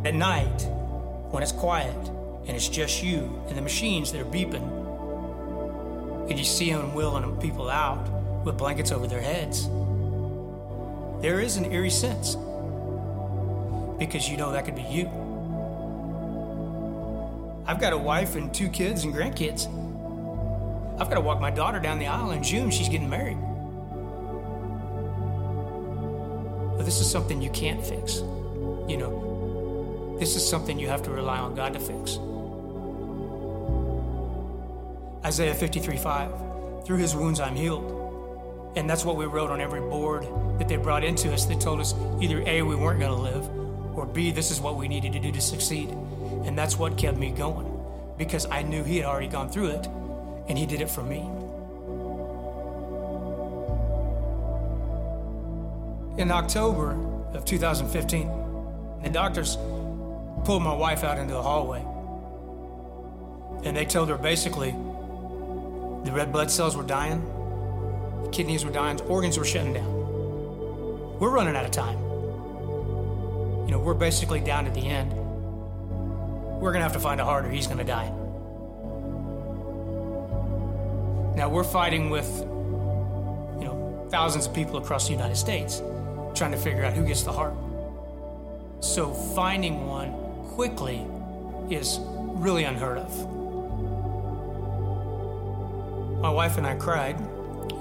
At 0.05 0.15
night, 0.15 0.61
when 1.29 1.43
it's 1.43 1.51
quiet 1.51 1.95
and 2.47 2.49
it's 2.49 2.67
just 2.67 3.03
you 3.03 3.41
and 3.47 3.55
the 3.55 3.61
machines 3.61 4.11
that 4.11 4.21
are 4.21 4.25
beeping, 4.25 4.65
and 6.29 6.39
you 6.39 6.45
see 6.45 6.71
them 6.71 6.95
wheeling 6.95 7.37
people 7.37 7.69
out 7.69 8.09
with 8.43 8.57
blankets 8.57 8.91
over 8.91 9.05
their 9.05 9.21
heads, 9.21 9.67
there 11.21 11.39
is 11.39 11.57
an 11.57 11.71
eerie 11.71 11.91
sense 11.91 12.35
because 13.99 14.27
you 14.27 14.37
know 14.37 14.51
that 14.51 14.65
could 14.65 14.75
be 14.75 14.83
you. 14.83 15.28
I've 17.69 17.79
got 17.79 17.93
a 17.93 17.97
wife 17.99 18.35
and 18.35 18.51
two 18.51 18.67
kids 18.67 19.03
and 19.03 19.13
grandkids. 19.13 19.67
I've 20.99 21.07
got 21.07 21.13
to 21.13 21.21
walk 21.21 21.39
my 21.39 21.51
daughter 21.51 21.79
down 21.79 21.99
the 21.99 22.07
aisle 22.07 22.31
in 22.31 22.41
June. 22.41 22.71
She's 22.71 22.89
getting 22.89 23.07
married. 23.07 23.37
But 26.75 26.85
this 26.85 26.99
is 26.99 27.07
something 27.07 27.43
you 27.43 27.51
can't 27.51 27.85
fix. 27.85 28.21
You 28.87 28.97
know, 28.97 30.17
this 30.19 30.35
is 30.35 30.49
something 30.49 30.79
you 30.79 30.87
have 30.87 31.03
to 31.03 31.11
rely 31.11 31.37
on 31.37 31.53
God 31.53 31.73
to 31.73 31.79
fix. 31.79 32.17
Isaiah 35.23 35.53
53 35.53 35.95
5. 35.95 36.85
Through 36.87 36.97
his 36.97 37.15
wounds 37.15 37.39
I'm 37.39 37.55
healed. 37.55 38.73
And 38.77 38.89
that's 38.89 39.05
what 39.05 39.15
we 39.15 39.25
wrote 39.25 39.51
on 39.51 39.61
every 39.61 39.81
board 39.81 40.25
that 40.57 40.67
they 40.67 40.77
brought 40.77 41.03
into 41.03 41.31
us 41.31 41.45
They 41.45 41.53
told 41.53 41.79
us 41.81 41.93
either 42.19 42.41
A, 42.47 42.63
we 42.63 42.75
weren't 42.75 42.99
going 42.99 43.15
to 43.15 43.21
live, 43.21 43.47
or 43.95 44.07
B, 44.07 44.31
this 44.31 44.49
is 44.49 44.59
what 44.59 44.75
we 44.75 44.87
needed 44.87 45.13
to 45.13 45.19
do 45.19 45.31
to 45.31 45.39
succeed. 45.39 45.95
And 46.45 46.57
that's 46.57 46.77
what 46.77 46.97
kept 46.97 47.17
me 47.17 47.31
going 47.31 47.67
because 48.17 48.45
I 48.45 48.61
knew 48.63 48.83
he 48.83 48.97
had 48.97 49.05
already 49.05 49.27
gone 49.27 49.49
through 49.49 49.67
it 49.67 49.87
and 50.47 50.57
he 50.57 50.65
did 50.65 50.81
it 50.81 50.89
for 50.89 51.03
me. 51.03 51.19
In 56.21 56.31
October 56.31 56.91
of 57.33 57.45
2015, 57.45 58.29
the 59.03 59.09
doctors 59.09 59.57
pulled 60.43 60.63
my 60.63 60.73
wife 60.73 61.03
out 61.03 61.17
into 61.17 61.33
the 61.33 61.41
hallway 61.41 61.79
and 63.63 63.75
they 63.75 63.85
told 63.85 64.09
her 64.09 64.17
basically 64.17 64.71
the 64.71 66.11
red 66.11 66.31
blood 66.31 66.49
cells 66.49 66.75
were 66.75 66.83
dying, 66.83 67.21
kidneys 68.31 68.65
were 68.65 68.71
dying, 68.71 68.99
organs 69.01 69.37
were 69.37 69.45
shutting 69.45 69.73
down. 69.73 71.19
We're 71.19 71.29
running 71.29 71.55
out 71.55 71.65
of 71.65 71.71
time. 71.71 71.97
You 73.65 73.71
know, 73.71 73.79
we're 73.79 73.93
basically 73.93 74.39
down 74.39 74.65
to 74.65 74.71
the 74.71 74.87
end. 74.87 75.13
We're 76.59 76.73
to 76.81 76.83
have 76.83 76.93
to 76.93 76.99
find 76.99 77.21
a 77.21 77.25
heart 77.25 77.45
or 77.45 77.49
he's 77.49 77.67
to 77.77 77.85
die. 77.85 78.09
Now 81.35 81.47
we're 81.47 81.63
fighting 81.63 82.09
with, 82.09 82.27
you 82.39 83.63
know, 83.63 84.07
thousands 84.11 84.45
of 84.45 84.53
people 84.53 84.75
across 84.75 85.07
the 85.07 85.13
United 85.13 85.37
States 85.37 85.81
trying 86.35 86.51
to 86.51 86.57
figure 86.57 86.83
out 86.83 86.91
who 86.93 87.05
gets 87.05 87.23
the 87.23 87.31
heart. 87.31 87.53
So 88.81 89.13
finding 89.13 89.87
one 89.87 90.11
quickly 90.55 91.05
is 91.69 91.99
really 92.01 92.65
unheard 92.65 92.97
of. 92.97 93.17
My 96.19 96.29
wife 96.29 96.57
and 96.57 96.67
I 96.67 96.75
cried, 96.75 97.17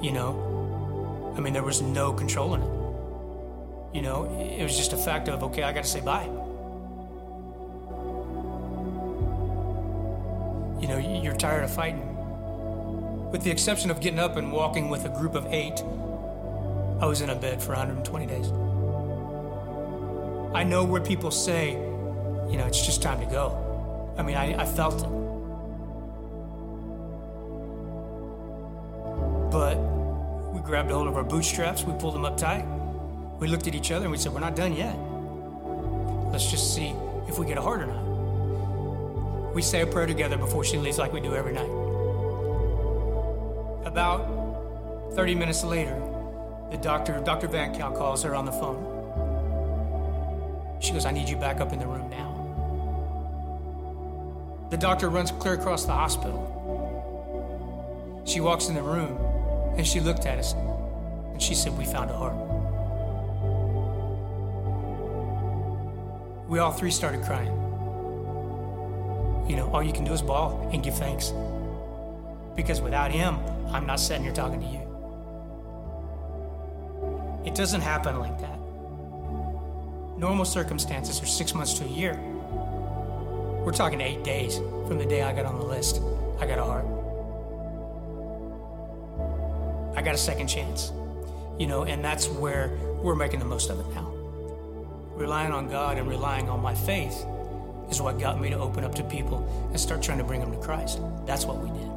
you 0.01 0.13
know. 0.13 1.35
I 1.37 1.41
mean, 1.41 1.53
there 1.53 1.65
was 1.65 1.83
no 1.83 2.13
controlling 2.13 2.63
it. 2.63 3.97
You 3.97 4.03
know, 4.03 4.25
it 4.39 4.63
was 4.63 4.77
just 4.77 4.93
a 4.93 4.97
fact 4.97 5.29
of, 5.29 5.43
okay, 5.43 5.65
I 5.65 5.73
got 5.73 5.83
to 5.83 5.91
say 5.91 6.01
bye. 6.01 6.29
You 10.81 10.87
know, 10.89 10.99
you're 10.99 11.37
tired 11.37 11.65
of 11.65 11.71
fighting. 11.71 12.15
With 13.31 13.43
the 13.43 13.51
exception 13.51 13.91
of 13.91 14.01
getting 14.01 14.19
up 14.19 14.37
and 14.37 14.53
walking 14.53 14.89
with 14.89 15.05
a 15.05 15.09
group 15.09 15.35
of 15.35 15.47
eight, 15.47 15.81
I 17.01 17.07
was 17.07 17.21
in 17.21 17.31
a 17.31 17.35
bed 17.35 17.63
for 17.63 17.71
120 17.71 18.27
days. 18.27 18.51
I 20.55 20.65
know 20.65 20.85
where 20.85 21.01
people 21.01 21.31
say, 21.31 21.73
you 21.73 22.57
know, 22.57 22.67
it's 22.67 22.85
just 22.85 23.03
time 23.03 23.21
to 23.21 23.27
go. 23.27 24.15
I 24.17 24.23
mean, 24.23 24.37
I, 24.37 24.63
I 24.63 24.65
felt 24.65 25.03
it. 25.03 25.09
But 29.51 29.77
we 30.53 30.61
grabbed 30.61 30.91
a 30.91 30.95
hold 30.95 31.09
of 31.09 31.17
our 31.17 31.25
bootstraps, 31.25 31.85
we 31.85 31.93
pulled 31.95 32.15
them 32.15 32.25
up 32.25 32.37
tight. 32.37 32.65
We 33.39 33.47
looked 33.47 33.67
at 33.67 33.75
each 33.75 33.91
other 33.93 34.07
and 34.07 34.13
we 34.13 34.19
said, 34.19 34.33
We're 34.33 34.41
not 34.41 34.57
done 34.57 34.75
yet. 34.75 34.97
Let's 36.33 36.51
just 36.51 36.75
see 36.75 36.95
if 37.29 37.39
we 37.39 37.47
get 37.47 37.59
a 37.59 37.63
heart 37.63 37.83
or 37.83 37.87
not. 37.87 38.08
We 39.55 39.63
say 39.63 39.81
a 39.83 39.87
prayer 39.87 40.07
together 40.07 40.37
before 40.37 40.65
she 40.65 40.79
leaves, 40.79 40.99
like 40.99 41.13
we 41.13 41.21
do 41.21 41.35
every 41.35 41.53
night. 41.53 41.71
About 43.87 45.15
30 45.15 45.35
minutes 45.35 45.65
later, 45.65 46.01
the 46.71 46.77
doctor, 46.77 47.21
Dr. 47.25 47.49
Van 47.49 47.75
Cal, 47.75 47.91
calls 47.93 48.23
her 48.23 48.35
on 48.35 48.45
the 48.45 48.53
phone. 48.53 48.97
She 50.81 50.93
goes, 50.93 51.07
I 51.07 51.11
need 51.11 51.29
you 51.29 51.37
back 51.37 51.61
up 51.61 51.73
in 51.73 51.79
the 51.79 51.87
room 51.87 52.09
now. 52.11 52.29
The 54.71 54.77
doctor 54.77 55.09
runs 55.09 55.31
clear 55.31 55.55
across 55.55 55.87
the 55.87 55.93
hospital. 55.93 56.55
She 58.27 58.41
walks 58.41 58.69
in 58.69 58.75
the 58.75 58.83
room 58.83 59.17
and 59.77 59.87
she 59.87 60.01
looked 60.01 60.27
at 60.27 60.39
us 60.39 60.53
and 60.53 61.41
she 61.43 61.55
said, 61.55 61.77
We 61.79 61.87
found 61.87 62.11
a 62.11 62.15
heart. 62.15 62.37
We 66.49 66.59
all 66.59 66.73
three 66.73 66.91
started 66.91 67.23
crying. 67.23 67.68
You 69.49 69.57
know, 69.57 69.71
all 69.73 69.83
you 69.83 69.93
can 69.95 70.05
do 70.05 70.13
is 70.13 70.21
bawl 70.21 70.69
and 70.73 70.83
give 70.83 70.95
thanks. 70.95 71.33
Because 72.55 72.83
without 72.83 73.11
him, 73.11 73.39
I'm 73.69 73.87
not 73.87 73.99
sitting 73.99 74.23
here 74.23 74.33
talking 74.33 74.61
to 74.61 74.67
you. 74.67 74.83
It 77.47 77.55
doesn't 77.55 77.81
happen 77.81 78.19
like 78.19 78.39
that. 78.41 78.59
Normal 80.19 80.45
circumstances 80.45 81.23
are 81.23 81.27
six 81.27 81.55
months 81.55 81.75
to 81.75 81.85
a 81.85 81.89
year. 81.89 82.21
We're 83.65 83.73
talking 83.73 84.01
eight 84.01 84.23
days 84.23 84.59
from 84.87 84.99
the 84.99 85.07
day 85.07 85.23
I 85.23 85.33
got 85.33 85.47
on 85.47 85.59
the 85.59 85.65
list. 85.65 86.03
I 86.41 86.47
got 86.47 86.59
a 86.59 86.65
heart. 86.65 86.85
I 89.97 90.03
got 90.03 90.15
a 90.15 90.19
second 90.19 90.49
chance. 90.49 90.93
You 91.59 91.67
know, 91.67 91.85
and 91.85 92.05
that's 92.05 92.29
where 92.29 92.77
we're 93.03 93.15
making 93.15 93.39
the 93.39 93.47
most 93.47 93.71
of 93.71 93.81
it 93.81 93.87
now. 93.95 94.13
Relying 95.15 95.53
on 95.53 95.69
God 95.71 95.97
and 95.97 96.07
relying 96.09 96.49
on 96.51 96.61
my 96.61 96.75
faith 96.75 97.25
is 97.91 98.01
what 98.03 98.19
got 98.19 98.41
me 98.41 98.51
to 98.51 98.59
open 98.59 98.85
up 98.85 98.95
to 98.97 99.03
people 99.05 99.47
and 99.71 99.81
start 99.81 100.03
trying 100.03 100.19
to 100.19 100.25
bring 100.25 100.41
them 100.41 100.53
to 100.53 100.59
Christ. 100.59 101.01
That's 101.27 101.45
what 101.45 101.59
we 101.59 101.71
did. 101.71 101.89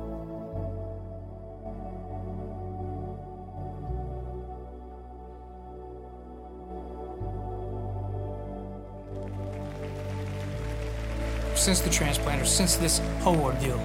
Since 11.56 11.82
the 11.82 11.89
transplant 11.92 12.42
or 12.42 12.46
since 12.46 12.76
this 12.78 13.00
whole 13.20 13.39
ordeal, 13.39 13.78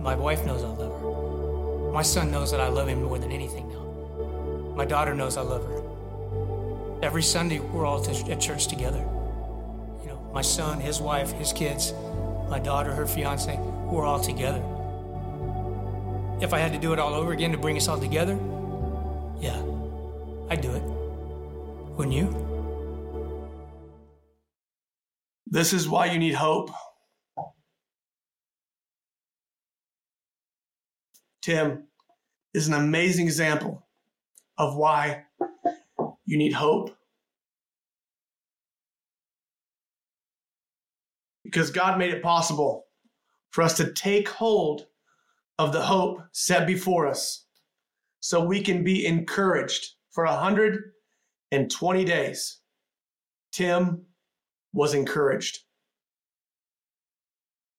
my 0.00 0.14
wife 0.14 0.44
knows 0.44 0.62
I 0.62 0.66
love 0.66 1.00
her. 1.00 1.92
My 1.92 2.02
son 2.02 2.30
knows 2.30 2.50
that 2.50 2.60
I 2.60 2.68
love 2.68 2.88
him 2.88 3.02
more 3.04 3.18
than 3.18 3.32
anything 3.32 3.68
now. 3.68 4.74
My 4.76 4.84
daughter 4.84 5.14
knows 5.14 5.36
I 5.36 5.42
love 5.42 5.64
her. 5.64 5.82
Every 7.02 7.22
Sunday, 7.22 7.58
we're 7.58 7.86
all 7.86 8.04
at 8.08 8.40
church 8.40 8.66
together. 8.66 9.02
My 10.32 10.42
son, 10.42 10.80
his 10.80 11.00
wife, 11.00 11.32
his 11.32 11.52
kids, 11.52 11.92
my 12.48 12.58
daughter, 12.58 12.92
her 12.92 13.06
fiance, 13.06 13.58
we're 13.90 14.06
all 14.06 14.20
together. 14.20 14.62
If 16.40 16.52
I 16.54 16.58
had 16.58 16.72
to 16.72 16.78
do 16.78 16.92
it 16.92 16.98
all 16.98 17.14
over 17.14 17.32
again 17.32 17.52
to 17.52 17.58
bring 17.58 17.76
us 17.76 17.86
all 17.86 18.00
together, 18.00 18.38
yeah, 19.40 19.62
I'd 20.48 20.60
do 20.62 20.72
it. 20.72 20.82
Wouldn't 21.96 22.16
you? 22.16 22.28
This 25.46 25.74
is 25.74 25.86
why 25.86 26.06
you 26.06 26.18
need 26.18 26.34
hope. 26.34 26.70
Tim 31.42 31.88
is 32.54 32.68
an 32.68 32.74
amazing 32.74 33.26
example 33.26 33.86
of 34.56 34.76
why 34.76 35.24
you 36.24 36.38
need 36.38 36.54
hope. 36.54 36.96
Because 41.44 41.70
God 41.70 41.98
made 41.98 42.12
it 42.12 42.22
possible 42.22 42.86
for 43.50 43.62
us 43.62 43.76
to 43.76 43.92
take 43.92 44.28
hold 44.28 44.86
of 45.58 45.72
the 45.72 45.82
hope 45.82 46.20
set 46.32 46.66
before 46.66 47.06
us 47.06 47.46
so 48.20 48.44
we 48.44 48.60
can 48.60 48.84
be 48.84 49.04
encouraged 49.06 49.94
for 50.10 50.24
120 50.24 52.04
days. 52.04 52.58
Tim 53.52 54.06
was 54.72 54.94
encouraged. 54.94 55.58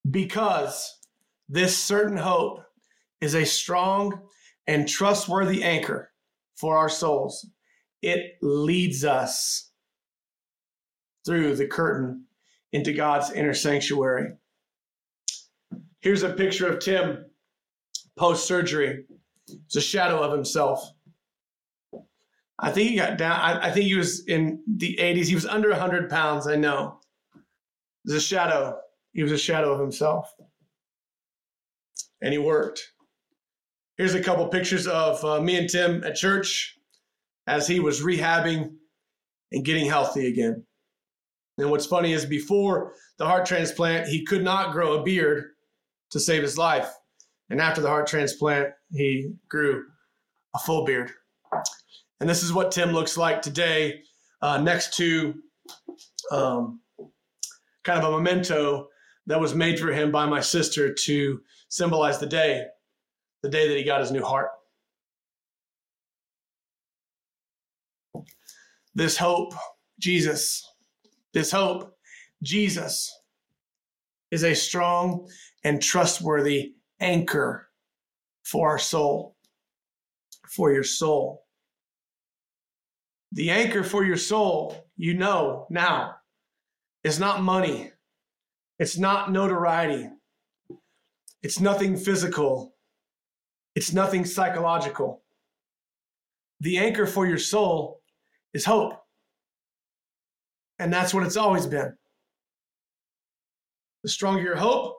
Because 0.10 1.00
this 1.50 1.78
certain 1.78 2.18
hope 2.18 2.60
is 3.22 3.36
a 3.36 3.46
strong 3.46 4.22
and 4.68 4.88
trustworthy 4.88 5.64
anchor 5.64 6.12
for 6.56 6.78
our 6.78 6.90
souls. 6.90 7.48
It 8.02 8.34
leads 8.42 9.06
us 9.06 9.72
through 11.26 11.56
the 11.56 11.68
curtain 11.68 12.26
into 12.74 12.92
God's 12.92 13.32
inner 13.32 13.54
sanctuary. 13.54 14.34
Here's 16.02 16.24
a 16.24 16.34
picture 16.34 16.68
of 16.68 16.80
Tim 16.80 17.26
post 18.18 18.46
surgery. 18.46 19.06
It's 19.48 19.76
a 19.76 19.82
shadow 19.82 20.22
of 20.22 20.34
himself. 20.34 20.92
I 22.60 22.72
think 22.72 22.90
he 22.90 22.96
got 22.98 23.18
down. 23.18 23.40
I, 23.40 23.68
I, 23.68 23.72
think 23.72 23.86
he 23.86 23.96
was 23.96 24.26
in 24.26 24.64
the 24.68 24.98
80s. 25.00 25.26
He 25.26 25.36
was 25.36 25.46
under 25.46 25.70
100 25.70 26.10
pounds. 26.10 26.48
I 26.48 26.56
know. 26.56 27.00
It 28.06 28.14
a 28.14 28.20
shadow. 28.20 28.78
He 29.12 29.24
was 29.24 29.32
a 29.32 29.38
shadow 29.38 29.74
of 29.74 29.80
himself. 29.80 30.34
And 32.22 32.32
he 32.32 32.38
worked. 32.38 32.94
Here's 33.98 34.14
a 34.14 34.24
couple 34.24 34.48
pictures 34.48 34.88
of 34.88 35.24
uh, 35.24 35.42
me 35.42 35.58
and 35.58 35.70
Tim 35.70 36.04
at 36.04 36.16
church 36.16 36.78
as 37.48 37.68
he 37.68 37.80
was 37.80 38.02
rehabbing 38.02 38.76
and 39.52 39.66
getting 39.66 39.86
healthy 39.86 40.28
again. 40.28 40.66
And 41.58 41.70
what's 41.70 41.86
funny 41.86 42.14
is 42.14 42.26
before 42.26 42.94
the 43.18 43.26
heart 43.26 43.46
transplant, 43.46 44.08
he 44.08 44.26
could 44.26 44.44
not 44.44 44.72
grow 44.72 45.00
a 45.00 45.04
beard 45.04 45.46
to 46.12 46.20
save 46.20 46.42
his 46.42 46.58
life. 46.58 46.92
And 47.50 47.62
after 47.62 47.82
the 47.82 47.90
heart 47.90 48.08
transplant, 48.08 48.70
he 48.92 49.34
grew 49.50 49.84
a 50.56 50.60
full 50.60 50.86
beard. 50.86 51.12
And 52.20 52.30
this 52.30 52.42
is 52.42 52.54
what 52.54 52.72
Tim 52.72 52.92
looks 52.92 53.18
like 53.18 53.42
today 53.42 54.02
uh, 54.42 54.60
next 54.60 54.96
to 54.98 55.36
um, 56.32 56.82
kind 57.84 58.00
of 58.02 58.12
a 58.12 58.18
memento 58.18 58.88
that 59.28 59.40
was 59.40 59.54
made 59.54 59.80
for 59.80 59.92
him 59.92 60.12
by 60.12 60.26
my 60.26 60.40
sister 60.40 60.94
to 60.94 61.42
symbolize 61.70 62.20
the 62.20 62.26
day, 62.26 62.66
the 63.42 63.50
day 63.50 63.68
that 63.68 63.78
he 63.78 63.84
got 63.84 64.02
his 64.02 64.12
new 64.12 64.24
heart. 64.24 64.50
This 68.96 69.18
hope, 69.18 69.54
Jesus, 70.00 70.64
this 71.34 71.52
hope, 71.52 71.96
Jesus, 72.42 73.14
is 74.32 74.44
a 74.44 74.54
strong 74.54 75.28
and 75.64 75.82
trustworthy 75.82 76.74
anchor 77.00 77.70
for 78.44 78.70
our 78.70 78.80
soul, 78.80 79.36
for 80.48 80.72
your 80.72 80.84
soul. 80.84 81.44
The 83.32 83.50
anchor 83.50 83.84
for 83.84 84.04
your 84.04 84.18
soul, 84.18 84.88
you 84.96 85.16
know 85.16 85.66
now, 85.70 86.16
is 87.04 87.20
not 87.20 87.42
money. 87.42 87.92
It's 88.80 88.98
not 88.98 89.32
notoriety. 89.32 90.10
It's 91.42 91.60
nothing 91.60 91.98
physical. 91.98 92.76
It's 93.76 93.92
nothing 93.92 94.26
psychological. 94.26 95.24
The 96.60 96.78
anchor 96.78 97.08
for 97.08 97.26
your 97.26 97.38
soul 97.38 98.02
is 98.54 98.66
hope. 98.66 99.03
And 100.80 100.92
that's 100.92 101.14
what 101.14 101.24
it's 101.24 101.38
always 101.38 101.66
been. 101.66 101.94
The 104.04 104.10
stronger 104.10 104.42
your 104.42 104.58
hope, 104.58 104.96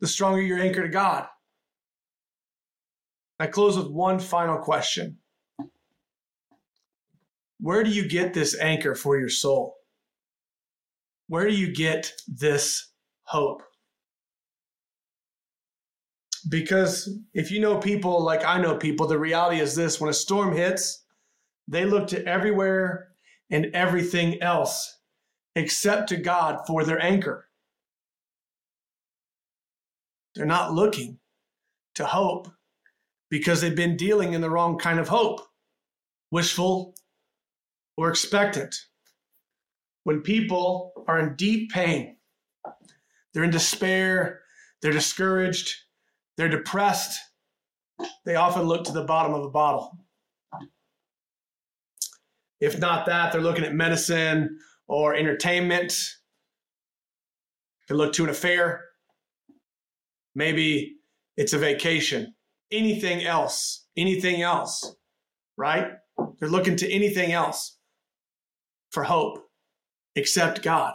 the 0.00 0.06
stronger 0.06 0.42
your 0.42 0.58
anchor 0.58 0.82
to 0.82 0.88
God. 0.88 1.26
I 3.40 3.46
close 3.46 3.76
with 3.76 3.88
one 3.88 4.18
final 4.18 4.58
question 4.58 5.18
where 7.60 7.82
do 7.82 7.90
you 7.90 8.08
get 8.08 8.34
this 8.34 8.58
anchor 8.58 8.94
for 8.94 9.18
your 9.18 9.28
soul? 9.28 9.74
Where 11.26 11.48
do 11.48 11.54
you 11.54 11.72
get 11.72 12.12
this 12.26 12.92
hope? 13.24 13.62
Because 16.48 17.18
if 17.34 17.50
you 17.50 17.60
know 17.60 17.78
people 17.78 18.22
like 18.22 18.44
I 18.44 18.60
know 18.60 18.76
people, 18.76 19.06
the 19.06 19.18
reality 19.18 19.60
is 19.60 19.74
this 19.74 20.00
when 20.00 20.08
a 20.08 20.14
storm 20.14 20.54
hits, 20.54 21.04
they 21.66 21.84
look 21.84 22.06
to 22.08 22.24
everywhere 22.24 23.07
and 23.50 23.66
everything 23.74 24.40
else 24.42 24.98
except 25.54 26.08
to 26.10 26.16
God 26.16 26.60
for 26.66 26.84
their 26.84 27.02
anchor. 27.02 27.48
They're 30.34 30.46
not 30.46 30.72
looking 30.72 31.18
to 31.96 32.06
hope 32.06 32.48
because 33.30 33.60
they've 33.60 33.74
been 33.74 33.96
dealing 33.96 34.32
in 34.32 34.40
the 34.40 34.50
wrong 34.50 34.78
kind 34.78 35.00
of 35.00 35.08
hope 35.08 35.40
wishful, 36.30 36.94
or 37.96 38.08
expectant. 38.08 38.74
When 40.04 40.22
people 40.22 40.92
are 41.06 41.18
in 41.18 41.36
deep 41.36 41.70
pain, 41.70 42.16
they're 43.32 43.44
in 43.44 43.50
despair, 43.50 44.40
they're 44.80 44.92
discouraged, 44.92 45.74
they're 46.36 46.48
depressed, 46.48 47.18
they 48.24 48.36
often 48.36 48.62
look 48.62 48.84
to 48.84 48.92
the 48.92 49.04
bottom 49.04 49.34
of 49.34 49.44
a 49.44 49.50
bottle. 49.50 49.98
If 52.60 52.78
not 52.78 53.06
that, 53.06 53.32
they're 53.32 53.40
looking 53.40 53.64
at 53.64 53.74
medicine 53.74 54.58
or 54.86 55.14
entertainment. 55.14 55.94
They 57.88 57.94
look 57.94 58.12
to 58.14 58.24
an 58.24 58.30
affair. 58.30 58.84
Maybe 60.34 60.96
it's 61.36 61.52
a 61.52 61.58
vacation. 61.58 62.34
Anything 62.70 63.24
else, 63.24 63.86
anything 63.96 64.42
else, 64.42 64.96
right? 65.56 65.92
They're 66.38 66.48
looking 66.48 66.76
to 66.76 66.92
anything 66.92 67.32
else 67.32 67.78
for 68.90 69.04
hope 69.04 69.38
except 70.16 70.62
God. 70.62 70.94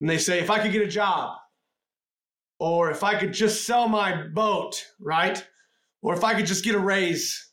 And 0.00 0.08
they 0.08 0.18
say, 0.18 0.38
if 0.38 0.50
I 0.50 0.60
could 0.60 0.72
get 0.72 0.82
a 0.82 0.88
job, 0.88 1.36
or 2.60 2.90
if 2.90 3.04
I 3.04 3.16
could 3.16 3.32
just 3.32 3.66
sell 3.66 3.88
my 3.88 4.26
boat, 4.28 4.84
right? 5.00 5.44
Or 6.02 6.14
if 6.14 6.24
I 6.24 6.34
could 6.34 6.46
just 6.46 6.64
get 6.64 6.74
a 6.74 6.78
raise, 6.78 7.47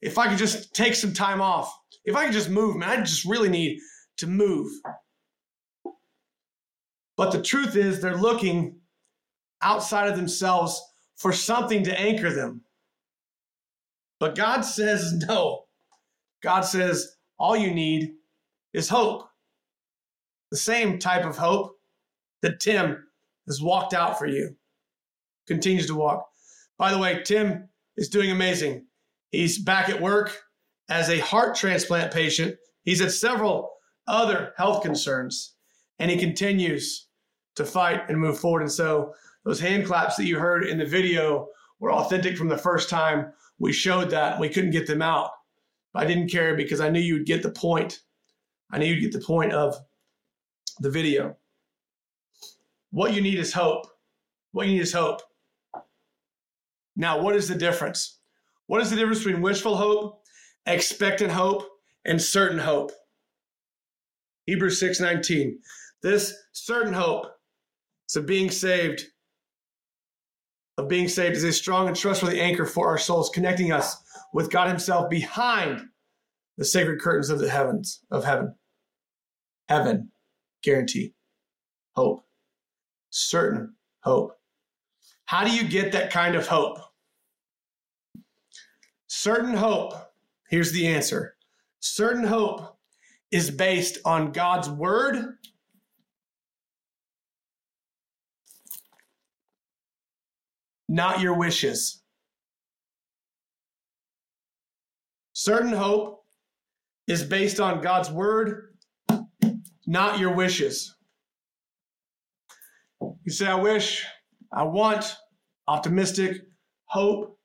if 0.00 0.18
I 0.18 0.28
could 0.28 0.38
just 0.38 0.74
take 0.74 0.94
some 0.94 1.12
time 1.12 1.40
off, 1.40 1.74
if 2.04 2.14
I 2.14 2.24
could 2.24 2.34
just 2.34 2.50
move, 2.50 2.76
man, 2.76 2.88
I 2.88 2.96
just 3.00 3.24
really 3.24 3.48
need 3.48 3.80
to 4.18 4.26
move. 4.26 4.70
But 7.16 7.30
the 7.30 7.42
truth 7.42 7.76
is, 7.76 8.00
they're 8.00 8.16
looking 8.16 8.80
outside 9.62 10.08
of 10.08 10.16
themselves 10.16 10.80
for 11.16 11.32
something 11.32 11.84
to 11.84 11.98
anchor 11.98 12.32
them. 12.32 12.62
But 14.18 14.34
God 14.34 14.62
says, 14.62 15.12
no, 15.28 15.64
God 16.42 16.62
says, 16.62 17.16
all 17.38 17.56
you 17.56 17.72
need 17.72 18.12
is 18.72 18.88
hope. 18.88 19.28
The 20.50 20.56
same 20.56 20.98
type 20.98 21.24
of 21.24 21.36
hope 21.36 21.78
that 22.42 22.60
Tim 22.60 23.06
has 23.46 23.60
walked 23.60 23.94
out 23.94 24.18
for 24.18 24.26
you, 24.26 24.56
continues 25.46 25.86
to 25.86 25.94
walk. 25.94 26.26
By 26.78 26.92
the 26.92 26.98
way, 26.98 27.22
Tim 27.24 27.68
is 27.96 28.08
doing 28.08 28.30
amazing. 28.30 28.86
He's 29.34 29.58
back 29.58 29.88
at 29.88 30.00
work 30.00 30.42
as 30.88 31.08
a 31.08 31.18
heart 31.18 31.56
transplant 31.56 32.12
patient. 32.12 32.56
He's 32.82 33.00
had 33.00 33.10
several 33.10 33.72
other 34.06 34.52
health 34.56 34.82
concerns, 34.82 35.54
and 35.98 36.10
he 36.10 36.16
continues 36.16 37.08
to 37.56 37.64
fight 37.64 38.08
and 38.08 38.18
move 38.18 38.38
forward. 38.38 38.62
And 38.62 38.72
so, 38.72 39.14
those 39.44 39.60
hand 39.60 39.86
claps 39.86 40.16
that 40.16 40.24
you 40.24 40.38
heard 40.38 40.64
in 40.64 40.78
the 40.78 40.86
video 40.86 41.48
were 41.80 41.92
authentic 41.92 42.36
from 42.36 42.48
the 42.48 42.56
first 42.56 42.88
time 42.88 43.32
we 43.58 43.72
showed 43.72 44.10
that. 44.10 44.38
We 44.40 44.48
couldn't 44.48 44.70
get 44.70 44.86
them 44.86 45.02
out. 45.02 45.30
I 45.94 46.06
didn't 46.06 46.30
care 46.30 46.56
because 46.56 46.80
I 46.80 46.88
knew 46.88 47.00
you 47.00 47.14
would 47.14 47.26
get 47.26 47.42
the 47.42 47.50
point. 47.50 48.00
I 48.70 48.78
knew 48.78 48.86
you'd 48.86 49.00
get 49.00 49.12
the 49.12 49.24
point 49.24 49.52
of 49.52 49.76
the 50.80 50.90
video. 50.90 51.36
What 52.90 53.12
you 53.12 53.20
need 53.20 53.38
is 53.38 53.52
hope. 53.52 53.86
What 54.52 54.66
you 54.66 54.74
need 54.74 54.82
is 54.82 54.92
hope. 54.92 55.20
Now, 56.96 57.20
what 57.20 57.36
is 57.36 57.48
the 57.48 57.54
difference? 57.54 58.18
What 58.66 58.82
is 58.82 58.90
the 58.90 58.96
difference 58.96 59.22
between 59.22 59.42
wishful 59.42 59.76
hope, 59.76 60.22
expectant 60.66 61.30
hope, 61.30 61.68
and 62.04 62.20
certain 62.20 62.58
hope? 62.58 62.92
Hebrews 64.46 64.80
6:19. 64.80 65.58
This 66.02 66.34
certain 66.52 66.92
hope 66.92 67.26
so 68.06 68.22
being 68.22 68.50
saved 68.50 69.02
of 70.76 70.88
being 70.88 71.08
saved 71.08 71.36
is 71.36 71.44
a 71.44 71.52
strong 71.52 71.88
and 71.88 71.96
trustworthy 71.96 72.40
anchor 72.40 72.66
for 72.66 72.88
our 72.88 72.98
souls, 72.98 73.30
connecting 73.30 73.72
us 73.72 73.96
with 74.32 74.50
God 74.50 74.68
Himself 74.68 75.08
behind 75.08 75.88
the 76.56 76.64
sacred 76.64 77.00
curtains 77.00 77.30
of 77.30 77.38
the 77.38 77.50
heavens 77.50 78.04
of 78.10 78.24
heaven. 78.24 78.54
Heaven, 79.68 80.10
guarantee, 80.62 81.14
hope, 81.96 82.26
certain 83.10 83.74
hope. 84.00 84.36
How 85.26 85.44
do 85.44 85.54
you 85.54 85.66
get 85.68 85.92
that 85.92 86.10
kind 86.10 86.34
of 86.34 86.46
hope? 86.46 86.78
Certain 89.24 89.54
hope, 89.54 89.94
here's 90.50 90.72
the 90.72 90.86
answer. 90.86 91.34
Certain 91.80 92.24
hope 92.24 92.76
is 93.30 93.50
based 93.50 93.96
on 94.04 94.32
God's 94.32 94.68
word 94.68 95.38
not 100.90 101.20
your 101.20 101.38
wishes. 101.38 102.02
Certain 105.32 105.72
hope 105.72 106.26
is 107.06 107.24
based 107.24 107.60
on 107.60 107.80
God's 107.80 108.10
word, 108.10 108.76
not 109.86 110.18
your 110.18 110.34
wishes. 110.34 110.94
You 113.00 113.32
say, 113.32 113.46
I 113.46 113.54
wish, 113.54 114.04
I 114.52 114.64
want, 114.64 115.16
optimistic, 115.66 116.42
hope. 116.84 117.38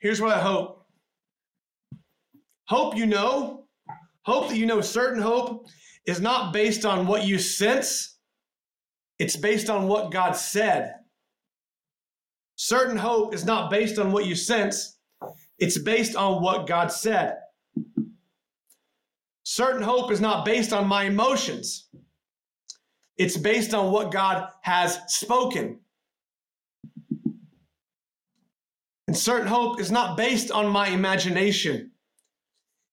Here's 0.00 0.20
what 0.20 0.36
I 0.36 0.40
hope 0.40 0.78
hope 2.68 2.96
you 2.96 3.06
know, 3.06 3.64
hope 4.22 4.48
that 4.48 4.56
you 4.56 4.66
know 4.66 4.80
certain 4.80 5.22
hope 5.22 5.66
is 6.06 6.20
not 6.20 6.52
based 6.52 6.84
on 6.84 7.06
what 7.06 7.24
you 7.24 7.38
sense, 7.38 8.18
it's 9.18 9.36
based 9.36 9.68
on 9.68 9.88
what 9.88 10.12
God 10.12 10.32
said. 10.32 10.94
Certain 12.56 12.96
hope 12.96 13.34
is 13.34 13.44
not 13.44 13.70
based 13.70 13.98
on 13.98 14.12
what 14.12 14.26
you 14.26 14.34
sense, 14.34 14.98
it's 15.58 15.78
based 15.78 16.14
on 16.14 16.42
what 16.42 16.66
God 16.66 16.88
said. 16.88 17.36
Certain 19.44 19.82
hope 19.82 20.12
is 20.12 20.20
not 20.20 20.44
based 20.44 20.72
on 20.72 20.86
my 20.86 21.04
emotions, 21.04 21.88
it's 23.16 23.36
based 23.36 23.74
on 23.74 23.90
what 23.90 24.12
God 24.12 24.48
has 24.62 25.00
spoken. 25.08 25.80
And 29.08 29.16
certain 29.16 29.48
hope 29.48 29.80
is 29.80 29.90
not 29.90 30.18
based 30.18 30.50
on 30.50 30.68
my 30.68 30.88
imagination. 30.88 31.92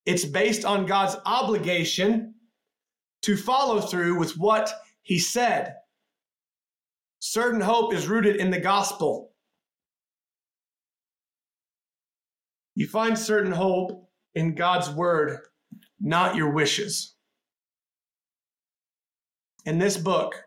It's 0.06 0.24
based 0.24 0.64
on 0.64 0.86
God's 0.86 1.18
obligation 1.26 2.36
to 3.24 3.36
follow 3.36 3.82
through 3.82 4.18
with 4.18 4.38
what 4.38 4.72
he 5.02 5.20
said. 5.20 5.76
Certain 7.20 7.60
hope 7.60 7.94
is 7.94 8.08
rooted 8.08 8.38
in 8.38 8.50
the 8.50 8.62
gospel. 8.62 9.34
You 12.76 12.88
find 12.88 13.20
certain 13.20 13.52
hope 13.52 14.10
in 14.36 14.56
God's 14.56 14.90
word, 14.90 15.40
not 16.00 16.38
your 16.38 16.52
wishes. 16.52 17.14
In 19.66 19.80
this 19.80 19.98
book, 19.98 20.46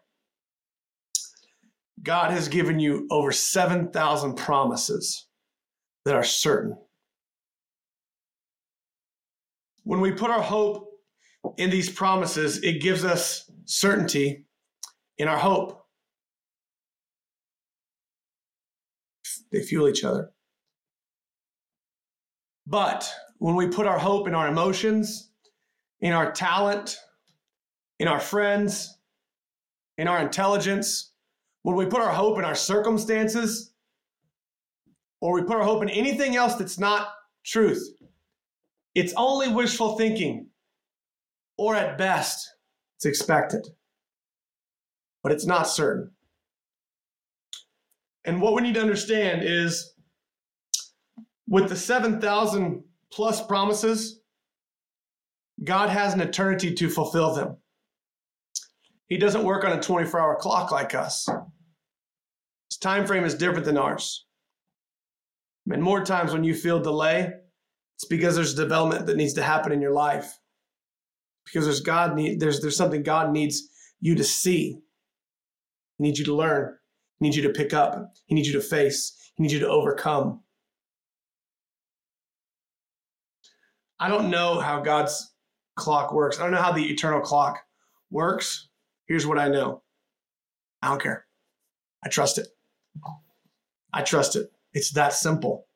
God 2.02 2.30
has 2.30 2.48
given 2.48 2.80
you 2.80 3.06
over 3.10 3.32
7,000 3.32 4.34
promises 4.34 5.27
that 6.08 6.16
are 6.16 6.24
certain. 6.24 6.74
When 9.84 10.00
we 10.00 10.10
put 10.10 10.30
our 10.30 10.40
hope 10.40 10.88
in 11.58 11.68
these 11.68 11.90
promises, 11.90 12.62
it 12.62 12.80
gives 12.80 13.04
us 13.04 13.50
certainty 13.66 14.46
in 15.18 15.28
our 15.28 15.36
hope. 15.36 15.84
They 19.52 19.62
fuel 19.62 19.86
each 19.86 20.02
other. 20.02 20.30
But 22.66 23.12
when 23.36 23.54
we 23.54 23.66
put 23.68 23.86
our 23.86 23.98
hope 23.98 24.26
in 24.28 24.34
our 24.34 24.48
emotions, 24.48 25.30
in 26.00 26.14
our 26.14 26.32
talent, 26.32 26.96
in 27.98 28.08
our 28.08 28.20
friends, 28.20 28.98
in 29.98 30.08
our 30.08 30.20
intelligence, 30.20 31.12
when 31.64 31.76
we 31.76 31.84
put 31.84 32.00
our 32.00 32.14
hope 32.14 32.38
in 32.38 32.46
our 32.46 32.54
circumstances, 32.54 33.67
or 35.20 35.34
we 35.34 35.42
put 35.42 35.56
our 35.56 35.64
hope 35.64 35.82
in 35.82 35.90
anything 35.90 36.36
else 36.36 36.54
that's 36.54 36.78
not 36.78 37.08
truth, 37.44 37.82
it's 38.94 39.14
only 39.16 39.48
wishful 39.48 39.96
thinking, 39.96 40.48
or 41.56 41.74
at 41.74 41.98
best, 41.98 42.48
it's 42.96 43.06
expected. 43.06 43.66
But 45.22 45.32
it's 45.32 45.46
not 45.46 45.68
certain. 45.68 46.12
And 48.24 48.40
what 48.40 48.54
we 48.54 48.62
need 48.62 48.74
to 48.74 48.80
understand 48.80 49.42
is 49.42 49.94
with 51.48 51.68
the 51.68 51.76
7,000 51.76 52.84
plus 53.10 53.44
promises, 53.44 54.20
God 55.64 55.88
has 55.88 56.14
an 56.14 56.20
eternity 56.20 56.74
to 56.74 56.88
fulfill 56.88 57.34
them. 57.34 57.56
He 59.08 59.16
doesn't 59.16 59.44
work 59.44 59.64
on 59.64 59.72
a 59.72 59.80
24 59.80 60.20
hour 60.20 60.36
clock 60.36 60.70
like 60.70 60.94
us. 60.94 61.26
His 62.70 62.78
time 62.78 63.06
frame 63.06 63.24
is 63.24 63.34
different 63.34 63.64
than 63.64 63.78
ours. 63.78 64.26
And 65.70 65.82
more 65.82 66.04
times 66.04 66.32
when 66.32 66.44
you 66.44 66.54
feel 66.54 66.80
delay, 66.80 67.32
it's 67.96 68.04
because 68.04 68.34
there's 68.36 68.54
development 68.54 69.06
that 69.06 69.16
needs 69.16 69.34
to 69.34 69.42
happen 69.42 69.72
in 69.72 69.80
your 69.80 69.92
life. 69.92 70.38
Because 71.44 71.64
there's 71.64 71.80
God 71.80 72.14
need 72.14 72.40
there's 72.40 72.60
there's 72.60 72.76
something 72.76 73.02
God 73.02 73.32
needs 73.32 73.68
you 74.00 74.14
to 74.14 74.24
see. 74.24 74.80
He 75.96 76.04
needs 76.04 76.18
you 76.18 76.24
to 76.26 76.34
learn. 76.34 76.74
He 77.18 77.24
needs 77.26 77.36
you 77.36 77.42
to 77.44 77.50
pick 77.50 77.72
up. 77.72 78.12
He 78.26 78.34
needs 78.34 78.46
you 78.46 78.54
to 78.54 78.60
face. 78.60 79.32
He 79.34 79.42
needs 79.42 79.52
you 79.52 79.60
to 79.60 79.68
overcome. 79.68 80.40
I 83.98 84.08
don't 84.08 84.30
know 84.30 84.60
how 84.60 84.80
God's 84.80 85.32
clock 85.74 86.12
works. 86.12 86.38
I 86.38 86.42
don't 86.42 86.52
know 86.52 86.62
how 86.62 86.72
the 86.72 86.86
eternal 86.86 87.20
clock 87.20 87.58
works. 88.10 88.68
Here's 89.06 89.26
what 89.26 89.38
I 89.38 89.48
know 89.48 89.82
I 90.82 90.88
don't 90.88 91.02
care. 91.02 91.26
I 92.04 92.08
trust 92.08 92.38
it. 92.38 92.46
I 93.92 94.02
trust 94.02 94.36
it. 94.36 94.52
It's 94.72 94.92
that 94.92 95.12
simple. 95.12 95.66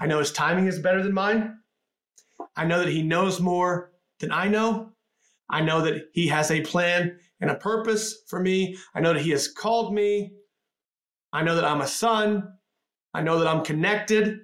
I 0.00 0.06
know 0.06 0.18
his 0.18 0.32
timing 0.32 0.66
is 0.66 0.78
better 0.78 1.02
than 1.02 1.14
mine. 1.14 1.58
I 2.56 2.64
know 2.64 2.78
that 2.78 2.88
he 2.88 3.02
knows 3.02 3.40
more 3.40 3.92
than 4.20 4.32
I 4.32 4.48
know. 4.48 4.92
I 5.48 5.60
know 5.60 5.80
that 5.82 6.08
he 6.12 6.26
has 6.28 6.50
a 6.50 6.62
plan 6.62 7.18
and 7.40 7.50
a 7.50 7.54
purpose 7.54 8.22
for 8.28 8.40
me. 8.40 8.76
I 8.94 9.00
know 9.00 9.12
that 9.12 9.22
he 9.22 9.30
has 9.30 9.48
called 9.48 9.94
me. 9.94 10.32
I 11.32 11.42
know 11.42 11.54
that 11.54 11.64
I'm 11.64 11.80
a 11.80 11.86
son. 11.86 12.48
I 13.14 13.22
know 13.22 13.38
that 13.38 13.46
I'm 13.46 13.64
connected. 13.64 14.40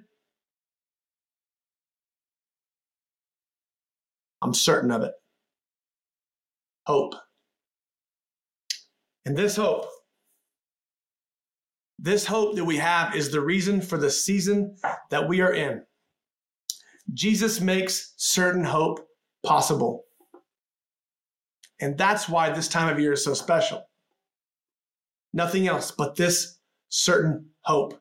I'm 4.41 4.53
certain 4.53 4.91
of 4.91 5.03
it. 5.03 5.13
Hope. 6.85 7.15
And 9.25 9.37
this 9.37 9.55
hope, 9.55 9.85
this 11.99 12.25
hope 12.25 12.55
that 12.55 12.65
we 12.65 12.77
have 12.77 13.15
is 13.15 13.31
the 13.31 13.41
reason 13.41 13.81
for 13.81 13.97
the 13.97 14.09
season 14.09 14.75
that 15.09 15.27
we 15.27 15.41
are 15.41 15.53
in. 15.53 15.83
Jesus 17.13 17.61
makes 17.61 18.13
certain 18.17 18.63
hope 18.63 19.07
possible. 19.43 20.03
And 21.79 21.97
that's 21.97 22.29
why 22.29 22.49
this 22.49 22.67
time 22.67 22.91
of 22.91 22.99
year 22.99 23.13
is 23.13 23.23
so 23.23 23.33
special. 23.33 23.83
Nothing 25.33 25.67
else 25.67 25.91
but 25.91 26.15
this 26.15 26.59
certain 26.89 27.47
hope. 27.61 27.99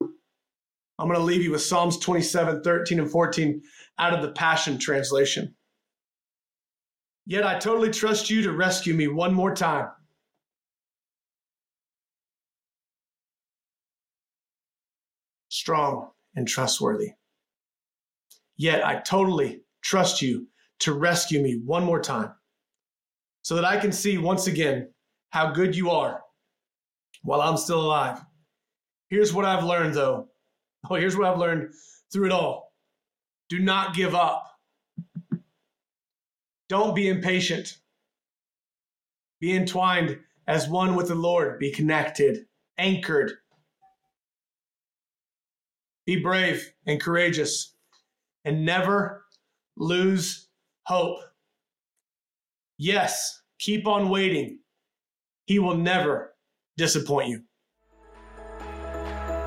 I'm 0.00 1.06
going 1.06 1.14
to 1.14 1.24
leave 1.24 1.42
you 1.42 1.52
with 1.52 1.62
Psalms 1.62 1.96
27, 1.98 2.62
13, 2.62 3.00
and 3.00 3.10
14 3.10 3.62
out 3.98 4.12
of 4.12 4.20
the 4.20 4.32
Passion 4.32 4.78
Translation. 4.78 5.54
Yet 7.24 7.46
I 7.46 7.58
totally 7.58 7.90
trust 7.90 8.28
you 8.28 8.42
to 8.42 8.52
rescue 8.52 8.92
me 8.92 9.08
one 9.08 9.32
more 9.32 9.54
time. 9.54 9.88
Strong 15.60 16.08
and 16.36 16.48
trustworthy. 16.48 17.12
Yet 18.56 18.82
I 18.82 19.00
totally 19.00 19.60
trust 19.82 20.22
you 20.22 20.46
to 20.78 20.94
rescue 20.94 21.42
me 21.42 21.60
one 21.62 21.84
more 21.84 22.00
time 22.00 22.32
so 23.42 23.56
that 23.56 23.66
I 23.66 23.76
can 23.76 23.92
see 23.92 24.16
once 24.16 24.46
again 24.46 24.88
how 25.28 25.50
good 25.50 25.76
you 25.76 25.90
are 25.90 26.22
while 27.24 27.42
I'm 27.42 27.58
still 27.58 27.82
alive. 27.82 28.22
Here's 29.10 29.34
what 29.34 29.44
I've 29.44 29.62
learned 29.62 29.92
though 29.92 30.28
Oh, 30.88 30.94
here's 30.94 31.14
what 31.14 31.26
I've 31.26 31.36
learned 31.36 31.74
through 32.10 32.24
it 32.24 32.32
all 32.32 32.72
do 33.50 33.58
not 33.58 33.94
give 33.94 34.14
up. 34.14 34.46
Don't 36.70 36.94
be 36.94 37.06
impatient. 37.08 37.76
Be 39.40 39.54
entwined 39.54 40.20
as 40.46 40.70
one 40.70 40.94
with 40.94 41.08
the 41.08 41.14
Lord. 41.14 41.58
Be 41.58 41.70
connected, 41.70 42.46
anchored. 42.78 43.32
Be 46.10 46.16
brave 46.16 46.72
and 46.88 47.00
courageous 47.00 47.76
and 48.44 48.66
never 48.66 49.26
lose 49.76 50.48
hope. 50.82 51.18
Yes, 52.78 53.42
keep 53.60 53.86
on 53.86 54.08
waiting. 54.08 54.58
He 55.46 55.60
will 55.60 55.76
never 55.76 56.34
disappoint 56.76 57.28
you. 57.28 57.42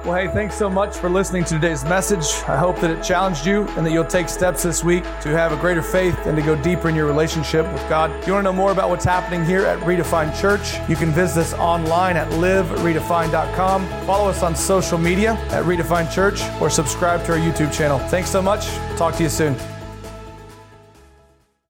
Well, 0.05 0.15
hey, 0.15 0.27
thanks 0.27 0.55
so 0.55 0.69
much 0.69 0.97
for 0.97 1.09
listening 1.09 1.45
to 1.45 1.53
today's 1.53 1.85
message. 1.85 2.25
I 2.45 2.57
hope 2.57 2.77
that 2.81 2.91
it 2.91 3.01
challenged 3.01 3.45
you 3.45 3.65
and 3.77 3.85
that 3.85 3.93
you'll 3.93 4.03
take 4.03 4.27
steps 4.27 4.61
this 4.61 4.83
week 4.83 5.03
to 5.21 5.29
have 5.29 5.53
a 5.53 5.55
greater 5.55 5.81
faith 5.81 6.17
and 6.25 6.35
to 6.35 6.43
go 6.43 6.61
deeper 6.61 6.89
in 6.89 6.95
your 6.95 7.05
relationship 7.05 7.65
with 7.71 7.87
God. 7.87 8.11
If 8.11 8.27
you 8.27 8.33
want 8.33 8.43
to 8.45 8.51
know 8.51 8.57
more 8.57 8.73
about 8.73 8.89
what's 8.89 9.05
happening 9.05 9.45
here 9.45 9.65
at 9.65 9.79
Redefined 9.79 10.37
Church, 10.37 10.77
you 10.89 10.97
can 10.97 11.11
visit 11.11 11.39
us 11.39 11.53
online 11.53 12.17
at 12.17 12.27
liveredefined.com. 12.31 13.87
Follow 14.05 14.29
us 14.29 14.43
on 14.43 14.57
social 14.57 14.97
media 14.97 15.35
at 15.51 15.63
Redefined 15.63 16.11
Church 16.11 16.41
or 16.59 16.69
subscribe 16.69 17.23
to 17.23 17.31
our 17.31 17.37
YouTube 17.37 17.71
channel. 17.71 17.97
Thanks 18.09 18.29
so 18.29 18.41
much. 18.41 18.67
Talk 18.97 19.15
to 19.15 19.23
you 19.23 19.29
soon. 19.29 19.55